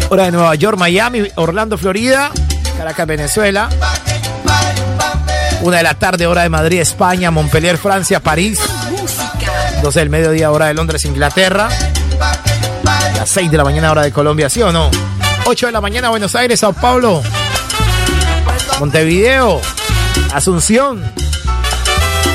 [0.08, 2.32] Hora de Nueva York, Miami, Orlando, Florida.
[2.76, 3.68] Caracas, Venezuela.
[5.62, 8.58] Una de la tarde, hora de Madrid, España, Montpellier, Francia, París.
[9.82, 11.68] 12 del mediodía, hora de Londres, Inglaterra.
[13.16, 14.90] Las 6 de la mañana, hora de Colombia, ¿sí o no?
[15.46, 17.22] 8 de la mañana, Buenos Aires, Sao Paulo.
[18.78, 19.60] Montevideo,
[20.32, 21.02] Asunción,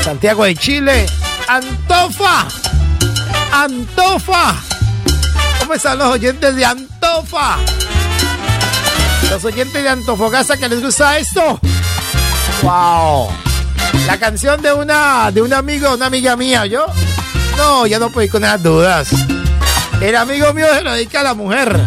[0.04, 1.06] Santiago de Chile,
[1.48, 2.48] Antofa.
[3.52, 4.56] Antofa.
[5.60, 7.58] ¿Cómo están los oyentes de Antofa?
[9.30, 11.60] Los oyentes de Antofagasta que les gusta esto.
[12.62, 13.30] Wow.
[14.08, 16.86] La canción de una de un amigo, una amiga mía, yo.
[17.58, 19.10] No, ya no puedo ir con esas dudas.
[20.02, 21.80] El amigo mío se lo dedica a la mujer.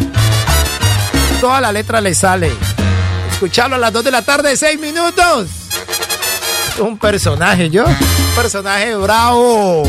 [1.40, 2.50] Toda la letra le sale.
[3.32, 5.48] Escucharlo a las 2 de la tarde, 6 minutos.
[6.78, 7.84] Un personaje, yo.
[7.84, 9.84] Un personaje bravo.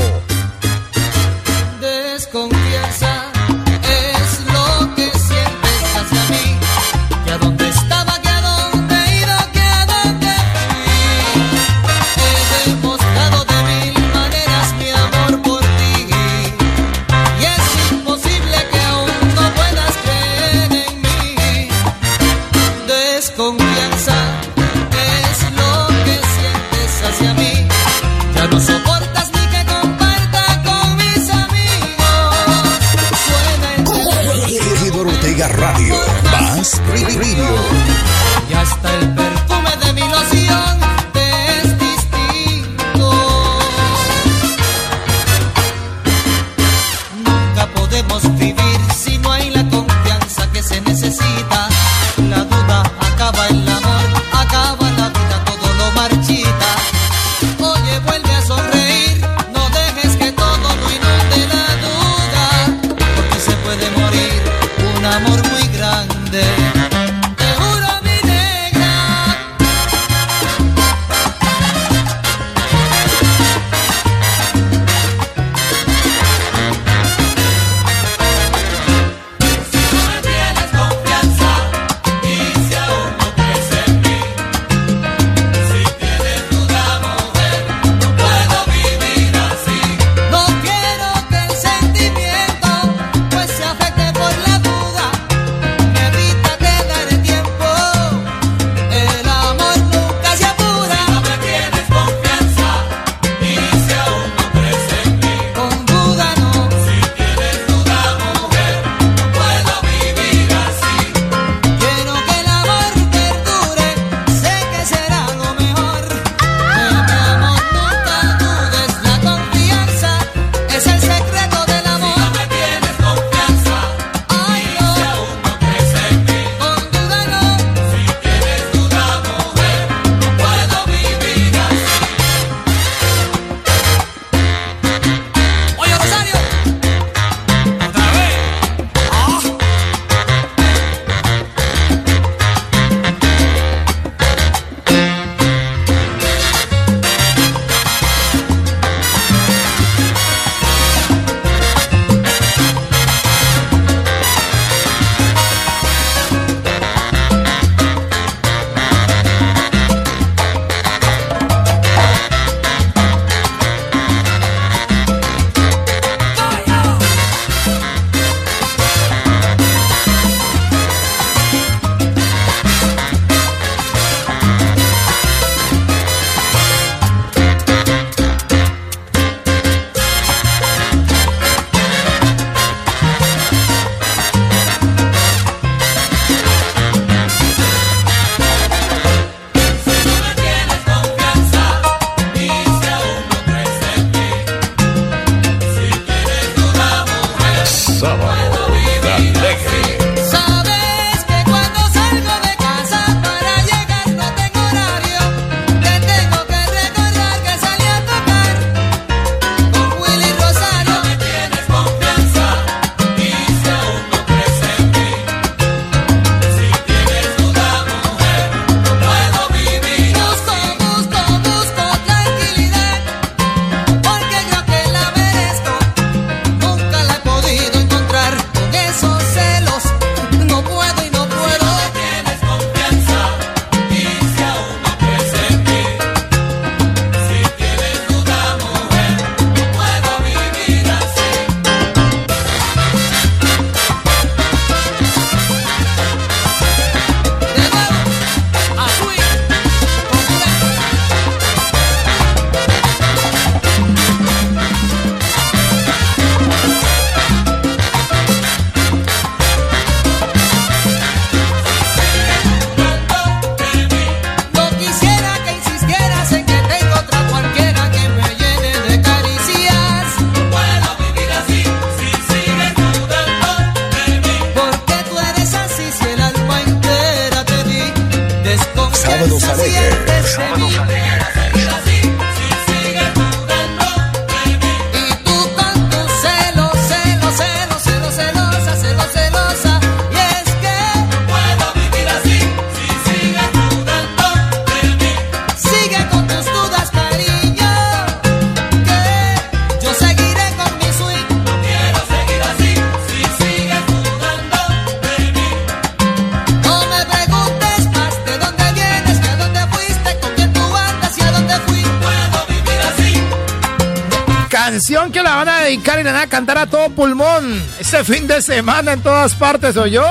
[317.91, 320.05] Este fin de semana en todas partes, ¿o yo?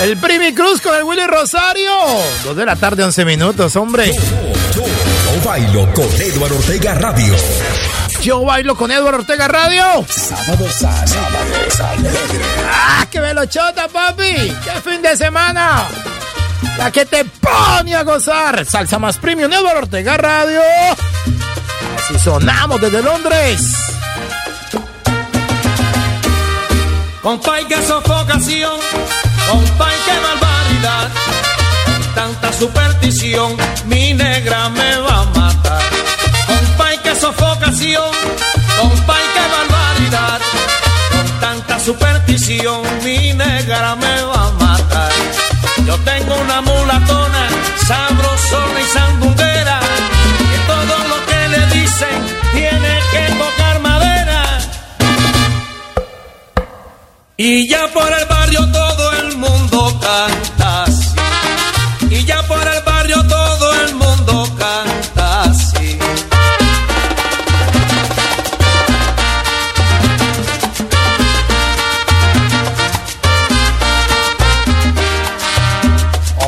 [0.00, 1.88] El Primi Cruz con el Willy Rosario.
[2.42, 4.12] Dos de la tarde, 11 minutos, hombre.
[4.12, 4.82] Yo,
[5.44, 7.32] bailo con Eduardo Ortega Radio.
[8.22, 9.84] Yo bailo con Eduardo Ortega Radio.
[10.08, 11.14] Sábado, sábado,
[12.68, 14.34] ¡Ah, qué velochota, papi!
[14.64, 15.86] ¡Qué fin de semana!
[16.76, 18.66] La que te pone a gozar.
[18.66, 20.60] Salsa más premium, Eduardo Ortega Radio.
[21.96, 23.73] Así sonamos desde Londres.
[27.24, 28.78] Compay, qué sofocación.
[29.48, 31.08] Compay, qué barbaridad.
[32.14, 33.56] Tanta superstición,
[33.86, 35.82] mi negra me va a matar.
[36.46, 38.10] Compay, qué sofocación.
[38.78, 40.40] Compay, qué barbaridad.
[41.12, 45.12] Con tanta superstición, mi negra me va a matar.
[45.86, 47.48] Yo tengo una mulatona,
[47.86, 49.80] sabrosona y sandunguera,
[50.50, 52.18] que todo lo que le dicen
[52.52, 53.73] tiene que tocar
[57.46, 61.14] Y ya por el barrio todo el mundo canta así.
[62.08, 65.98] Y ya por el barrio todo el mundo canta así.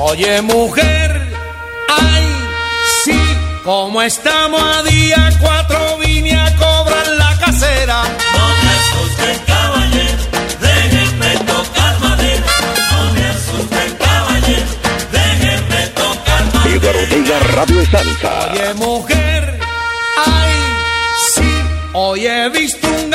[0.01, 1.31] Oye mujer,
[1.91, 2.25] ay,
[3.05, 3.21] sí,
[3.63, 5.66] como estamos a día cuatro
[17.27, 18.53] Ortega Radio y Salsa.
[18.53, 19.59] Oye mujer,
[20.25, 20.53] ay,
[21.35, 21.43] sí,
[21.93, 23.06] hoy he visto un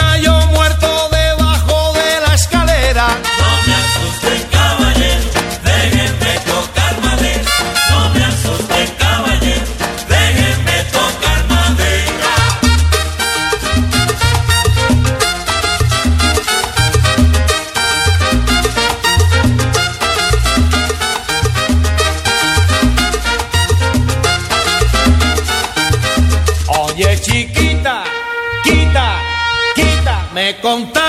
[30.52, 31.01] me contaron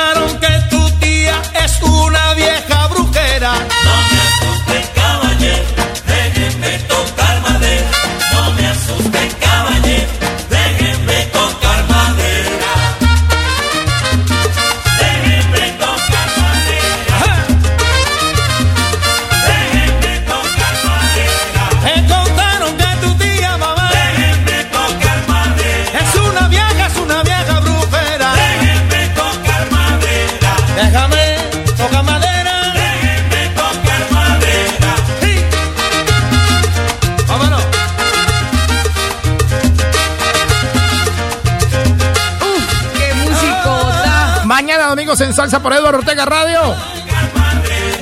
[45.32, 46.74] Salsa por Eduardo Ortega Radio.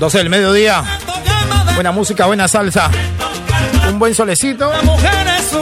[0.01, 0.83] 12 del mediodía.
[1.75, 2.91] Buena música, buena salsa.
[3.89, 4.71] Un buen solecito.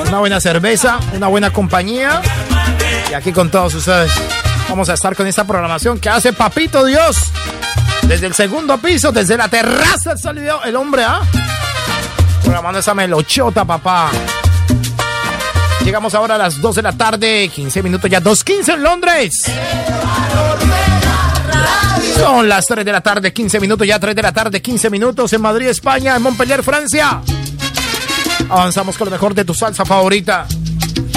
[0.06, 0.98] Una buena cerveza.
[1.14, 2.22] Una buena compañía.
[3.10, 4.10] Y aquí con todos ustedes.
[4.68, 7.16] Vamos a estar con esta programación que hace Papito Dios.
[8.02, 11.20] Desde el segundo piso, desde la terraza salió el hombre, ¿ah?
[12.42, 14.10] Programando esa melochota, papá.
[15.84, 19.44] Llegamos ahora a las 2 de la tarde, 15 minutos ya, 2.15 en Londres.
[22.18, 25.32] Son las 3 de la tarde, 15 minutos, ya 3 de la tarde, 15 minutos
[25.32, 27.22] en Madrid, España, en Montpellier, Francia.
[28.48, 30.46] Avanzamos con lo mejor de tu salsa favorita.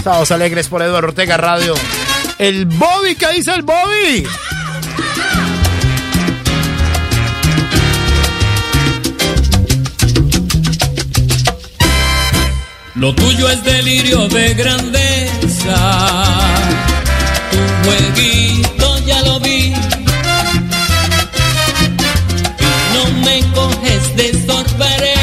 [0.03, 1.73] Sábados alegres por Eduardo Ortega Radio.
[2.37, 4.25] El Bobby, ¿qué dice el Bobby?
[12.95, 15.75] Lo tuyo es delirio de grandeza.
[17.51, 18.80] Tu jueguito
[24.15, 25.15] de sorpresa.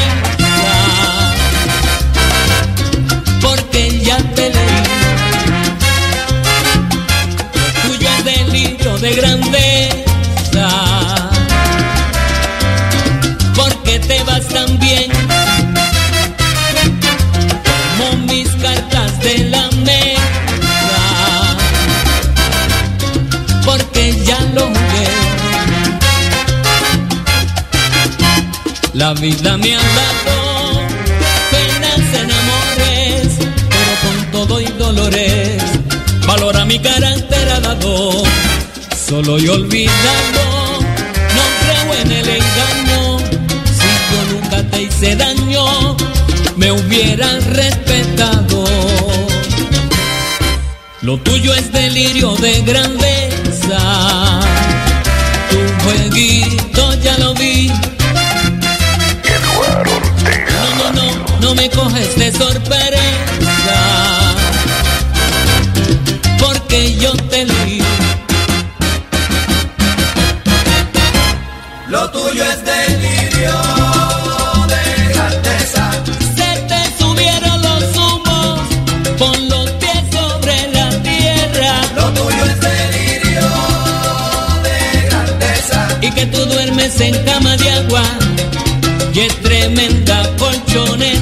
[3.41, 4.83] Porque ya te leí.
[7.83, 10.69] Tuyo es delirio de grandeza.
[13.55, 15.18] Porque te vas tan bien
[29.09, 30.81] La vida me ha dado
[31.49, 33.27] penas en amores,
[33.67, 35.63] pero con todo y dolores,
[36.27, 38.21] valora mi carácter ha dado,
[39.07, 40.43] solo y olvidado,
[41.35, 43.17] no creo en el engaño,
[43.79, 45.97] si yo nunca te hice daño,
[46.55, 48.63] me hubieran respetado.
[51.01, 54.39] Lo tuyo es delirio de grandeza.
[55.49, 56.58] Tu jueguito
[61.59, 63.79] me coges de sorpresa.
[66.39, 67.81] Porque yo te leí.
[71.87, 73.57] Lo tuyo es delirio
[74.73, 75.91] de grandeza.
[76.37, 78.59] Se te subieron los humos,
[79.17, 81.71] pon los pies sobre la tierra.
[81.95, 83.49] Lo tuyo es delirio
[84.67, 85.97] de grandeza.
[86.01, 88.03] Y que tú duermes en cama de agua
[89.13, 91.18] y es tremenda colchoneta.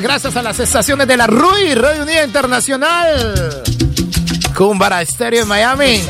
[0.00, 3.62] Gracias a las estaciones de la RUI, Radio Unida Internacional.
[4.56, 6.02] Cumbara Estéreo en Miami.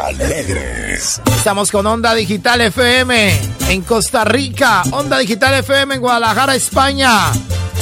[0.00, 1.20] Alegres.
[1.36, 7.32] Estamos con Onda Digital FM en Costa Rica, Onda Digital FM en Guadalajara, España.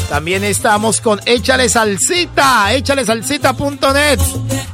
[0.09, 4.19] También estamos con Échale Salsita, échale salsita.net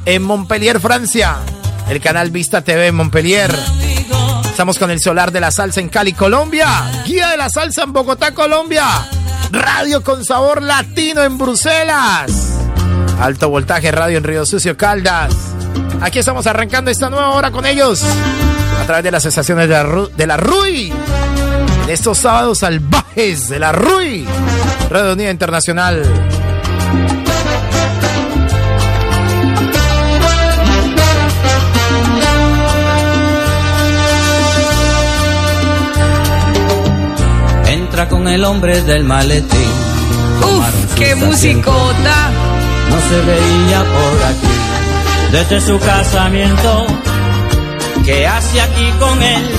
[0.05, 1.37] en Montpellier, Francia.
[1.89, 3.53] El canal Vista TV en Montpellier.
[4.45, 7.03] Estamos con el Solar de la Salsa en Cali, Colombia.
[7.05, 8.85] Guía de la Salsa en Bogotá, Colombia.
[9.51, 12.59] Radio con sabor latino en Bruselas.
[13.19, 15.33] Alto voltaje radio en Río Sucio, Caldas.
[16.01, 18.03] Aquí estamos arrancando esta nueva hora con ellos.
[18.81, 20.93] A través de las estaciones de la, de la RUI.
[21.85, 24.27] De estos sábados salvajes de la RUI.
[24.89, 26.26] Radio Unida Internacional.
[38.05, 39.71] Con el hombre del maletín.
[40.43, 42.29] Uf, qué musicota.
[42.89, 44.47] No se veía por aquí.
[45.31, 46.85] Desde su casamiento.
[48.05, 49.49] ¿Qué hace aquí con él?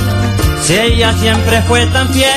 [0.62, 2.30] Si ella siempre fue tan fiel.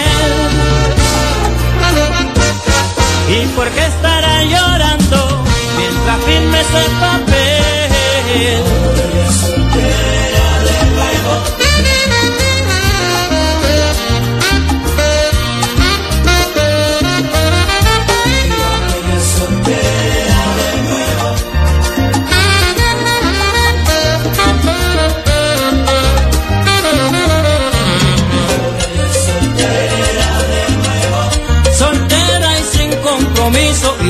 [3.29, 5.43] ¿Y por qué estará llorando
[5.77, 7.71] mientras firme ese papel?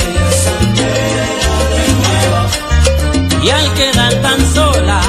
[3.43, 5.01] Y al quedar tan sola,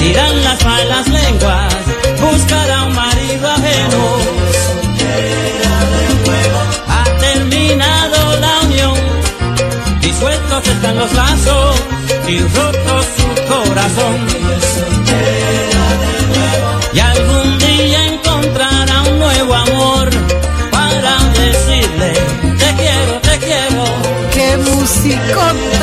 [0.00, 1.74] dirán las malas lenguas,
[2.20, 4.16] buscará un marido ajeno.
[6.88, 8.94] Ha terminado la unión,
[10.00, 11.76] disueltos están los lazos
[12.28, 14.26] y roto su corazón.
[16.92, 17.47] Y algún
[25.08, 25.77] musicota,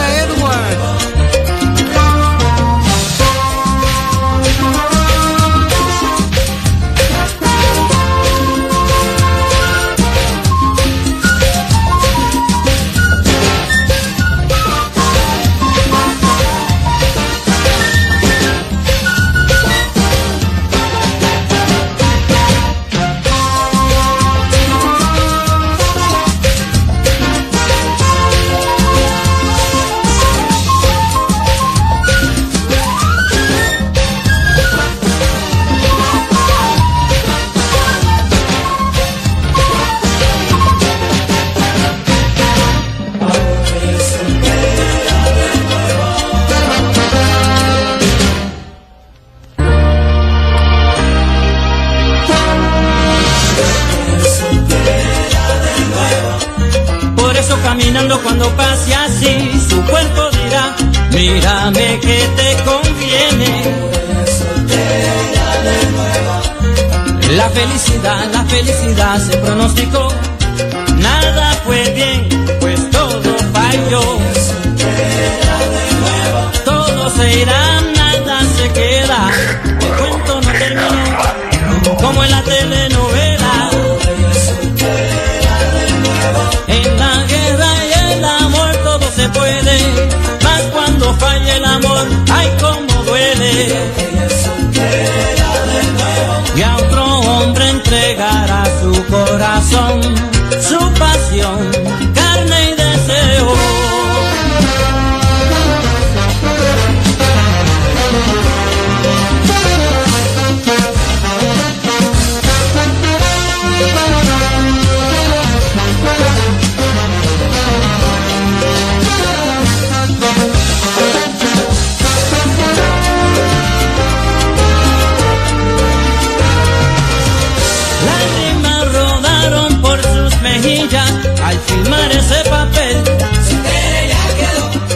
[130.66, 133.04] al filmar ese papel.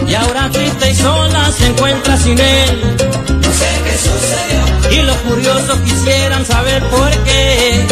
[0.08, 2.98] Y ahora triste y sola se encuentra sin él.
[2.98, 5.00] No sé qué sucedió.
[5.00, 7.86] Y los curiosos quisieran saber por qué.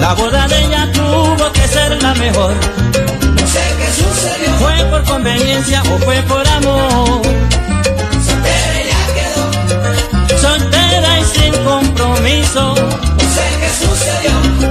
[0.00, 2.54] La boda de ella tuvo que ser la mejor.
[2.54, 4.54] No sé qué sucedió.
[4.58, 7.22] Fue por conveniencia o fue por amor.
[10.40, 12.74] Soltera y sin compromiso.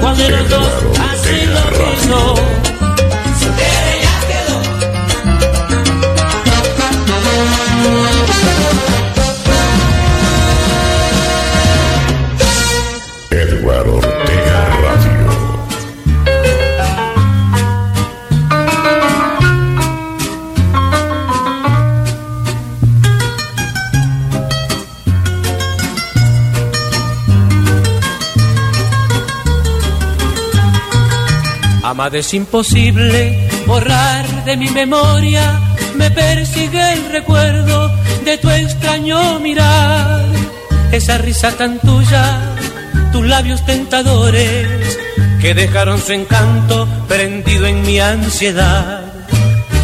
[0.02, 0.70] Cuando los dos
[1.00, 2.75] así lo quiso.
[32.14, 35.60] Es imposible borrar de mi memoria,
[35.96, 37.92] me persigue el recuerdo
[38.24, 40.24] de tu extraño mirar,
[40.92, 42.40] esa risa tan tuya,
[43.12, 45.00] tus labios tentadores,
[45.42, 49.02] que dejaron su encanto prendido en mi ansiedad.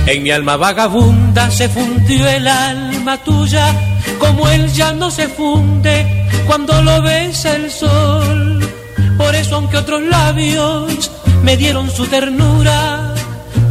[0.05, 3.73] En mi alma vagabunda se fundió el alma tuya,
[4.19, 8.69] como él ya no se funde cuando lo besa el sol.
[9.17, 11.11] Por eso aunque otros labios
[11.43, 13.13] me dieron su ternura,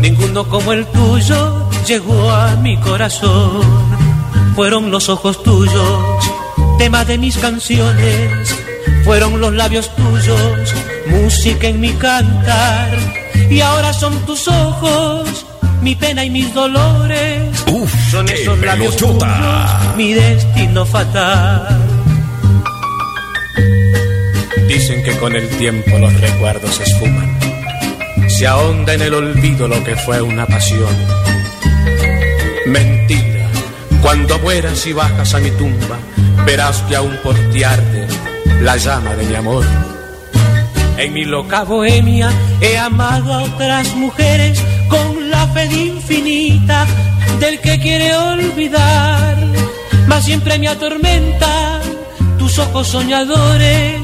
[0.00, 3.62] ninguno como el tuyo llegó a mi corazón.
[4.55, 6.24] Fueron los ojos tuyos,
[6.78, 8.55] tema de mis canciones,
[9.05, 10.74] fueron los labios tuyos,
[11.07, 12.99] música en mi cantar.
[13.49, 15.47] Y ahora son tus ojos,
[15.82, 17.57] mi pena y mis dolores.
[18.10, 19.24] son esos labios tuyos,
[19.97, 21.81] mi destino fatal.
[24.68, 27.39] Dicen que con el tiempo los recuerdos se esfuman.
[28.40, 30.96] Se ahonda en el olvido lo que fue una pasión.
[32.64, 33.50] Mentira,
[34.00, 35.98] cuando mueras y bajas a mi tumba,
[36.46, 38.08] verás que aún por ti arde
[38.62, 39.66] la llama de mi amor.
[40.96, 46.86] En mi loca bohemia he amado a otras mujeres con la fe infinita
[47.40, 49.36] del que quiere olvidar,
[50.06, 51.82] mas siempre me atormentan
[52.38, 54.00] tus ojos soñadores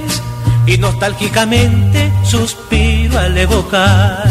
[0.67, 4.25] y nostálgicamente suspiro al evocar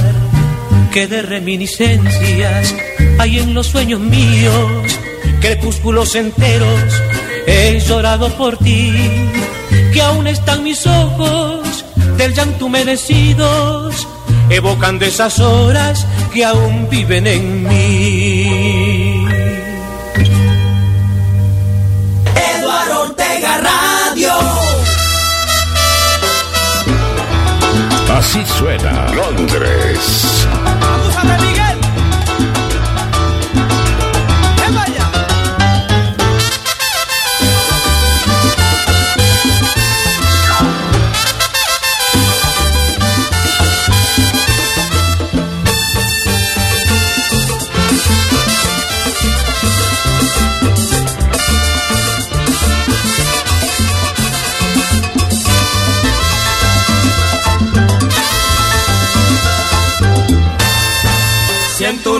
[0.91, 2.75] que de reminiscencias
[3.19, 4.99] hay en los sueños míos,
[5.41, 7.01] crepúsculos enteros
[7.47, 8.91] he llorado por ti,
[9.93, 11.85] que aún están mis ojos
[12.17, 14.07] del llanto humedecidos,
[14.49, 18.24] evocando esas horas que aún viven en mí.
[28.15, 30.47] Así suena Londres.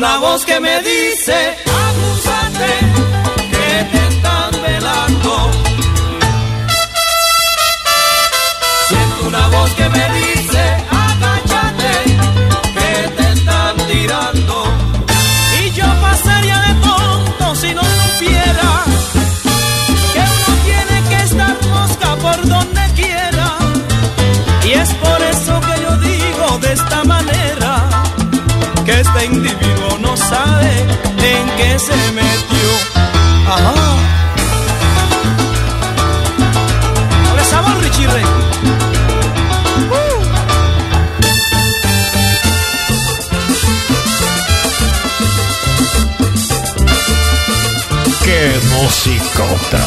[0.06, 1.36] Una voz que me dice,
[1.88, 2.72] acúsate,
[3.52, 5.52] que te están velando.
[8.88, 10.64] Siento una voz que me dice,
[11.08, 11.94] agáchate,
[12.78, 14.56] que te están tirando.
[15.60, 18.70] Y yo pasaría de tonto si no supiera
[20.14, 23.48] que uno tiene que estar mosca por donde quiera.
[24.66, 27.96] Y es por eso que yo digo de esta manera
[28.86, 29.95] que este individuo
[30.30, 30.72] sabe
[31.34, 32.70] en qué se metió.
[33.48, 33.74] Ajá.
[37.36, 38.24] Ver, sabor, Richie Ray.
[48.24, 49.86] ¡Qué musicota!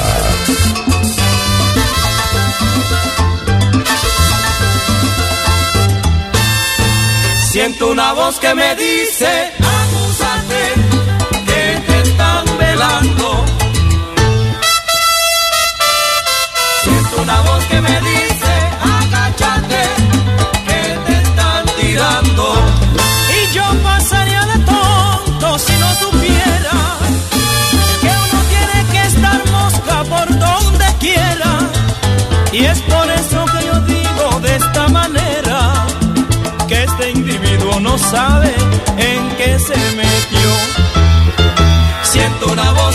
[7.50, 9.52] Siento una voz que me dice,
[12.78, 13.44] velando.
[16.82, 18.52] Siento una voz que me dice,
[19.00, 19.82] agáchate,
[20.66, 22.44] que te están tirando.
[23.36, 26.76] Y yo pasaría de tonto si no supiera
[28.02, 31.52] que uno tiene que estar mosca por donde quiera.
[32.52, 35.86] Y es por eso que yo digo de esta manera
[36.68, 38.54] que este individuo no sabe
[42.50, 42.87] una voz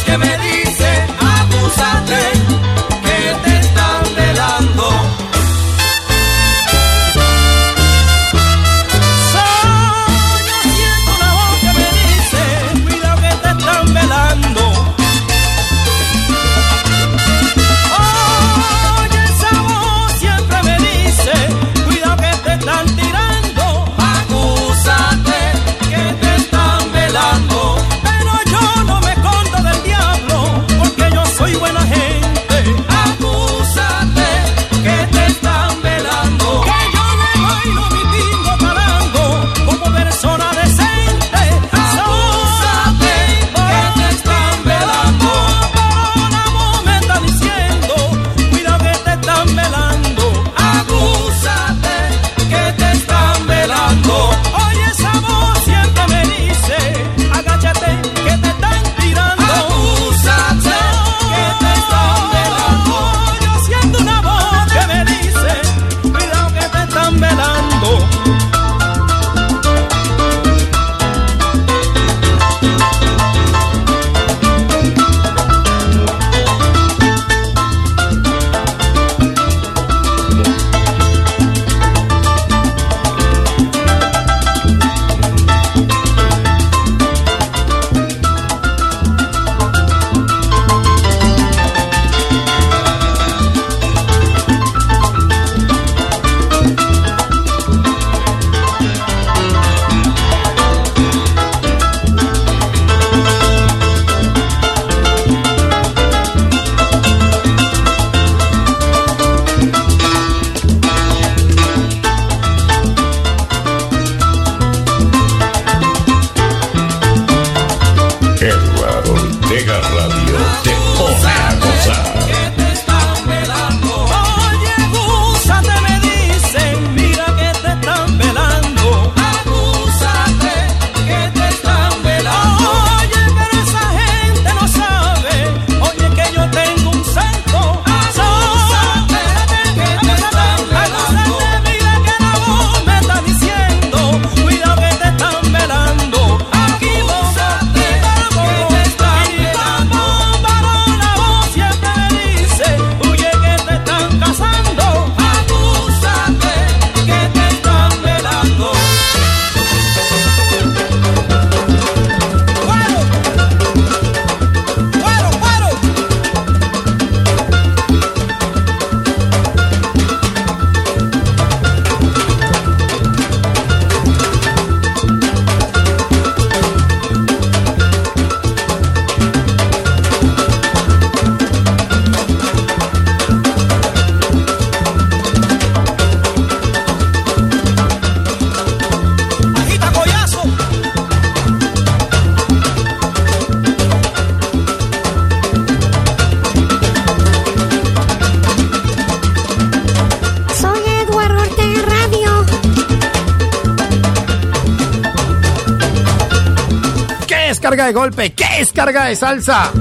[208.86, 209.72] descarga de salsa?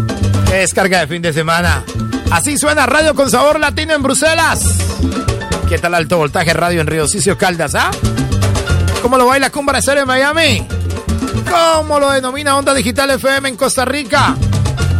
[0.47, 1.83] ¿Qué descarga de fin de semana?
[2.31, 4.63] Así suena Radio con Sabor Latino en Bruselas.
[5.69, 7.91] ¿Qué tal alto voltaje radio en Río Sicio Caldas, ah?
[9.03, 10.69] ¿Cómo lo baila Cumbra en Miami?
[11.51, 14.37] ¿Cómo lo denomina Onda Digital FM en Costa Rica?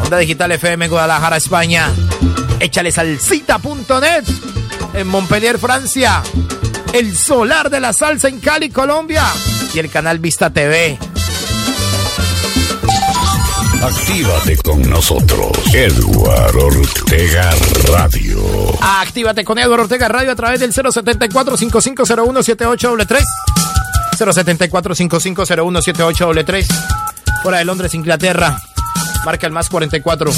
[0.03, 1.89] Onda Digital FM en Guadalajara, España.
[2.59, 4.25] Échale salsita.net
[4.95, 6.25] en Montpellier, Francia.
[6.93, 9.23] El Solar de la Salsa en Cali, Colombia.
[9.73, 10.99] Y el canal Vista TV.
[13.83, 17.51] Actívate con nosotros, Edward Ortega
[17.91, 18.39] Radio.
[18.81, 23.25] Actívate con Edward Ortega Radio a través del 074 5501 7833
[24.17, 26.69] 074 5501 7833
[27.43, 28.57] Fuera de Londres, Inglaterra.
[29.25, 30.31] Marca el más 44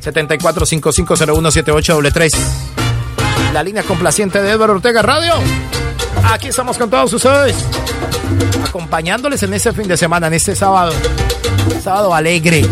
[0.00, 2.32] 74 5501 7833
[3.52, 5.34] La línea complaciente de Edward Ortega Radio.
[6.24, 7.54] Aquí estamos con todos ustedes.
[8.66, 10.94] Acompañándoles en este fin de semana, en este sábado.
[11.82, 12.64] Sábado alegre.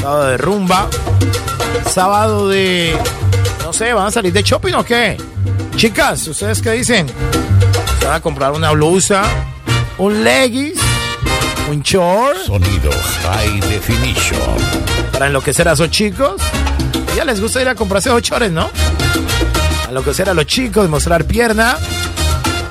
[0.00, 0.88] Sábado de rumba.
[1.90, 2.96] Sábado de.
[3.64, 5.16] No sé, ¿van a salir de shopping o qué?
[5.76, 7.06] Chicas, ¿ustedes qué dicen?
[7.98, 9.22] ¿Se van a comprar una blusa?
[9.98, 10.80] ¿Un leggings?
[11.70, 12.36] ¿Un short?
[12.46, 12.90] Sonido
[13.22, 14.40] High Definition.
[15.12, 16.40] Para enloquecer a esos chicos.
[17.16, 18.70] Ya les gusta ir a comprarse esos chores, ¿no?
[19.84, 21.76] A enloquecer a los chicos, mostrar pierna.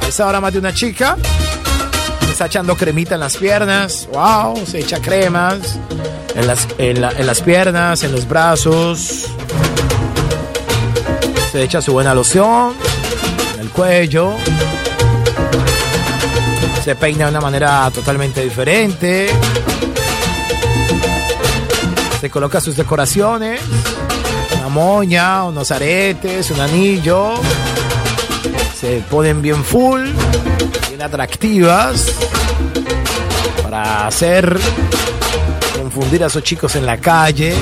[0.02, 1.18] A esa hora más de una chica
[2.36, 4.10] está echando cremita en las piernas.
[4.12, 5.80] Wow, se echa cremas
[6.36, 9.28] en las, en, la, en las piernas, en los brazos.
[11.54, 12.74] Se echa su buena loción
[13.54, 14.34] en el cuello.
[16.84, 19.30] Se peina de una manera totalmente diferente.
[22.20, 23.62] Se coloca sus decoraciones.
[24.60, 27.36] Una moña, unos aretes, un anillo.
[28.78, 30.02] Se ponen bien full,
[31.06, 32.12] atractivas.
[33.64, 34.58] Para hacer
[35.78, 37.56] confundir a esos chicos en la calle.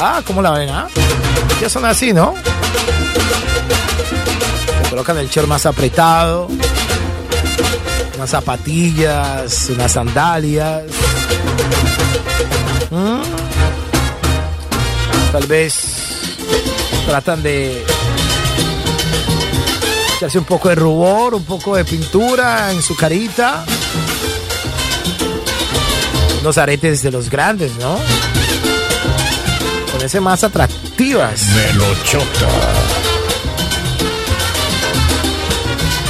[0.00, 0.68] Ah, ¿cómo la ven?
[0.70, 0.88] Ah?
[1.60, 2.34] Ya son así, ¿no?
[4.82, 6.48] Se colocan el short más apretado,
[8.16, 10.82] unas zapatillas, unas sandalias.
[12.90, 13.22] ¿Mm?
[15.32, 15.74] Tal vez
[17.06, 17.84] tratan de
[20.22, 23.64] echarse un poco de rubor, un poco de pintura en su carita.
[26.40, 27.98] Unos aretes de los grandes, ¿no?
[29.90, 31.42] Con ese más atractivas.
[31.48, 32.48] Melochota.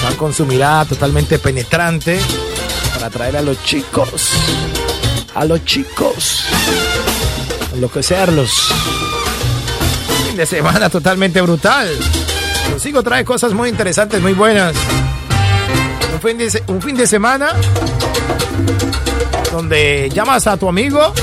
[0.04, 2.20] Van con su mirada totalmente penetrante
[2.92, 4.28] para atraer a los chicos.
[5.34, 6.44] A los chicos.
[7.72, 8.74] Enloquecerlos.
[10.26, 11.88] Fin de semana totalmente brutal.
[12.82, 14.74] Consigo trae cosas muy interesantes, muy buenas.
[16.14, 17.52] Un fin de, un fin de semana
[19.52, 21.14] donde llamas a tu amigo.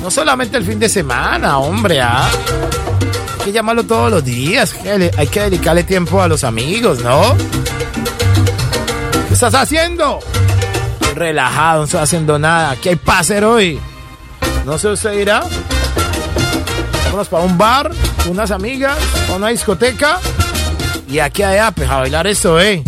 [0.00, 2.26] No solamente el fin de semana, hombre, ¿ah?
[3.40, 4.74] Hay que llamarlo todos los días.
[5.18, 7.36] Hay que dedicarle tiempo a los amigos, ¿no?
[9.28, 10.20] ¿Qué estás haciendo?
[11.14, 12.74] Relajado, no estoy haciendo nada.
[12.76, 13.78] ¿Qué hay hacer hoy?
[14.64, 15.42] No sé, usted dirá.
[17.04, 17.90] Vámonos para un bar,
[18.30, 18.96] unas amigas,
[19.36, 20.20] una discoteca.
[21.14, 22.82] Y aquí allá, pues a bailar esto, ¿eh?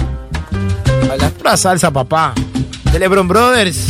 [1.08, 2.34] Bailar pura salsa, papá.
[2.90, 3.86] De Lebron Brothers.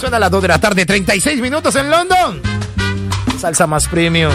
[0.00, 2.42] Suena a las 2 de la tarde, 36 minutos en London.
[3.40, 4.32] Salsa más premium.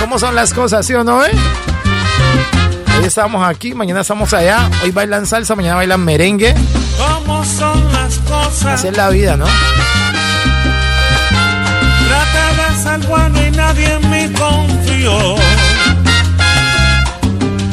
[0.00, 1.30] ¿Cómo son las cosas, sí o no, eh?
[2.98, 4.70] Hoy estamos aquí, mañana estamos allá.
[4.82, 6.54] Hoy bailan salsa, mañana bailan merengue.
[6.96, 8.64] ¿Cómo son las cosas?
[8.64, 9.44] Así es la vida, ¿no?
[13.10, 15.36] Bueno y nadie en mí confió.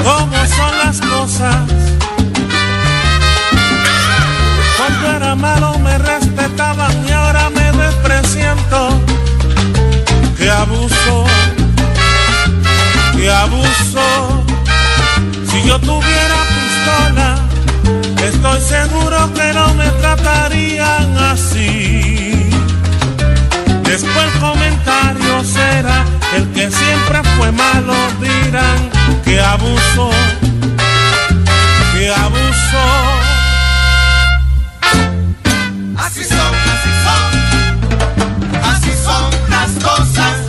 [0.07, 1.55] ¿Cómo son las cosas?
[4.77, 9.01] Cuando era malo me respetaban y ahora me despreciento.
[10.37, 11.25] ¡Qué abuso!
[13.17, 14.45] ¡Qué abuso!
[15.49, 17.29] Si yo tuviera pistola,
[18.29, 22.36] estoy seguro que no me tratarían así.
[23.99, 28.91] Después el comentario será el que siempre fue malo, dirán
[29.25, 30.11] que abuso,
[31.93, 32.83] que abuso.
[35.97, 40.46] Así son, así son, así son las cosas.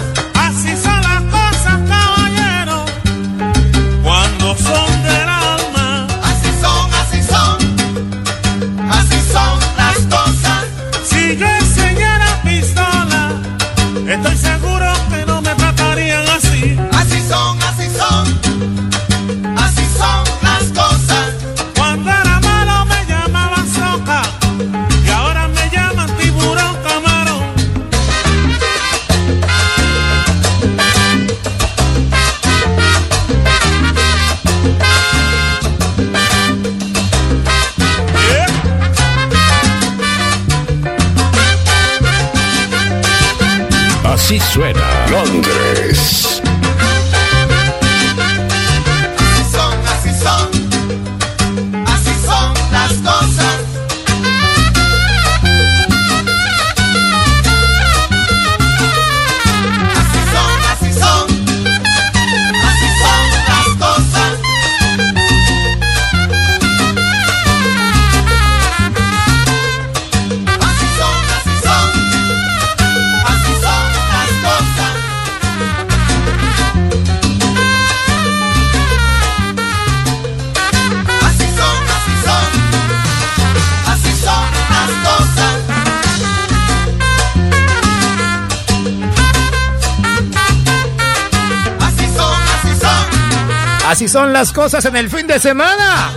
[93.99, 96.13] Así son las cosas en el fin de semana.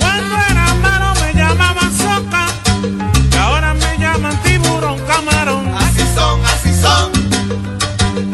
[0.00, 2.46] Cuando era malo me llamaban soca
[3.30, 5.68] y ahora me llaman tiburón camarón.
[5.74, 7.12] Así son, así son,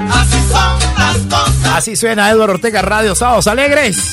[0.09, 1.67] así son las cosas.
[1.75, 4.13] Así suena Eduardo Ortega Radio Sábados Alegres.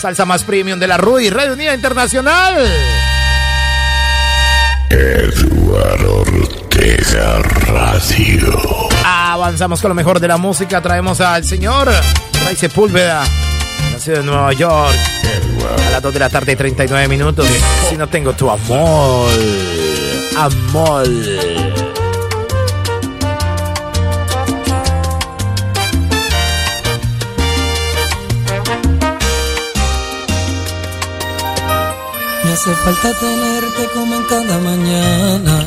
[0.00, 2.66] Salsa más premium de la RUI, Radio Unida Internacional.
[4.88, 8.58] Eduardo Ortega Radio.
[9.04, 10.80] Avanzamos con lo mejor de la música.
[10.80, 11.90] Traemos al señor
[12.44, 13.22] Ray Sepúlveda,
[14.08, 14.96] en Nueva York.
[15.86, 17.46] A las 2 de la tarde, 39 minutos.
[17.88, 19.30] Si no tengo tu amor,
[20.36, 21.06] amor.
[32.44, 35.66] Me hace falta tenerte como en cada mañana.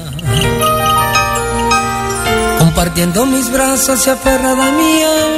[2.59, 5.32] Compartiendo mis brazos y aferrada a mi alma.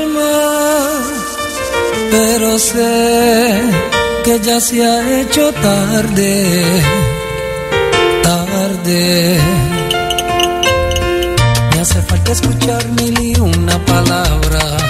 [2.18, 3.62] Pero sé
[4.24, 6.32] que ya se ha hecho tarde.
[8.24, 9.38] Tarde.
[11.72, 14.82] Me hace falta escuchar mil y una palabras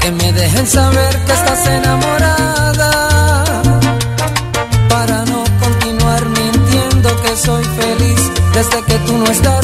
[0.00, 2.92] que me dejen saber que estás enamorada
[4.88, 8.22] para no continuar mintiendo que soy feliz
[8.52, 9.55] desde que tú no estás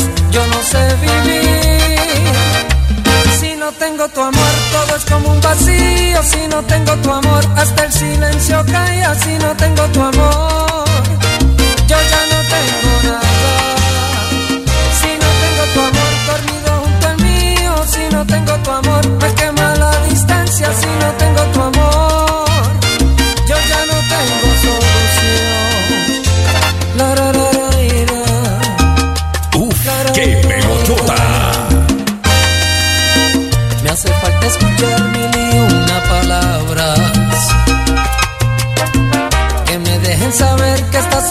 [6.24, 7.44] si no tengo tu amor.
[7.56, 10.71] Hasta el silencio calla si no tengo tu amor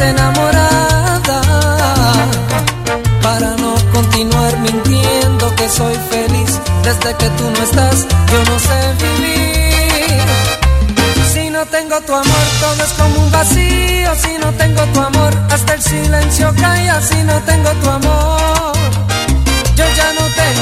[0.10, 1.42] enamorada
[3.22, 6.60] para no continuar mintiendo que soy feliz.
[6.84, 7.98] Desde que tú no estás
[8.32, 10.22] yo no sé vivir.
[11.34, 14.16] Si no tengo tu amor todo es como un vacío.
[14.24, 17.02] Si no tengo tu amor hasta el silencio calla.
[17.02, 18.72] Si no tengo tu amor
[19.76, 20.61] yo ya no tengo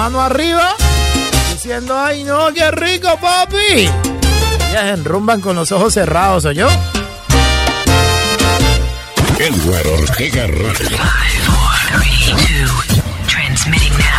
[0.00, 0.74] mano arriba
[1.52, 3.86] diciendo, ay no, qué rico, papi.
[4.70, 6.68] Ellas enrumban con los ojos cerrados, ¿o yo?
[9.38, 10.96] Edward Ortega Radio.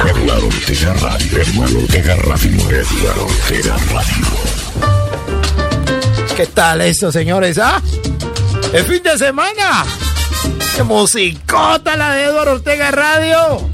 [0.06, 1.42] Edward Ortega Radio.
[1.42, 2.62] Edward Ortega Radio.
[2.70, 4.28] Edward Ortega Radio.
[6.38, 7.58] ¿Qué tal esto, señores?
[7.58, 7.82] ¿Ah?
[8.72, 9.84] ¿El fin de semana?
[10.76, 13.71] ¡Qué musicota la de Eduardo Ortega Radio!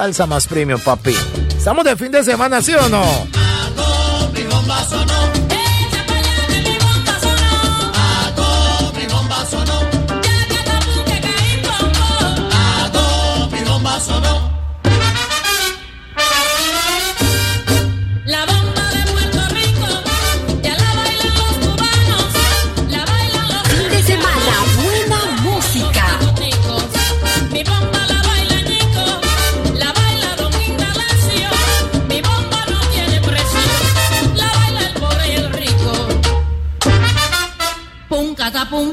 [0.00, 1.14] Salsa más premium, papi.
[1.54, 3.39] ¿Estamos de fin de semana, sí o no?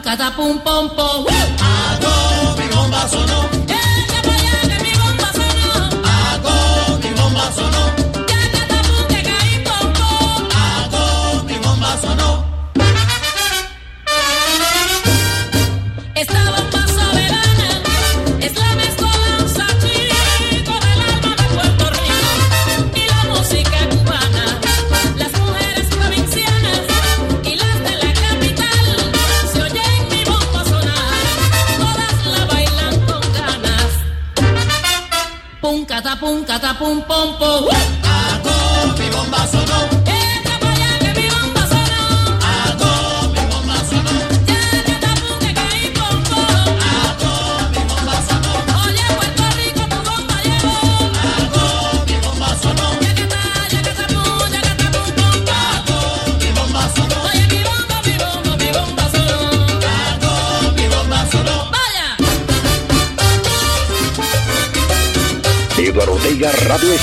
[0.07, 1.25] Cata, pum, cata, pum, pom, pom.
[1.27, 1.66] Hago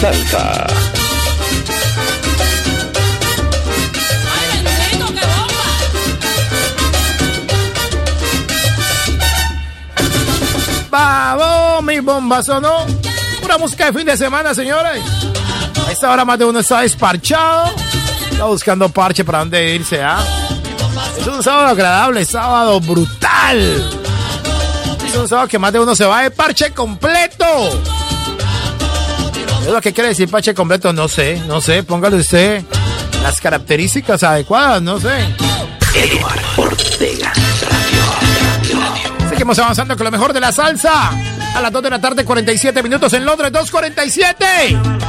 [0.01, 0.67] Salsa.
[10.91, 12.87] ¡Vamos, mi bomba sonó!
[13.41, 15.03] Pura música de fin de semana, señores.
[15.87, 17.73] A esta hora más de uno está desparchado.
[18.31, 20.25] Está buscando parche para dónde irse, ¿ah?
[21.19, 23.91] Es un sábado agradable, sábado brutal.
[25.07, 27.45] Es un sábado que más de uno se va de parche completo.
[29.65, 30.93] ¿Es lo que quiere decir parche completo?
[30.93, 31.83] No sé, no sé.
[31.83, 32.63] Póngale usted
[33.23, 35.09] las características adecuadas, no sé.
[35.95, 37.33] Eduardo Ortega
[39.31, 41.11] Seguimos avanzando con lo mejor de la salsa.
[41.55, 45.04] A las 2 de la tarde, 47 minutos en Londres, 2.47.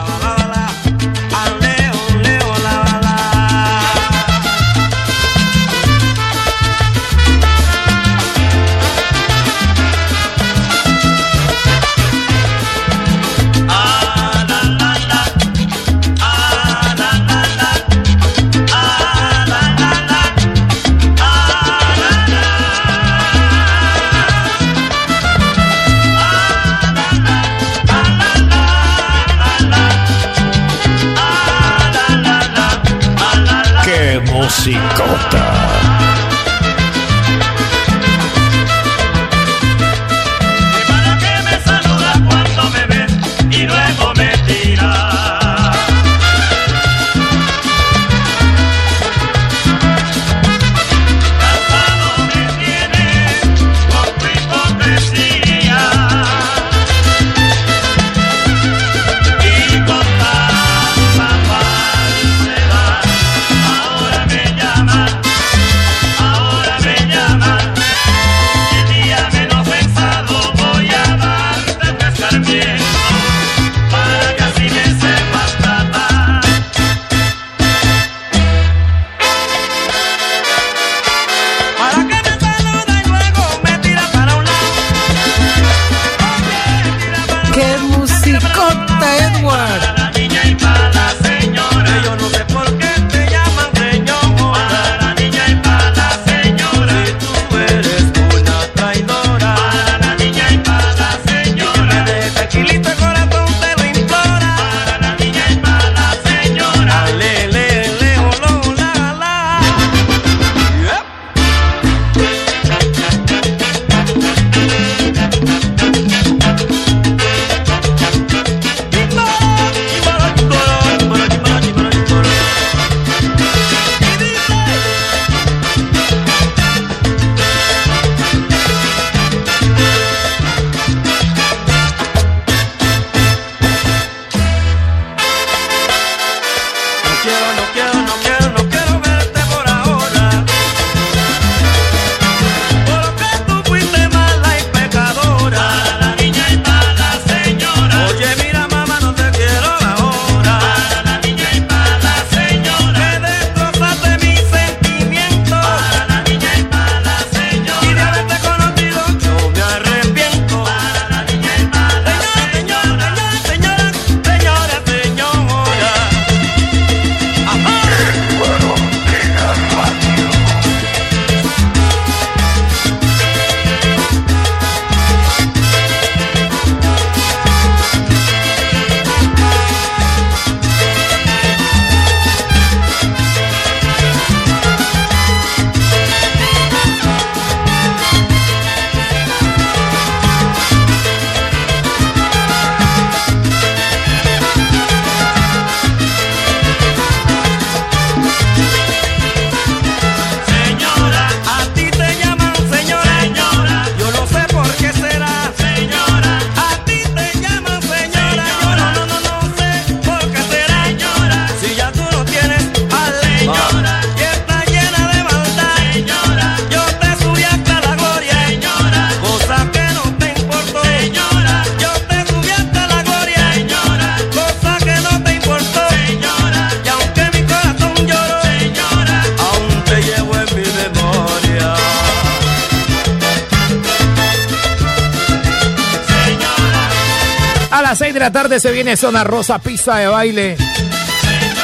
[238.86, 240.56] tiene zona rosa, pista de baile.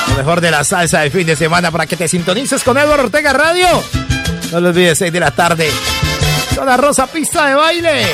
[0.10, 3.04] Lo mejor de la salsa de fin de semana para que te sintonices con Eduardo
[3.04, 3.68] Ortega Radio.
[4.52, 5.70] No lo olvides, 6 de la tarde.
[6.56, 8.08] Zona rosa, pista de baile.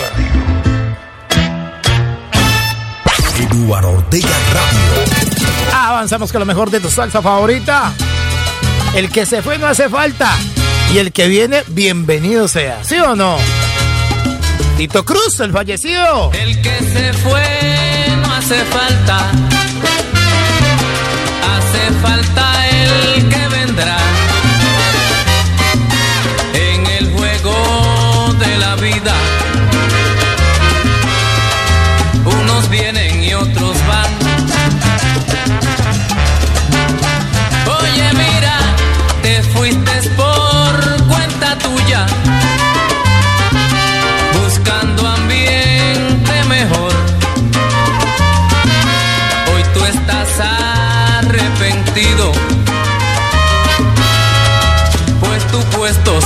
[3.49, 5.71] Eduardo Ortega Radio.
[5.73, 7.93] Avanzamos con lo mejor de tu salsa favorita.
[8.93, 10.35] El que se fue no hace falta.
[10.93, 12.83] Y el que viene, bienvenido sea.
[12.83, 13.37] ¿Sí o no?
[14.75, 16.29] Tito Cruz, el fallecido.
[16.33, 17.86] El que se fue
[18.47, 19.31] hace falta,
[21.43, 24.06] hace falta el que vendrá.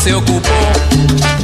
[0.02, 1.41] seu cupom.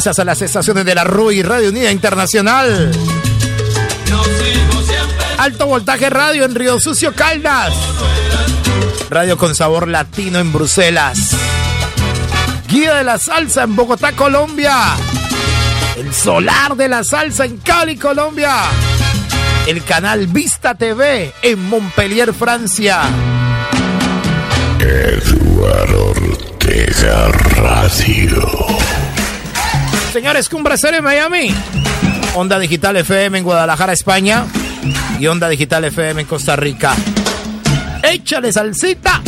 [0.00, 2.90] Gracias a las estaciones de la RUI Radio Unida Internacional.
[5.36, 7.74] Alto Voltaje Radio en Río Sucio Caldas.
[9.10, 11.36] Radio con sabor latino en Bruselas.
[12.66, 14.74] Guía de la salsa en Bogotá, Colombia.
[15.98, 18.54] El solar de la salsa en Cali, Colombia.
[19.66, 23.02] El canal Vista TV en Montpellier, Francia.
[24.78, 28.70] Eduardo Ortega Radio.
[30.12, 31.54] Señores, Cumbre Cero en Miami.
[32.34, 34.44] Onda Digital FM en Guadalajara, España.
[35.20, 36.94] Y Onda Digital FM en Costa Rica.
[38.02, 39.22] Échale salsita.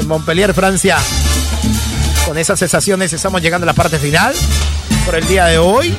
[0.00, 0.96] En Montpellier, Francia.
[2.24, 4.32] Con esas sensaciones estamos llegando a la parte final.
[5.04, 5.92] Por el día de hoy.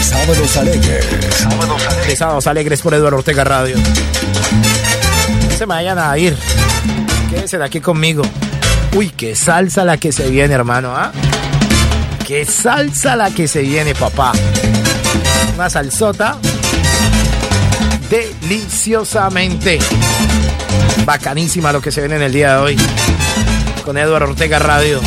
[0.00, 1.06] Sábados alegres.
[1.36, 2.18] Sábados alegres.
[2.18, 3.76] Sábados alegres por Eduardo Ortega Radio.
[3.76, 6.34] No se me vayan a ir.
[7.28, 8.22] Quédense de aquí conmigo.
[8.94, 11.12] Uy, qué salsa la que se viene, hermano, ¿ah?
[12.26, 14.32] Qué salsa la que se viene, papá.
[15.54, 16.36] Una salsota.
[18.10, 19.78] Deliciosamente.
[21.04, 22.76] Bacanísima lo que se viene en el día de hoy.
[23.84, 25.00] Con Eduardo Ortega Radio.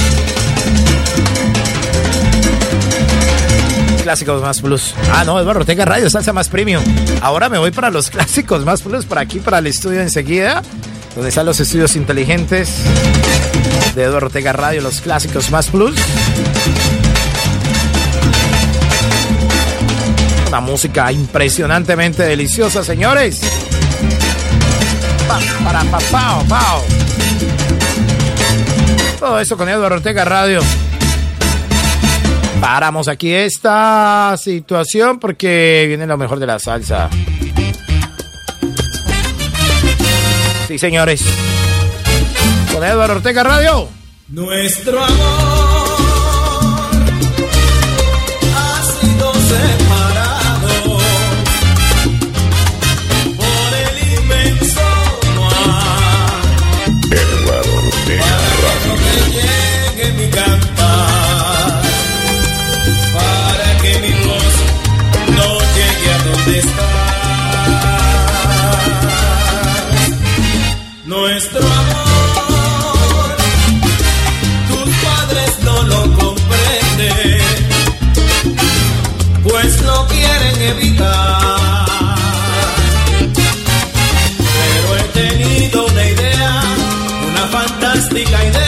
[4.03, 4.95] Clásicos más plus.
[5.13, 6.83] Ah, no, Eduardo Ortega Radio, salsa más premium.
[7.21, 10.63] Ahora me voy para los clásicos más plus, para aquí, para el estudio enseguida,
[11.15, 12.69] donde están los estudios inteligentes
[13.95, 15.95] de Eduardo Ortega Radio, los clásicos más plus.
[20.47, 23.41] Una música impresionantemente deliciosa, señores.
[25.27, 26.83] Pa, para, pa, pao, pao.
[29.19, 30.61] Todo eso con Eduardo Ortega Radio.
[32.59, 37.09] Paramos aquí esta situación porque viene lo mejor de la salsa.
[40.71, 41.21] Sí, señores.
[42.71, 43.89] Con Eduardo Ortega Radio.
[44.29, 45.50] Nuestro amor
[88.23, 88.60] the kind